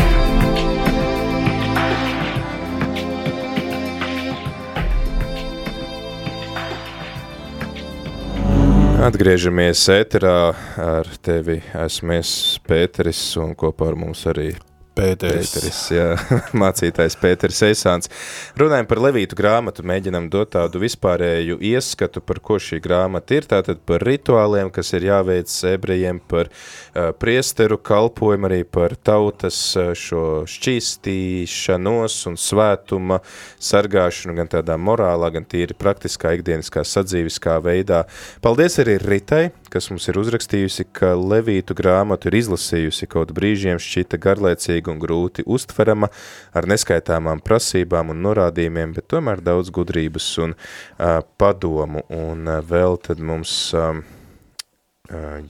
Atgriežamies 9.07 9.83
ēterā 9.91 10.53
ar 10.79 11.09
tevi. 11.23 11.59
Esmu 11.75 12.17
es 12.17 12.31
Pēteris 12.67 13.21
un 13.41 13.55
kopā 13.55 13.91
ar 13.91 13.99
mums 13.99 14.25
arī 14.31 14.53
Pēteris. 14.97 15.51
Pēteris 15.53 15.81
jā, 15.93 16.05
mācītājs 16.63 17.17
Pēteris 17.21 17.61
Eisāns. 17.69 18.11
Runājam 18.59 18.87
par 18.89 19.01
Levītu 19.05 19.37
grāmatu, 19.37 19.85
mēģinam 19.87 20.29
dot 20.33 20.53
tādu 20.55 20.81
vispārēju 20.81 21.59
ieskatu, 21.71 22.23
par 22.25 22.41
ko 22.43 22.57
šī 22.61 22.79
grāmata 22.83 23.37
ir, 23.37 23.47
tātad 23.49 23.81
par 23.87 24.03
rituāliem, 24.07 24.71
kas 24.73 24.93
ir 24.97 25.07
jāveic 25.09 25.53
ebrejiem, 25.71 26.21
par 26.31 26.49
uh, 26.49 27.11
priesteru 27.17 27.77
kalpojumu, 27.77 28.49
arī 28.49 28.61
par 28.63 28.97
tautas 28.97 29.59
uh, 29.77 29.93
šo 29.97 30.25
šķīstīšanos 30.49 32.17
un 32.31 32.39
svētuma 32.41 33.21
sargāšanu, 33.69 34.37
gan 34.41 34.51
tādā 34.51 34.79
morālā, 34.81 35.31
gan 35.35 35.47
tīri 35.47 35.77
praktiskā, 35.77 36.35
ikdieniskā 36.37 36.85
sadzīviskā 36.87 37.59
veidā. 37.63 38.03
Paldies 38.43 38.79
arī 38.83 38.97
Ritai, 39.03 39.45
kas 39.71 39.89
mums 39.91 40.07
ir 40.09 40.19
uzrakstījusi, 40.21 40.87
ka 40.95 41.13
Levītu 41.19 41.75
grāmatu 41.77 42.31
ir 42.31 42.39
izlasījusi 42.41 43.09
kaut 43.11 43.33
brīžiem 43.37 43.79
šķita 43.81 44.19
garlaicīga 44.23 44.93
un 44.93 45.01
grūti 45.03 45.45
uztverama 45.45 46.09
ar 46.57 46.69
neskaitāmām 46.71 47.43
prasībām 47.45 48.13
un 48.13 48.21
norādījumiem, 48.25 48.97
bet 48.97 49.09
tomēr 49.13 49.43
daudz 49.45 49.71
gudrības 49.75 50.29
un 50.43 50.57
uh, 50.57 51.19
padomu. 51.37 52.05
Un 52.09 52.47
uh, 52.47 52.61
vēl 52.65 53.01
tad 53.07 53.23
mums... 53.23 53.57
Uh, 53.75 54.16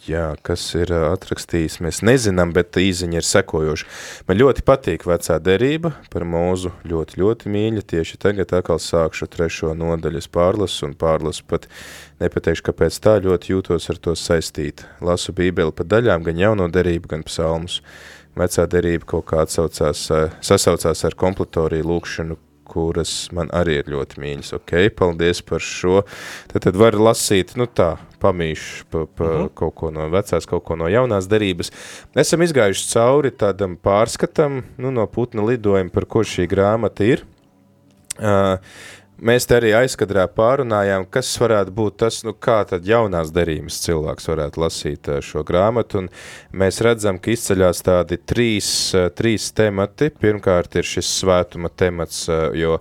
Jā, 0.06 0.36
kas 0.46 0.62
ir 0.78 0.92
atrakstījis, 0.94 1.80
mēs 1.82 2.04
nezinām, 2.06 2.52
bet 2.54 2.78
īziņa 2.78 3.18
ir 3.18 3.26
sekojoša. 3.26 3.88
Man 4.28 4.38
ļoti 4.38 4.62
patīk 4.68 5.08
vecā 5.10 5.40
derība 5.42 5.96
par 6.14 6.28
mūzu, 6.30 6.76
ļoti, 6.86 7.18
ļoti 7.18 7.54
mīļa. 7.56 7.82
Tieši 7.90 8.20
tagad 8.22 8.54
atkal 8.54 8.78
sākšu 8.78 9.26
trešo 9.34 9.74
nodaļas 9.74 10.30
pārlasu 10.30 10.86
un 10.86 10.94
pārlasu 10.94 11.48
pat 11.50 11.66
nepateikšu, 12.22 12.68
kāpēc 12.70 13.02
tā 13.02 13.18
ļoti 13.26 13.56
jūtos 13.56 13.90
ar 13.90 13.98
to 13.98 14.14
saistīt. 14.14 14.86
Lasu 15.02 15.34
bībeli 15.34 15.74
pa 15.74 15.88
daļām, 15.90 16.28
gan 16.30 16.38
jauno 16.38 16.70
derību, 16.70 17.16
gan 17.16 17.26
psalmus. 17.26 17.82
Vecā 18.38 18.68
derība 18.70 19.10
kaut 19.10 19.32
kā 19.32 19.42
atsaucās, 19.42 20.06
sasaucās 20.46 21.02
ar 21.02 21.18
kompletoriju 21.18 21.90
lūkšanu, 21.96 22.38
kuras 22.68 23.14
man 23.36 23.52
arī 23.56 23.80
ir 23.82 23.92
ļoti 23.94 24.22
mīļas. 24.22 24.54
Ok, 24.58 24.74
paldies 24.98 25.42
par 25.46 25.64
šo. 25.64 26.02
Tad, 26.52 26.66
tad 26.68 26.80
var 26.80 26.98
lasīt, 27.00 27.56
nu 27.60 27.68
tā, 27.68 27.96
pamīšu 28.24 28.88
pa, 28.92 29.06
pa 29.06 29.24
uh 29.24 29.32
mhm. 29.32 29.46
-huh. 29.46 29.54
kaut 29.54 29.76
ko 29.76 29.92
no 29.92 30.10
vecās, 30.10 30.46
kaut 30.46 30.64
ko 30.64 30.76
no 30.76 30.88
jaunās 30.88 31.28
darības. 31.28 31.72
Esam 32.16 32.42
izgājuši 32.42 32.92
cauri 32.94 33.32
tādam 33.32 33.78
pārskatam, 33.78 34.64
nu 34.78 34.92
no 34.92 35.08
putna 35.08 35.46
lidojuma, 35.46 35.90
par 35.90 36.06
ko 36.06 36.20
šī 36.20 36.48
grāmata 36.48 37.04
ir. 37.04 37.26
Uh, 38.18 38.58
Mēs 39.18 39.48
te 39.50 39.56
arī 39.58 39.72
aizkadrā 39.74 40.28
pārunājām, 40.30 41.08
kas 41.10 41.32
varētu 41.42 41.72
būt 41.74 41.96
tas, 42.04 42.20
nu 42.22 42.36
kā 42.38 42.60
tad 42.70 42.86
jaunās 42.86 43.32
derības 43.34 43.80
cilvēks 43.82 44.30
varētu 44.30 44.62
lasīt 44.62 45.10
eh, 45.10 45.24
šo 45.26 45.42
grāmatu, 45.48 46.04
un 46.04 46.10
mēs 46.54 46.78
redzam, 46.86 47.18
ka 47.18 47.34
izceļās 47.34 47.82
tādi 47.88 48.20
trīs, 48.22 48.70
eh, 48.94 49.08
trīs 49.18 49.50
temati. 49.58 50.12
Pirmkārt 50.22 50.78
ir 50.78 50.86
šis 50.86 51.10
svētuma 51.24 51.74
temats, 51.74 52.28
eh, 52.30 52.44
jo 52.62 52.78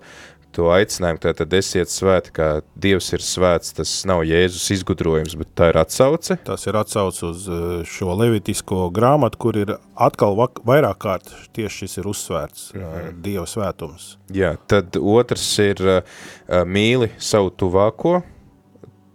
to 0.57 0.71
aicinājumu, 0.73 1.21
tātad 1.23 1.53
esiet 1.59 1.93
svēti, 1.93 2.33
kā 2.37 2.49
Dievs 2.81 3.11
ir 3.17 3.25
svēts, 3.25 3.75
tas 3.77 3.93
nav 4.09 4.25
Jēzus 4.27 4.71
izgudrojums, 4.79 5.37
bet 5.39 5.53
tā 5.59 5.71
ir 5.73 5.81
atsauce. 5.81 6.39
Tas 6.47 6.67
ir 6.69 6.79
atsauce 6.81 7.25
uz 7.29 7.47
eh, 7.49 7.65
šo 7.89 8.17
levitisko 8.17 8.89
grāmatu, 8.95 9.41
kur 9.47 9.61
ir 9.61 9.75
atkal 9.95 10.37
vairāk 10.37 11.01
kārt 11.03 11.33
tieši 11.57 11.85
šis 11.85 11.99
ir 12.01 12.09
uzsvērts, 12.13 12.71
mm 12.75 12.87
-hmm. 12.87 13.21
Dieva 13.27 13.47
svētums. 13.47 14.17
Jā, 14.33 14.57
tad 14.67 14.97
otrs 14.97 15.59
ir 15.59 15.83
uh, 15.83 16.01
mīli 16.65 17.11
savu 17.19 17.51
tuvāko, 17.51 18.23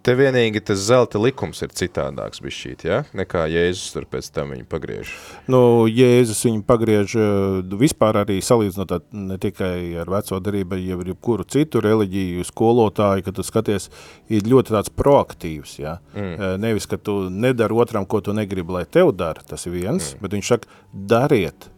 Te 0.02 0.16
vienīgi 0.18 0.64
tas 0.66 0.82
zelta 0.82 1.20
likums 1.22 1.60
ir 1.62 1.74
citādāks 1.78 2.42
bišķīt, 2.42 2.86
ja? 2.90 3.02
nekā 3.18 3.44
Jēzus 3.52 3.94
tur 3.94 4.08
pēc 4.10 4.32
tam 4.34 4.54
viņu 4.56 4.66
pagriež. 4.72 5.12
Nu, 5.52 5.86
Jēzus 5.86 6.42
viņu 6.48 6.64
pagriež 6.66 7.14
eh, 7.22 7.76
vispār 7.84 8.24
arī 8.24 8.40
salīdzinot 8.42 9.12
ne 9.14 9.38
tikai 9.42 9.94
ar 10.02 10.10
veco 10.10 10.42
darību, 10.42 10.82
ja 10.82 10.98
ar 10.98 11.14
jebkuru 11.14 11.46
citu 11.46 11.84
reliģiju 11.86 12.48
skolotāju, 12.50 13.28
ka 13.28 13.36
tu 13.38 13.46
skaties, 13.46 13.92
ir 14.34 14.50
ļoti 14.50 14.74
tāds 14.74 14.94
proaktīvs, 14.98 15.78
ja? 15.84 16.00
Mm. 16.16 16.34
Eh, 16.34 16.56
nevis, 16.66 16.90
ka 16.90 16.98
tu 16.98 17.22
nedari 17.30 17.78
otram, 17.78 18.10
ko 18.10 18.24
tu 18.26 18.34
negribi, 18.34 18.80
lai 18.80 18.88
tev 18.90 19.14
dara, 19.14 19.46
tas 19.46 19.70
ir 19.70 19.78
viens, 19.78 20.16
mm. 20.16 20.24
bet 20.26 20.40
viņš 20.40 20.56
saka, 20.56 20.80
dariet. 21.14 21.70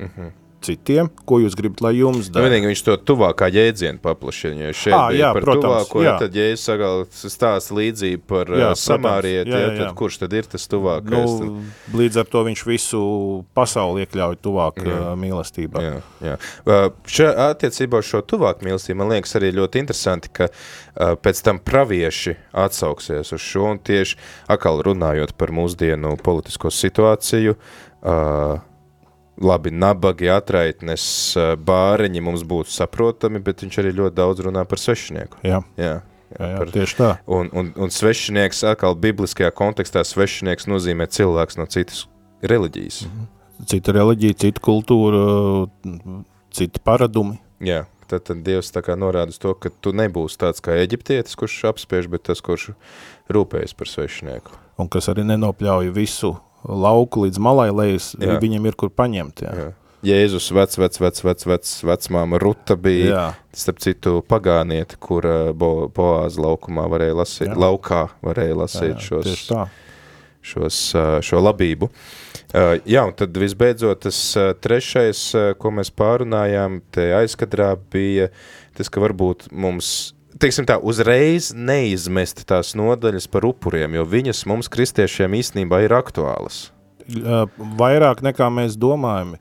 Mm 0.00 0.08
-hmm 0.08 0.41
citiem, 0.64 1.08
ko 1.28 1.38
jūs 1.42 1.56
gribat, 1.58 1.82
lai 1.84 1.92
jums 1.98 2.30
dara. 2.32 2.48
Vienīgi 2.48 2.70
viņš 2.70 2.82
to 2.86 2.96
tuvākā 3.10 3.48
jēdzienu 3.52 4.00
paplašina, 4.02 4.68
jo 4.68 4.72
šeit 4.76 4.96
à, 4.96 5.02
bija 5.12 5.26
jā, 5.26 5.30
par 5.36 5.46
protams, 5.46 5.64
tuvāko, 5.66 6.04
jā. 6.06 6.14
tad, 6.22 6.38
ja 6.38 6.46
es 6.52 6.64
sagal 6.68 7.04
stāstu 7.10 7.78
līdzību 7.78 8.24
par 8.30 8.52
jā, 8.62 8.70
samārieti, 8.78 9.52
jā, 9.52 9.60
jā, 9.64 9.72
jā. 9.72 9.78
tad 9.80 9.96
kurš 9.98 10.20
tad 10.22 10.36
ir 10.38 10.48
tas 10.54 10.66
tuvākais? 10.72 11.34
Nu, 11.42 11.50
tad... 11.62 11.98
Līdz 12.02 12.22
ar 12.22 12.30
to 12.32 12.44
viņš 12.48 12.64
visu 12.68 13.02
pasauli 13.56 14.06
iekļauj 14.06 14.38
tuvāk 14.44 14.82
jā. 14.86 15.02
mīlestībā. 15.22 15.84
Jā, 15.84 16.00
jā. 16.24 16.38
Šā 17.12 17.30
attiecībā 17.50 18.02
šo 18.06 18.22
tuvāk 18.26 18.64
mīlestību, 18.66 19.00
man 19.02 19.14
liekas 19.16 19.38
arī 19.40 19.52
ļoti 19.58 19.82
interesanti, 19.82 20.32
ka 20.32 20.50
pēc 21.22 21.44
tam 21.44 21.60
pravieši 21.62 22.36
atsauksies 22.64 23.32
uz 23.34 23.42
šo 23.42 23.70
un 23.72 23.80
tieši 23.82 24.18
akal 24.52 24.82
runājot 24.84 25.34
par 25.38 25.52
mūsdienu 25.54 26.16
politisko 26.22 26.72
situāciju, 26.72 27.56
uh, 27.56 28.60
labi, 29.40 29.72
nabagi, 29.72 30.28
atraitnes, 30.32 31.04
bāriņi 31.64 32.22
mums 32.24 32.44
būtu 32.48 32.72
saprotami, 32.72 33.40
bet 33.44 33.64
viņš 33.64 33.78
arī 33.82 33.94
ļoti 33.96 34.18
daudz 34.18 34.42
runā 34.46 34.64
par 34.68 34.80
svešinieku. 34.82 35.40
Jā. 35.46 35.62
Jā. 35.80 36.00
Jā, 36.32 36.48
jā, 36.48 36.58
par, 36.62 36.70
tieši 36.72 36.96
tā. 36.96 37.10
Un, 37.28 37.50
un, 37.52 37.70
un 37.76 37.92
svešinieks, 37.92 38.62
atkal 38.70 38.96
bibliskajā 38.96 39.50
kontekstā, 39.52 40.00
svešinieks 40.06 40.64
nozīmē 40.70 41.04
cilvēks 41.12 41.58
no 41.60 41.66
citas 41.68 42.06
reliģijas. 42.48 43.02
Mhm. 43.08 43.30
Cita 43.68 43.92
reliģija, 43.94 44.38
cita 44.42 44.62
kultūra, 44.64 45.20
citi 46.56 46.80
paradumi. 46.82 47.36
Jā, 47.62 47.84
tad, 48.10 48.24
tad 48.26 48.40
Dievs 48.46 48.72
tā 48.74 48.82
kā 48.82 48.96
norāda 48.98 49.36
to, 49.38 49.52
ka 49.54 49.70
tu 49.70 49.92
nebūsi 49.94 50.40
tāds 50.40 50.64
kā 50.64 50.74
eģiptietis, 50.80 51.36
kurš 51.38 51.60
apspiež, 51.70 52.08
bet 52.10 52.24
tas, 52.26 52.42
kurš 52.42 52.72
rūpējas 53.32 53.76
par 53.78 53.90
svešinieku. 53.92 54.56
Un 54.82 54.90
kas 54.90 55.10
arī 55.12 55.22
nenopļauj 55.28 55.92
visu 55.94 56.32
lauku 56.68 57.26
līdz 57.26 57.40
malai, 57.42 57.70
lai 57.74 57.88
jā. 57.96 58.38
viņiem 58.42 58.68
ir 58.70 58.78
kur 58.78 58.92
paņemt. 58.94 59.44
Jā. 59.46 59.54
Jā. 59.58 59.70
Jēzus 60.02 60.48
vec, 60.50 60.74
vec, 60.82 60.96
vec, 60.98 61.20
vec, 61.22 61.44
vec, 61.46 61.72
vecmāma 61.86 62.38
Ruta 62.42 62.74
bija, 62.74 63.10
jā. 63.12 63.26
starp 63.54 63.78
citu, 63.84 64.16
pagānieti, 64.26 64.98
kur 64.98 65.28
bo, 65.54 65.86
Boāza 65.94 66.42
laukumā 66.42 66.88
varēja 66.90 67.20
lasīt, 67.20 67.46
jā. 67.52 67.54
laukā 67.54 68.08
varēja 68.24 68.56
lasīt 68.64 68.96
jā, 68.96 68.96
jā, 68.96 69.04
šos, 69.06 69.44
šos, 70.42 70.80
šo 71.22 71.42
labību. 71.44 71.90
Jā, 72.52 73.04
un 73.06 73.14
tad 73.16 73.38
visbeidzot 73.38 74.02
tas 74.08 74.18
trešais, 74.60 75.22
ko 75.62 75.72
mēs 75.78 75.92
pārunājām, 75.94 76.82
te 76.90 77.12
aizkadrā 77.22 77.70
bija 77.94 78.26
tas, 78.74 78.90
ka 78.90 79.06
varbūt 79.06 79.52
mums 79.54 80.12
teiksim 80.40 80.68
tā, 80.68 80.78
uzreiz 80.78 81.50
neizmest 81.54 82.44
tās 82.48 82.74
nodaļas 82.78 83.28
par 83.32 83.46
upuriem, 83.48 83.98
jo 83.98 84.06
viņas 84.08 84.44
mums 84.50 84.70
kristiešiem 84.72 85.38
īstenībā 85.40 85.82
ir 85.86 85.96
aktuālas. 85.96 86.70
Vairāk 87.78 88.22
nekā 88.24 88.48
mēs 88.54 88.78
domājam. 88.78 89.36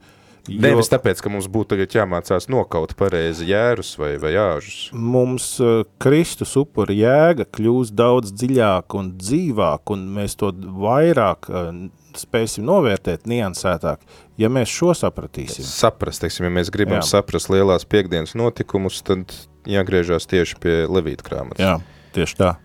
Jo, 0.49 0.57
Nevis 0.57 0.89
tāpēc, 0.89 1.19
ka 1.21 1.29
mums 1.29 1.45
būtu 1.51 1.77
jāmācās 1.85 2.47
nokaut 2.49 2.95
pareizi 2.97 3.45
jērus 3.51 3.93
vai, 4.01 4.15
vai 4.17 4.31
āžus. 4.41 4.89
Mums 4.91 5.45
uh, 5.61 5.83
Kristus 6.01 6.55
upura 6.57 6.95
jēga 6.97 7.45
kļūst 7.45 7.93
daudz 7.93 8.33
dziļāk 8.33 8.95
un 8.97 9.11
dzīvāk, 9.21 9.93
un 9.93 10.07
mēs 10.17 10.33
to 10.41 10.49
vairāk 10.81 11.45
uh, 11.45 11.69
spēsim 12.17 12.65
novērtēt 12.65 13.29
niansētāk, 13.29 14.01
ja 14.41 14.49
mēs 14.49 14.73
šo 14.73 14.95
sapratīsim. 14.97 15.67
Saprast, 15.67 16.25
teiksim, 16.25 16.49
ja 16.49 16.55
mēs 16.57 16.73
gribam 16.73 16.99
Jā. 16.99 17.07
saprast 17.19 17.51
lielās 17.53 17.85
piekdienas 17.85 18.33
notikumus, 18.33 18.97
tad 19.05 19.29
jāgriežās 19.70 20.28
tieši 20.30 20.59
pie 20.62 20.76
Levīta 20.89 21.28
grāmatas. 21.28 21.62
Jā, 21.62 21.78
tieši 22.16 22.38
tā. 22.39 22.57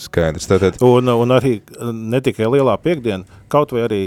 Skaidrs. 0.00 0.46
Tātad... 0.46 0.76
Un, 0.86 1.08
un 1.10 1.32
arī 1.34 1.56
ne 1.82 2.20
tikai 2.22 2.46
lielā 2.46 2.76
piekdiena, 2.80 3.26
kaut 3.50 3.72
vai 3.74 3.82
arī 3.88 4.02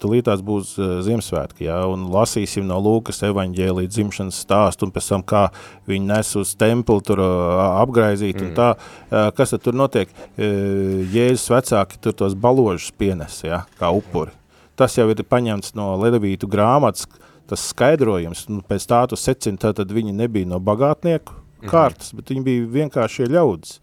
tulītās 0.00 0.40
būs 0.44 0.72
uh, 0.80 0.94
Ziemassvētki, 1.04 1.66
jā, 1.68 1.76
un 1.92 2.06
lasīsim 2.14 2.64
no 2.66 2.78
Lūkas 2.82 3.20
evaņģēlī 3.28 3.84
dzimšanas 3.92 4.40
stāstu, 4.46 4.88
un 4.88 4.94
pēc 4.94 5.10
tam 5.12 5.24
kā 5.28 5.44
viņi 5.90 6.08
nes 6.08 6.32
uz 6.40 6.54
templi 6.58 7.04
tur 7.04 7.20
uh, 7.22 7.60
apgraizīt, 7.82 8.40
mm. 8.40 8.48
un 8.48 8.56
tā, 8.56 8.70
uh, 8.74 9.28
kas 9.36 9.52
tad 9.52 9.66
tur 9.66 9.76
notiek? 9.76 10.12
Jēzus 10.38 11.50
vecāki 11.52 12.00
tur 12.02 12.16
tos 12.16 12.36
baložus 12.38 12.88
pienes, 12.96 13.42
jā, 13.44 13.62
kā 13.78 13.92
upuri. 13.94 14.32
Tas 14.78 14.96
jau 14.96 15.08
ir 15.12 15.20
paņemts 15.28 15.74
no 15.76 15.92
Levītu 16.00 16.48
grāmatas, 16.50 17.04
tas 17.48 17.68
skaidrojums, 17.72 18.46
nu, 18.48 18.64
pēc 18.64 18.88
tā 18.88 19.02
tu 19.10 19.18
secini, 19.18 19.60
tad 19.60 19.84
viņi 19.92 20.16
nebija 20.16 20.48
no 20.48 20.60
bagātnieku. 20.62 21.36
Kārtas, 21.66 22.12
bet 22.14 22.30
viņi 22.32 22.44
bija 22.46 22.70
vienkāršie 22.78 23.28
ļaudis. 23.32 23.78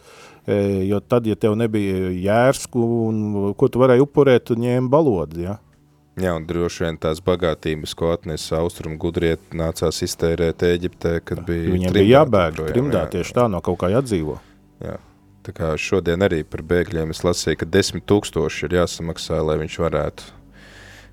E, 0.45 0.55
jo 0.85 1.01
tad, 1.01 1.25
ja 1.25 1.35
tev 1.35 1.57
nebija 1.57 2.11
jērsku, 2.13 2.87
un 3.09 3.21
ko 3.57 3.69
tu 3.71 3.81
varēji 3.81 4.05
upurēt, 4.05 4.47
tu 4.49 4.57
ņēmi 4.61 4.91
balodi, 4.93 5.47
ja? 5.47 5.57
Jā, 6.15 6.31
un 6.37 6.45
droši 6.47 6.85
vien 6.85 6.97
tās 7.01 7.19
bagātības, 7.19 7.91
ko 7.99 8.13
atnesa 8.13 8.61
austrumu 8.61 8.95
gudriet, 9.01 9.41
nācās 9.51 9.99
iztērēt 10.05 10.63
Eģiptē, 10.63 11.17
kad 11.27 11.41
bija 11.47 11.73
Viņiem 11.73 11.97
bija 11.97 12.21
jābēg 12.21 12.61
trimdā 12.69 13.01
jā, 13.03 13.09
tieši 13.17 13.35
tā, 13.35 13.49
no 13.51 13.59
kaut 13.65 13.81
kā 13.81 13.89
jādzīvo. 13.91 14.37
Jā. 14.85 14.95
Tā 15.45 15.53
kā 15.53 15.73
šodien 15.77 16.23
arī 16.25 16.39
par 16.47 16.63
bēgļiem 16.65 17.11
es 17.11 17.19
lasīju, 17.25 17.59
ka 17.61 17.67
desmit 17.69 18.07
tūkstoši 18.09 18.65
ir 18.65 18.79
jāsamaksā, 18.79 19.41
lai 19.45 19.59
viņš 19.59 19.75
varētu 19.83 20.31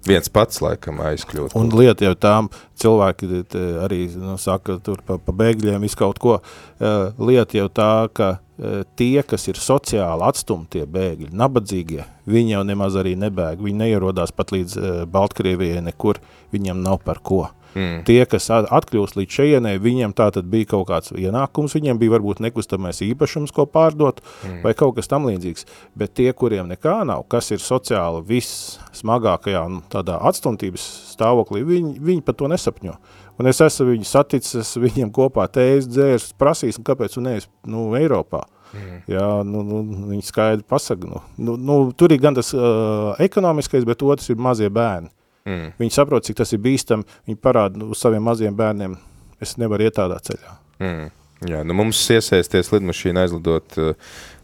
viens 0.06 0.30
pats 0.32 0.60
laikam 0.62 1.00
aizkļūt. 1.04 1.54
Un 1.58 1.70
lieta 1.76 2.06
jau 2.06 2.14
tām 2.18 2.50
cilvēki 2.82 3.42
arī 3.84 4.00
nu, 4.18 4.36
saka 4.40 4.78
tur 4.82 5.02
pa, 5.06 5.18
pa 5.22 5.34
bēgļiem 5.42 5.82
visu 5.84 5.98
kaut 6.00 6.20
ko. 6.22 6.38
Uh, 6.82 7.12
lieta 7.22 7.58
jau 7.60 7.68
tā, 7.72 7.92
ka 8.14 8.30
uh, 8.36 8.82
tie, 8.98 9.22
kas 9.26 9.46
ir 9.50 9.60
sociāli 9.62 10.26
atstumtie 10.26 10.84
bēgļi, 10.90 11.30
nabadzīgie, 11.38 12.06
viņi 12.30 12.56
jau 12.56 12.62
nemaz 12.68 12.98
arī 12.98 13.14
nebēg. 13.20 13.62
Viņi 13.62 13.84
neierodās 13.84 14.34
pat 14.34 14.54
līdz 14.54 14.78
uh, 14.78 14.92
Baltkrievijai 15.10 15.84
nekur, 15.86 16.22
viņam 16.54 16.82
nav 16.84 17.02
par 17.06 17.22
ko. 17.22 17.46
Mm. 17.72 18.02
Tie, 18.08 18.18
kas 18.28 18.50
atkļūst 18.52 19.16
līdz 19.16 19.36
šejienei, 19.38 19.80
viņiem 19.82 20.12
tā 20.16 20.28
tad 20.34 20.48
bija 20.52 20.68
kaut 20.74 20.86
kāds 20.90 21.14
ienākums, 21.16 21.76
viņiem 21.76 22.00
bija 22.00 22.14
varbūt 22.16 22.42
nekustamais 22.44 23.00
īpašums, 23.06 23.54
ko 23.54 23.66
pārdot, 23.70 24.20
mm. 24.42 24.60
vai 24.66 24.74
kaut 24.78 24.98
kas 24.98 25.08
tam 25.10 25.28
līdzīgs. 25.30 25.66
Bet 25.98 26.14
tie, 26.18 26.28
kuriem 26.36 26.68
nekā 26.72 27.00
nav, 27.08 27.24
kas 27.32 27.50
ir 27.54 27.62
sociāli 27.64 28.22
vissmagākajā 28.28 29.64
nu, 29.72 29.82
tādā 29.92 30.18
atstumtības 30.28 30.84
stāvoklī, 31.14 31.64
viņi, 31.68 31.96
viņi 32.00 32.24
par 32.26 32.36
to 32.38 32.50
nesapņo. 32.52 32.96
Un 33.40 33.48
es 33.48 33.62
esmu 33.64 33.88
viņu 33.94 34.06
saticis, 34.06 34.74
viņiem 34.76 35.12
kopā 35.14 35.48
tējas 35.50 35.88
dzērs, 35.88 36.32
prasīs, 36.38 36.80
kāpēc 36.84 37.16
tu 37.16 37.24
neesi 37.24 37.48
nu, 37.66 37.88
Eiropā. 37.96 38.44
Mm. 38.72 39.00
Jā, 39.10 39.26
nu, 39.44 39.64
nu, 39.66 39.80
viņi 40.12 40.24
skaidri 40.24 40.64
pasaka. 40.68 41.08
Nu, 41.08 41.20
nu, 41.36 41.56
nu, 41.60 41.78
tur 41.96 42.12
ir 42.12 42.20
gan 42.22 42.36
tas 42.36 42.52
uh, 42.56 43.12
ekonomiskais, 43.20 43.84
bet 43.88 44.04
otrs 44.04 44.30
ir 44.32 44.40
mazie 44.40 44.70
bērni. 44.72 45.12
Mm. 45.48 45.72
Viņi 45.80 45.94
saprot, 45.94 46.26
cik 46.26 46.38
tas 46.42 46.52
ir 46.54 46.62
bīstami. 46.62 47.06
Viņi 47.28 47.40
parāda 47.42 47.88
uz 47.88 48.02
saviem 48.02 48.22
maziem 48.26 48.54
bērniem, 48.58 48.94
es 49.42 49.56
nevaru 49.60 49.88
iet 49.88 49.98
tādā 49.98 50.20
ceļā. 50.22 50.56
Mm. 50.82 51.10
Jā, 51.48 51.64
nu 51.66 51.74
mums 51.74 51.98
iesaisties 52.14 52.70
lidmašīna 52.70 53.24
aizlidot 53.24 53.78
uh, 53.82 53.96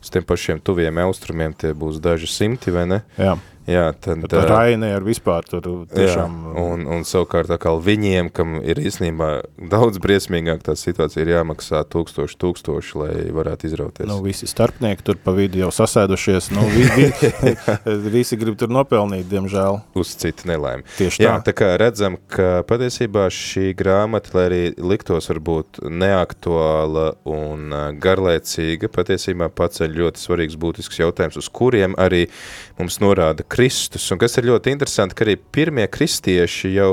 uz 0.03 0.11
tiem 0.11 0.25
pašiem 0.27 0.59
tuviem 0.65 0.99
austrumiem, 1.05 1.55
tie 1.55 1.71
būs 1.71 2.01
daži 2.03 2.27
simti, 2.31 2.75
vai 2.75 2.89
ne? 2.91 2.99
Jā. 3.21 3.37
Jā, 3.69 3.91
tad, 4.01 4.23
tad 4.33 4.47
Rainē 4.49 4.95
ar 4.97 5.05
vispār 5.05 5.45
tur 5.45 5.67
tiešām... 5.93 6.37
Jā, 6.49 6.53
un, 6.63 6.85
un 6.89 7.03
savukārt 7.05 7.51
atkal 7.53 7.83
viņiem, 7.85 8.31
kam 8.33 8.57
ir 8.65 8.81
īstenībā 8.81 9.29
daudz 9.71 10.01
briesmīgāk 10.01 10.63
tā 10.65 10.73
situācija, 10.79 11.21
ir 11.27 11.35
jāmaksā 11.35 11.83
tūkstoši, 11.93 12.39
tūkstoši, 12.41 12.95
lai 12.97 13.11
varētu 13.37 13.69
izrauties. 13.69 14.09
Nu, 14.09 14.23
visi 14.25 14.49
starpnieki 14.49 15.05
tur 15.05 15.21
pa 15.21 15.35
vidu 15.37 15.61
jau 15.61 15.69
sasēdušies, 15.75 16.49
nu, 16.57 16.65
vi, 16.73 16.87
vi, 16.97 17.53
visi 18.17 18.39
grib 18.41 18.57
tur 18.61 18.73
nopelnīt, 18.73 19.27
diemžēl. 19.29 19.83
Uz 20.01 20.15
citu 20.17 20.49
nelaimi. 20.49 20.87
Tieši 20.97 21.21
tā. 21.21 21.27
Jā, 21.27 21.37
tā 21.45 21.53
kā 21.59 21.69
redzam, 21.81 22.17
ka 22.33 22.63
patiesībā 22.69 23.27
šī 23.35 23.75
grāmata, 23.77 24.33
lai 24.39 24.47
arī 24.49 24.63
liktos 24.81 25.29
varbūt 25.29 25.83
neaktuāla 25.93 27.11
un 27.29 27.77
garlaicīga, 28.01 28.89
patiesībā 28.97 29.53
paceļ 29.53 30.01
ļoti 30.01 30.25
svarīgs 30.25 30.57
būtisks 30.57 31.05
jautājums, 31.05 31.37
uz 31.37 31.53
kuriem 31.53 31.99
arī 32.01 32.25
mums 32.81 32.97
norāda 33.05 33.45
Kristus. 33.59 34.07
Un 34.15 34.21
kas 34.23 34.39
ir 34.39 34.47
ļoti 34.47 34.71
interesanti, 34.71 35.17
ka 35.19 35.27
arī 35.27 35.35
pirmie 35.35 35.89
kristieši 35.91 36.71
jau 36.77 36.93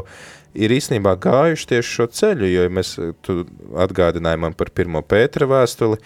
ir 0.56 0.72
īstenībā 0.74 1.14
gājuši 1.22 1.68
tieši 1.70 1.92
šo 1.98 2.08
ceļu, 2.16 2.48
jo 2.50 2.64
mēs 2.74 2.96
atgādināja 3.86 4.40
man 4.42 4.56
par 4.58 4.72
pirmo 4.74 5.04
Pētera 5.06 5.46
vēstuli, 5.52 6.00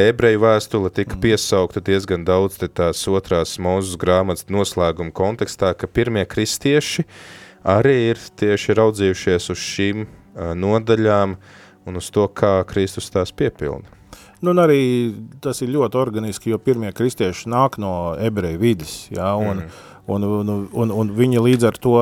ebreju 0.00 0.42
vēstule 0.46 0.92
tika 0.94 1.16
mm. 1.16 1.22
piesaukta 1.26 1.82
diezgan 1.84 2.24
daudz 2.24 2.56
tās 2.64 3.02
otrās 3.10 3.56
mūzes 3.60 3.98
grāmatas 4.00 4.48
noslēguma 4.48 5.12
kontekstā, 5.12 5.74
ka 5.76 5.90
pirmie 5.90 6.24
kristieši 6.24 7.04
arī 7.74 7.98
ir 8.14 8.22
tieši 8.40 8.78
raudzījušies 8.80 9.50
uz 9.52 9.66
šīm 9.74 10.06
nodaļām 10.64 11.36
un 11.84 12.00
uz 12.00 12.08
to, 12.14 12.24
kā 12.32 12.62
Kristus 12.70 13.12
tās 13.12 13.34
piepilda. 13.34 13.92
Nu, 14.44 14.52
un 14.52 14.60
arī 14.60 14.80
tas 15.40 15.62
ir 15.64 15.72
ļoti 15.72 15.96
organiski, 16.00 16.52
jo 16.52 16.60
pirmie 16.60 16.92
kristieši 16.92 17.48
nāk 17.48 17.78
no 17.80 18.14
ebreju 18.20 18.60
vidas, 18.60 18.94
jā, 19.14 19.30
un, 19.40 19.62
mm. 19.64 19.84
un, 20.12 20.26
un, 20.28 20.52
un, 20.84 20.92
un 20.92 21.12
viņi 21.16 21.44
līdz 21.46 21.68
ar 21.70 21.78
to, 21.80 21.94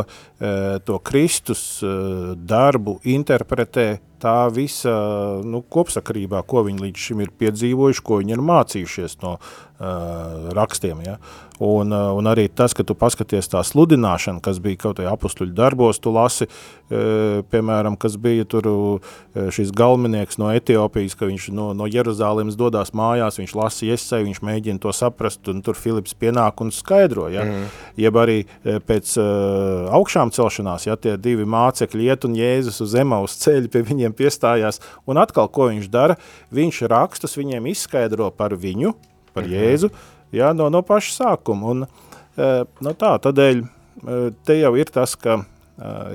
to 0.83 0.99
Kristus 0.99 1.83
eh, 1.83 2.33
darbu 2.35 2.99
interpretē 3.05 4.01
tā 4.23 4.47
visa 4.55 4.95
nu, 5.43 5.63
kopsakarībā, 5.67 6.45
ko 6.47 6.65
viņi 6.69 6.87
līdz 6.87 7.07
šim 7.09 7.23
ir 7.25 7.35
piedzīvojuši, 7.43 8.05
ko 8.07 8.21
viņi 8.23 8.37
ir 8.37 8.45
mācījušies 8.47 9.19
no 9.25 9.37
uh, 9.39 10.53
rakstiem. 10.55 11.03
Ja? 11.07 11.17
Un, 11.63 11.93
uh, 11.95 12.13
un 12.19 12.29
arī 12.31 12.49
tas, 12.51 12.75
ka 12.75 12.87
tu 12.87 12.95
paskaties 12.99 13.51
tā 13.51 13.63
sludināšana, 13.67 14.43
kas 14.43 14.61
bija 14.63 14.81
kaut 14.85 15.01
kādā 15.01 15.11
apstuļu 15.13 15.55
darbos, 15.59 16.01
tu 16.03 16.13
lasi, 16.15 16.47
uh, 16.47 17.43
piemēram, 17.51 17.99
kas 18.01 18.17
bija 18.23 18.47
tur 18.47 18.69
uh, 18.71 19.13
šis 19.55 19.73
galvenieks 19.79 20.39
no 20.43 20.53
Etiopijas, 20.55 21.17
ka 21.19 21.31
viņš 21.31 21.51
no, 21.55 21.71
no 21.79 21.91
Jeruzālēmas 21.91 22.59
dodās 22.59 22.95
mājās, 22.99 23.41
viņš 23.43 23.57
lasa 23.59 23.91
iesai, 23.91 24.23
viņš 24.29 24.43
mēģina 24.47 24.83
to 24.83 24.95
saprast, 24.95 25.43
un 25.51 25.65
tur 25.67 25.79
Filips 25.79 26.15
pienāk 26.19 26.63
un 26.63 26.71
skaidro. 26.75 27.27
Ja? 27.33 27.47
Mm. 27.49 27.71
Jeb 28.01 28.23
arī 28.23 28.39
pēc 28.63 29.17
uh, 29.19 29.91
augšām 29.99 30.32
celšanās, 30.35 30.87
ja 30.89 30.97
tie 31.01 31.15
divi 31.21 31.47
mācekļi 31.49 32.09
iet 32.09 32.27
un 32.29 32.37
Jēzus 32.39 32.81
uz 32.85 32.97
Emaus 32.99 33.37
ceļu 33.43 33.71
pie 33.73 33.85
viņiem 33.89 34.15
piestājās, 34.17 34.81
un 35.09 35.21
atkal, 35.23 35.51
ko 35.53 35.69
viņš 35.71 35.89
dara, 35.93 36.19
viņš 36.55 36.83
rakstus 36.93 37.39
viņiem 37.39 37.71
izskaidro 37.73 38.31
par 38.37 38.57
viņu, 38.59 38.95
par 39.33 39.47
mhm. 39.47 39.55
Jēzu, 39.55 39.93
jā, 40.35 40.53
no, 40.57 40.69
no 40.73 40.83
paša 40.87 41.17
sākuma, 41.21 41.73
un 41.73 41.87
e, 41.87 42.53
no 42.85 42.95
tā, 42.99 43.15
tādēļ 43.23 43.63
e, 43.63 44.21
te 44.47 44.59
jau 44.61 44.75
ir 44.81 44.93
tas, 44.93 45.17
ka 45.17 45.41
e, 45.41 45.45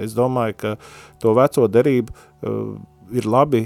es 0.05 0.15
domāju, 0.17 0.57
ka 0.61 0.75
to 1.21 1.33
veco 1.37 1.67
derību 1.71 2.13
ir 3.17 3.25
labi 3.25 3.65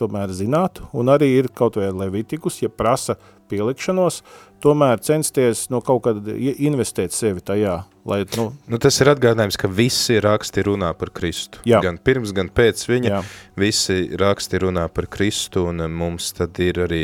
tomēr 0.00 0.30
zināt, 0.32 0.78
un 0.96 1.10
arī 1.12 1.26
ir 1.40 1.48
kaut 1.52 1.74
vai 1.76 1.90
levitikus, 1.92 2.62
ja 2.62 2.70
prasa 2.72 3.18
pielikšanos, 3.50 4.20
tomēr 4.62 5.02
censties 5.04 5.66
no 5.72 5.82
kaut 5.84 6.04
kāda 6.06 6.36
investēt 6.36 7.14
sevi 7.16 7.42
tajā. 7.44 7.80
Lai, 8.04 8.24
nu, 8.36 8.46
nu, 8.70 8.78
tas 8.80 8.96
ir 9.02 9.10
atgādājums, 9.12 9.58
ka 9.60 9.68
visi 9.68 10.16
raksti 10.24 10.64
runā 10.64 10.88
par 10.96 11.12
Kristu. 11.12 11.60
Jā. 11.68 11.82
Gan 11.84 11.98
pirms, 12.00 12.32
gan 12.36 12.48
pēc 12.48 12.86
viņa. 12.88 13.10
Jā. 13.12 13.22
Visi 13.60 13.98
raksti 14.20 14.62
runā 14.62 14.86
par 14.88 15.08
Kristu, 15.12 15.66
un 15.68 15.84
mums 15.92 16.30
tad 16.36 16.56
ir 16.64 16.80
arī, 16.86 17.02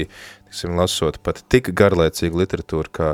tiksim, 0.49 0.77
lasot 0.79 1.21
pat 1.21 1.43
tik 1.53 1.69
garlaicīgu 1.77 2.41
literatūru, 2.41 2.93
kā, 2.97 3.11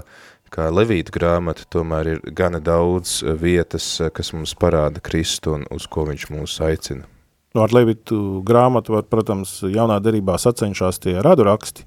kā 0.55 0.69
Levīta 0.71 1.15
grāmata, 1.15 1.67
tomēr 1.75 2.13
ir 2.15 2.21
gana 2.31 2.63
daudz 2.63 3.19
vietas, 3.43 3.97
kas 4.15 4.31
mums 4.37 4.55
parāda 4.55 5.03
Kristu 5.03 5.57
un 5.59 5.67
uz 5.75 5.91
ko 5.91 6.07
viņš 6.07 6.29
mūs 6.31 6.61
aicina. 6.63 7.09
Nu, 7.53 7.61
ar 7.67 7.73
Levitu 7.77 8.41
grāmatu 8.49 8.95
var, 8.95 9.03
protams, 9.11 9.59
jaunā 9.69 9.99
derībā 10.01 10.39
sacenšās 10.41 11.03
tie 11.03 11.19
radu 11.21 11.45
raksti. 11.45 11.85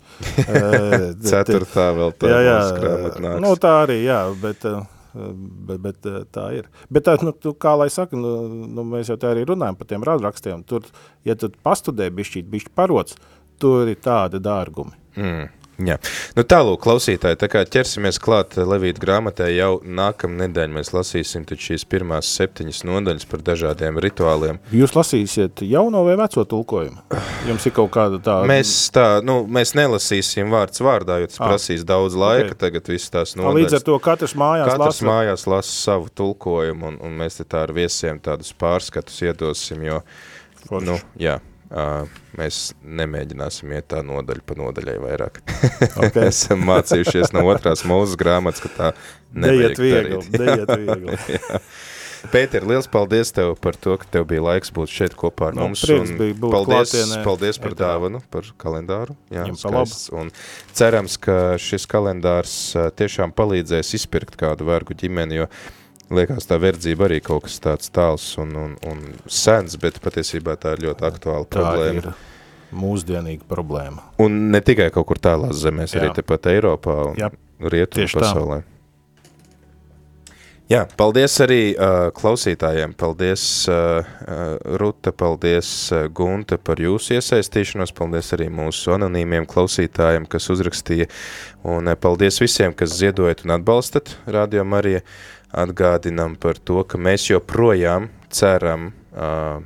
Ceturtā 1.32 1.88
vēl 1.96 2.14
tā 2.20 2.30
jā, 2.30 2.42
jā, 2.46 2.60
grāmata 2.76 3.24
nāks. 3.24 3.42
Nu, 3.42 3.54
tā 3.58 3.72
arī, 3.88 3.98
jā, 4.06 4.20
bet, 4.44 4.68
bet, 5.16 5.82
bet 5.84 6.10
tā 6.36 6.46
ir. 6.58 6.70
Bet 6.92 7.08
tā, 7.08 7.16
nu, 7.24 7.34
tu, 7.34 7.56
kā 7.58 7.76
lai 7.80 7.90
saka, 7.94 8.18
nu, 8.20 8.36
nu, 8.68 8.86
mēs 8.92 9.12
jau 9.12 9.18
tā 9.22 9.32
arī 9.34 9.46
runājam 9.48 9.78
par 9.80 9.90
tiem 9.90 10.06
radu 10.06 10.28
rakstiem. 10.28 10.66
Tur, 10.68 10.88
ja 11.28 11.38
tu 11.40 11.52
pastudē 11.66 12.10
bišķīt, 12.14 12.50
bišķi 12.52 12.74
parots, 12.76 13.18
tur 13.62 13.92
ir 13.92 14.02
tādi 14.04 14.42
dārgumi. 14.44 14.96
Mm. 15.16 15.48
Jā. 15.76 15.98
Nu, 16.38 16.46
tālūk, 16.48 16.80
klausītāji, 16.86 17.38
tā 17.42 17.50
kā 17.52 17.66
ķersimies 17.68 18.20
klāt 18.24 18.56
Levīta 18.56 19.02
grāmatai, 19.04 19.50
jau 19.58 19.82
nākamā 19.84 20.46
nedēļa 20.46 20.72
mēs 20.78 20.94
lasīsim 20.96 21.44
šīs 21.46 21.84
pirmās 21.92 22.30
septiņas 22.38 22.84
nodaļas 22.88 23.28
par 23.28 23.44
dažādiem 23.44 24.00
rituāliem. 24.04 24.60
Jūs 24.76 24.96
lasīsiet 24.96 25.66
jauno 25.68 26.06
vai 26.08 26.16
veco 26.20 26.46
tulkojumu? 26.48 27.04
Jums 27.50 27.68
ir 27.68 27.76
kaut 27.76 27.92
kāda 27.96 28.22
tāda? 28.24 28.48
Mēs 28.50 28.72
tā, 28.96 29.08
nu, 29.26 29.42
mēs 29.52 29.76
nelasīsim 29.76 30.54
vārds 30.54 30.84
vārdā, 30.86 31.20
jo 31.24 31.32
tas 31.32 31.42
à. 31.42 31.50
prasīs 31.52 31.84
daudz 31.88 32.16
laika, 32.20 32.54
okay. 32.54 32.62
tagad 32.68 32.92
viss 32.94 33.12
tās 33.12 33.36
nodaļas. 33.36 33.60
Līdz 33.60 33.80
ar 33.80 33.86
to 33.90 33.98
katrs 34.06 34.36
mājās 34.40 34.72
katrs 34.72 34.86
lasa? 34.86 35.10
mājās 35.10 35.48
lasa 35.52 35.76
savu 35.76 36.12
tulkojumu, 36.16 36.94
un, 36.94 37.02
un 37.04 37.20
mēs 37.20 37.42
te 37.42 37.48
tā 37.52 37.66
ar 37.68 37.76
viesiem 37.76 38.22
tādus 38.24 38.56
pārskatus 38.56 39.20
iedosim, 39.28 39.84
jo, 39.90 40.00
Forši. 40.70 40.88
nu, 40.88 40.98
jā. 41.20 41.40
Uh, 41.66 42.06
mēs 42.38 42.76
nemēģināsim 42.86 43.72
iet 43.74 43.88
tā 43.90 44.04
nodaļa 44.06 44.44
pa 44.46 44.58
nodaļai 44.60 44.96
vairāk. 45.02 45.42
Okay. 45.96 46.28
Esam 46.30 46.62
mācījušies 46.68 47.32
no 47.36 47.42
otrās 47.50 47.84
mūzes 47.88 48.18
grāmatas, 48.20 48.62
ka 48.64 48.70
tā 48.74 48.90
nevajag 49.34 49.80
viegli, 49.80 50.20
darīt. 50.32 50.72
viegli. 50.82 51.60
Pēter, 52.34 52.66
liels 52.68 52.88
paldies 52.92 53.32
tev 53.36 53.54
par 53.62 53.78
to, 53.80 53.96
ka 54.02 54.08
tev 54.16 54.28
bija 54.30 54.44
laiks 54.46 54.72
būt 54.76 54.92
šeit 54.92 55.16
kopā 55.18 55.52
ar 55.52 55.58
no, 55.58 55.68
mums. 55.70 55.84
Un 55.90 56.16
paldies, 56.42 56.94
klātienē. 56.94 57.22
paldies 57.26 57.60
par 57.62 57.78
dāvanu, 57.80 58.22
par 58.34 58.50
kalendāru. 58.62 59.18
Jā, 59.34 59.48
skaists. 59.58 60.10
Un 60.16 60.32
cerams, 60.76 61.18
ka 61.22 61.56
šis 61.62 61.88
kalendārs 61.92 62.56
tiešām 63.00 63.34
palīdzēs 63.36 63.96
izpirkt 64.00 64.40
kādu 64.42 64.68
vergu 64.70 64.98
ģimeni, 64.98 65.44
jo 65.44 65.50
Liekas, 66.14 66.46
tā 66.46 66.60
verdzība 66.62 67.08
arī 67.08 67.18
kaut 67.26 67.48
kas 67.48 67.58
tāds 67.64 67.90
tāls 67.94 68.26
un, 68.42 68.52
un, 68.62 68.76
un 68.86 69.02
sens, 69.26 69.74
bet 69.82 69.98
patiesībā 70.04 70.54
tā 70.62 70.76
ir 70.76 70.86
ļoti 70.86 71.08
aktuāla 71.08 71.48
tā 71.50 71.64
problēma. 71.64 72.04
Ir 72.04 72.76
mūsdienīga 72.76 73.48
problēma. 73.50 74.04
Un 74.22 74.38
ne 74.54 74.62
tikai 74.62 74.92
kaut 74.94 75.08
kur 75.10 75.22
tālās 75.22 75.58
zemēs, 75.64 75.96
Jā. 75.96 76.04
arī 76.04 76.14
tepat 76.20 76.52
Eiropā 76.54 76.98
un 77.10 77.20
Jā. 77.20 77.32
Rietumu 77.74 78.08
pasaulē. 78.20 78.62
Tā. 78.62 78.75
Jā, 80.66 80.80
paldies 80.98 81.36
arī 81.44 81.76
uh, 81.78 82.08
klausītājiem. 82.18 82.96
Paldies, 82.98 83.42
uh, 83.70 84.00
uh, 84.02 84.56
Ruta, 84.82 85.12
paldies, 85.14 85.68
uh, 85.94 86.08
Gunta, 86.10 86.58
par 86.58 86.80
jūsu 86.82 87.20
iesaistīšanos. 87.20 87.94
Paldies 87.94 88.34
arī 88.34 88.48
mūsu 88.50 88.96
anonīmiem 88.96 89.46
klausītājiem, 89.46 90.26
kas 90.26 90.50
uzrakstīja. 90.50 91.06
Un 91.70 91.92
uh, 91.92 91.94
paldies 91.94 92.42
visiem, 92.42 92.74
kas 92.74 92.98
ziedojat 92.98 93.46
un 93.46 93.54
atbalstat 93.60 94.16
Radio 94.26 94.66
Mariju. 94.66 95.04
Atgādinam 95.54 96.34
par 96.42 96.58
to, 96.58 96.82
ka 96.82 96.98
mēs 96.98 97.30
joprojām 97.30 98.10
ceram 98.34 98.90
uh, 98.90 99.62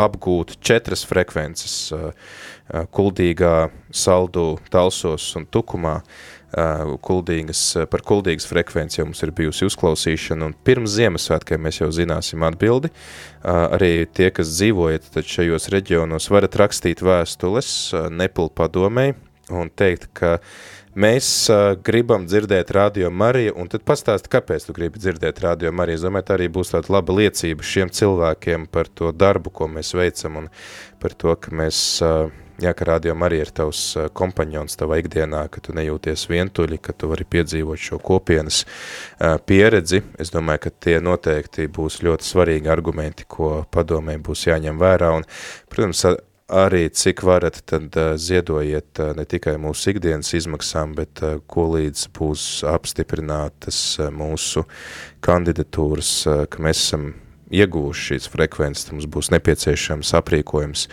apgūt 0.00 0.56
četras 0.64 1.04
frekvences 1.04 1.76
uh, 1.92 2.08
uh, 2.08 2.88
kuldīgā, 2.88 3.68
saldu, 3.92 4.54
talsos 4.72 5.28
un 5.36 5.44
tukumā. 5.44 5.98
Uh, 6.00 6.37
kuldīgas, 6.48 7.62
par 7.92 8.00
kuldīgas 8.08 8.48
frekvenci 8.48 9.02
jau 9.02 9.06
mums 9.10 9.20
ir 9.20 9.34
bijusi 9.36 9.66
uzklausīšana, 9.68 10.48
un 10.48 10.56
pirms 10.64 10.94
Ziemassvētkiem 10.96 11.60
mēs 11.60 11.82
jau 11.82 11.90
zināsim 11.92 12.46
atbildi. 12.48 12.88
Arī 13.44 14.06
tie, 14.08 14.30
kas 14.32 14.54
dzīvojat 14.54 15.20
šajos 15.28 15.68
reģionos, 15.74 16.30
varat 16.32 16.56
rakstīt 16.56 17.04
vēstules 17.04 17.92
Nepal 18.16 18.48
padomēji 18.48 19.18
un 19.52 19.68
teikt, 19.72 20.08
ka 20.16 20.38
mēs 20.98 21.28
gribam 21.84 22.24
dzirdēt 22.28 22.72
Radio 22.74 23.12
Mariju, 23.12 23.52
un 23.60 23.68
tad 23.68 23.84
pastāsti, 23.86 24.32
kāpēc 24.32 24.66
tu 24.66 24.74
gribi 24.76 25.00
dzirdēt 25.00 25.44
Radio 25.44 25.72
Mariju. 25.72 26.00
Es 26.00 26.04
domāju, 26.04 26.26
tā 26.28 26.36
arī 26.40 26.48
būs 26.52 26.72
tāda 26.72 26.96
laba 26.96 27.16
liecība 27.20 27.64
šiem 27.64 27.92
cilvēkiem 27.92 28.66
par 28.72 28.88
to 28.88 29.12
darbu, 29.12 29.52
ko 29.52 29.68
mēs 29.72 29.92
veicam, 29.96 30.42
un 30.42 30.50
par 31.00 31.12
to, 31.16 31.36
ka 31.36 31.52
mēs 31.54 32.02
Jā, 32.58 32.72
ka 32.74 32.88
rādījumā 32.88 33.28
arī 33.28 33.36
ir 33.44 33.50
tavs 33.54 33.80
kompaņons 34.18 34.80
tavā 34.80 34.96
ikdienā, 34.98 35.44
ka 35.52 35.60
tu 35.62 35.70
nejūties 35.76 36.24
vientuļi, 36.26 36.80
ka 36.82 36.90
tu 36.90 37.06
vari 37.06 37.22
piedzīvot 37.30 37.78
šo 37.78 38.00
kopienas 38.02 38.64
pieredzi. 39.46 40.00
Es 40.18 40.34
domāju, 40.34 40.64
ka 40.64 40.72
tie 40.86 40.96
noteikti 40.98 41.68
būs 41.70 42.00
ļoti 42.02 42.26
svarīgi 42.26 42.72
argumenti, 42.74 43.28
ko 43.30 43.60
padomē 43.70 44.16
būs 44.18 44.48
jāņem 44.48 44.80
vērā. 44.82 45.12
Un, 45.20 45.28
protams, 45.70 46.02
arī 46.50 46.88
cik 46.90 47.22
varat, 47.28 47.60
tad 47.68 47.94
ziedojiet 48.18 49.04
ne 49.14 49.28
tikai 49.28 49.54
mūsu 49.62 49.94
ikdienas 49.94 50.34
izmaksām, 50.34 50.98
bet 50.98 51.22
ko 51.46 51.68
līdz 51.76 52.08
būs 52.18 52.48
apstiprinātas 52.74 53.80
mūsu 54.10 54.66
kandidatūras, 55.22 56.12
ka 56.50 56.66
mēs 56.66 56.82
esam 56.88 57.12
iegūši 57.54 58.04
šīs 58.08 58.28
frekvences, 58.32 58.90
mums 58.92 59.06
būs 59.08 59.30
nepieciešams 59.34 60.12
aprīkojums 60.18 60.84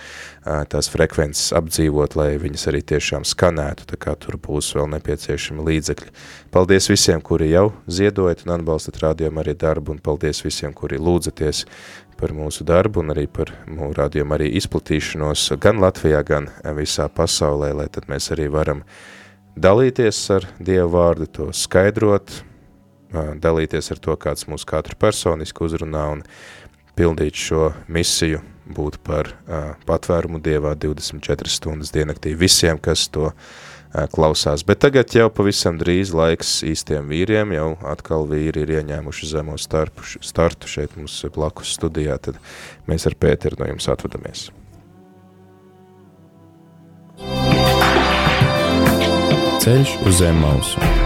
tās 0.71 0.89
frekvences 0.93 1.51
apdzīvot, 1.57 2.15
lai 2.19 2.29
viņas 2.41 2.67
arī 2.71 2.81
tiešām 2.93 3.25
skanētu, 3.27 3.87
tā 3.91 3.99
kā 3.99 4.15
tur 4.19 4.37
būs 4.41 4.71
vēl 4.77 4.87
nepieciešami 4.95 5.65
līdzekļi. 5.69 6.13
Paldies 6.55 6.89
visiem, 6.91 7.21
kuri 7.25 7.51
jau 7.51 7.71
ziedojat 7.87 8.45
un 8.45 8.55
atbalstat 8.59 9.01
rādījumu 9.03 9.43
arī 9.43 9.55
darbu, 9.59 9.95
un 9.95 10.01
paldies 10.03 10.43
visiem, 10.45 10.73
kuri 10.73 11.01
lūdzaties 11.01 11.65
par 12.15 12.31
mūsu 12.31 12.63
darbu 12.63 13.03
un 13.03 13.11
arī 13.11 13.27
par 13.27 13.51
mūsu 13.67 13.99
rādījumu 13.99 14.37
arī 14.37 14.49
izplatīšanos 14.61 15.49
gan 15.59 15.83
Latvijā, 15.83 16.23
gan 16.23 16.49
visā 16.77 17.09
pasaulē, 17.11 17.73
lai 17.75 17.89
tad 17.91 18.07
mēs 18.11 18.31
arī 18.35 18.47
varam 18.53 18.85
dalīties 19.59 20.19
ar 20.35 20.47
Dievu 20.59 20.93
vārdu, 20.95 21.27
to 21.27 21.49
skaidrot, 21.55 22.31
dalīties 23.41 23.91
ar 23.93 24.01
to, 24.01 24.15
kāds 24.19 24.47
mūs 24.51 24.65
katru 24.67 24.97
personiski 24.99 25.63
uzrunā 25.65 26.07
un 26.15 26.25
pildīt 26.95 27.35
šo 27.39 27.69
misiju, 27.91 28.41
būt 28.65 28.97
par 29.05 29.29
patvērumu 29.85 30.39
Dievā 30.43 30.73
24 30.79 31.51
stundas 31.51 31.93
dienaktī 31.93 32.33
visiem, 32.37 32.79
kas 32.81 33.07
to 33.13 33.31
klausās. 34.11 34.65
Bet 34.67 34.81
tagad 34.83 35.13
jau 35.15 35.29
pavisam 35.31 35.77
drīz 35.79 36.11
laiks 36.15 36.57
īstiem 36.67 37.07
vīriem, 37.11 37.53
jau 37.55 37.69
atkal 37.87 38.27
vīri 38.27 38.65
ir 38.65 38.73
ieņēmuši 38.81 39.31
zemo 39.31 39.55
starpu, 39.61 40.03
startu 40.19 40.71
šeit 40.71 40.97
mums 40.99 41.21
blakus 41.35 41.75
studijā, 41.77 42.17
tad 42.19 42.41
mēs 42.89 43.07
ar 43.07 43.15
Pēteru 43.15 43.61
no 43.61 43.71
jums 43.71 43.89
atvadamies. 43.91 44.49
Ceļš 49.65 49.97
uz 50.05 50.21
zem 50.21 50.43
mausu. 50.43 51.04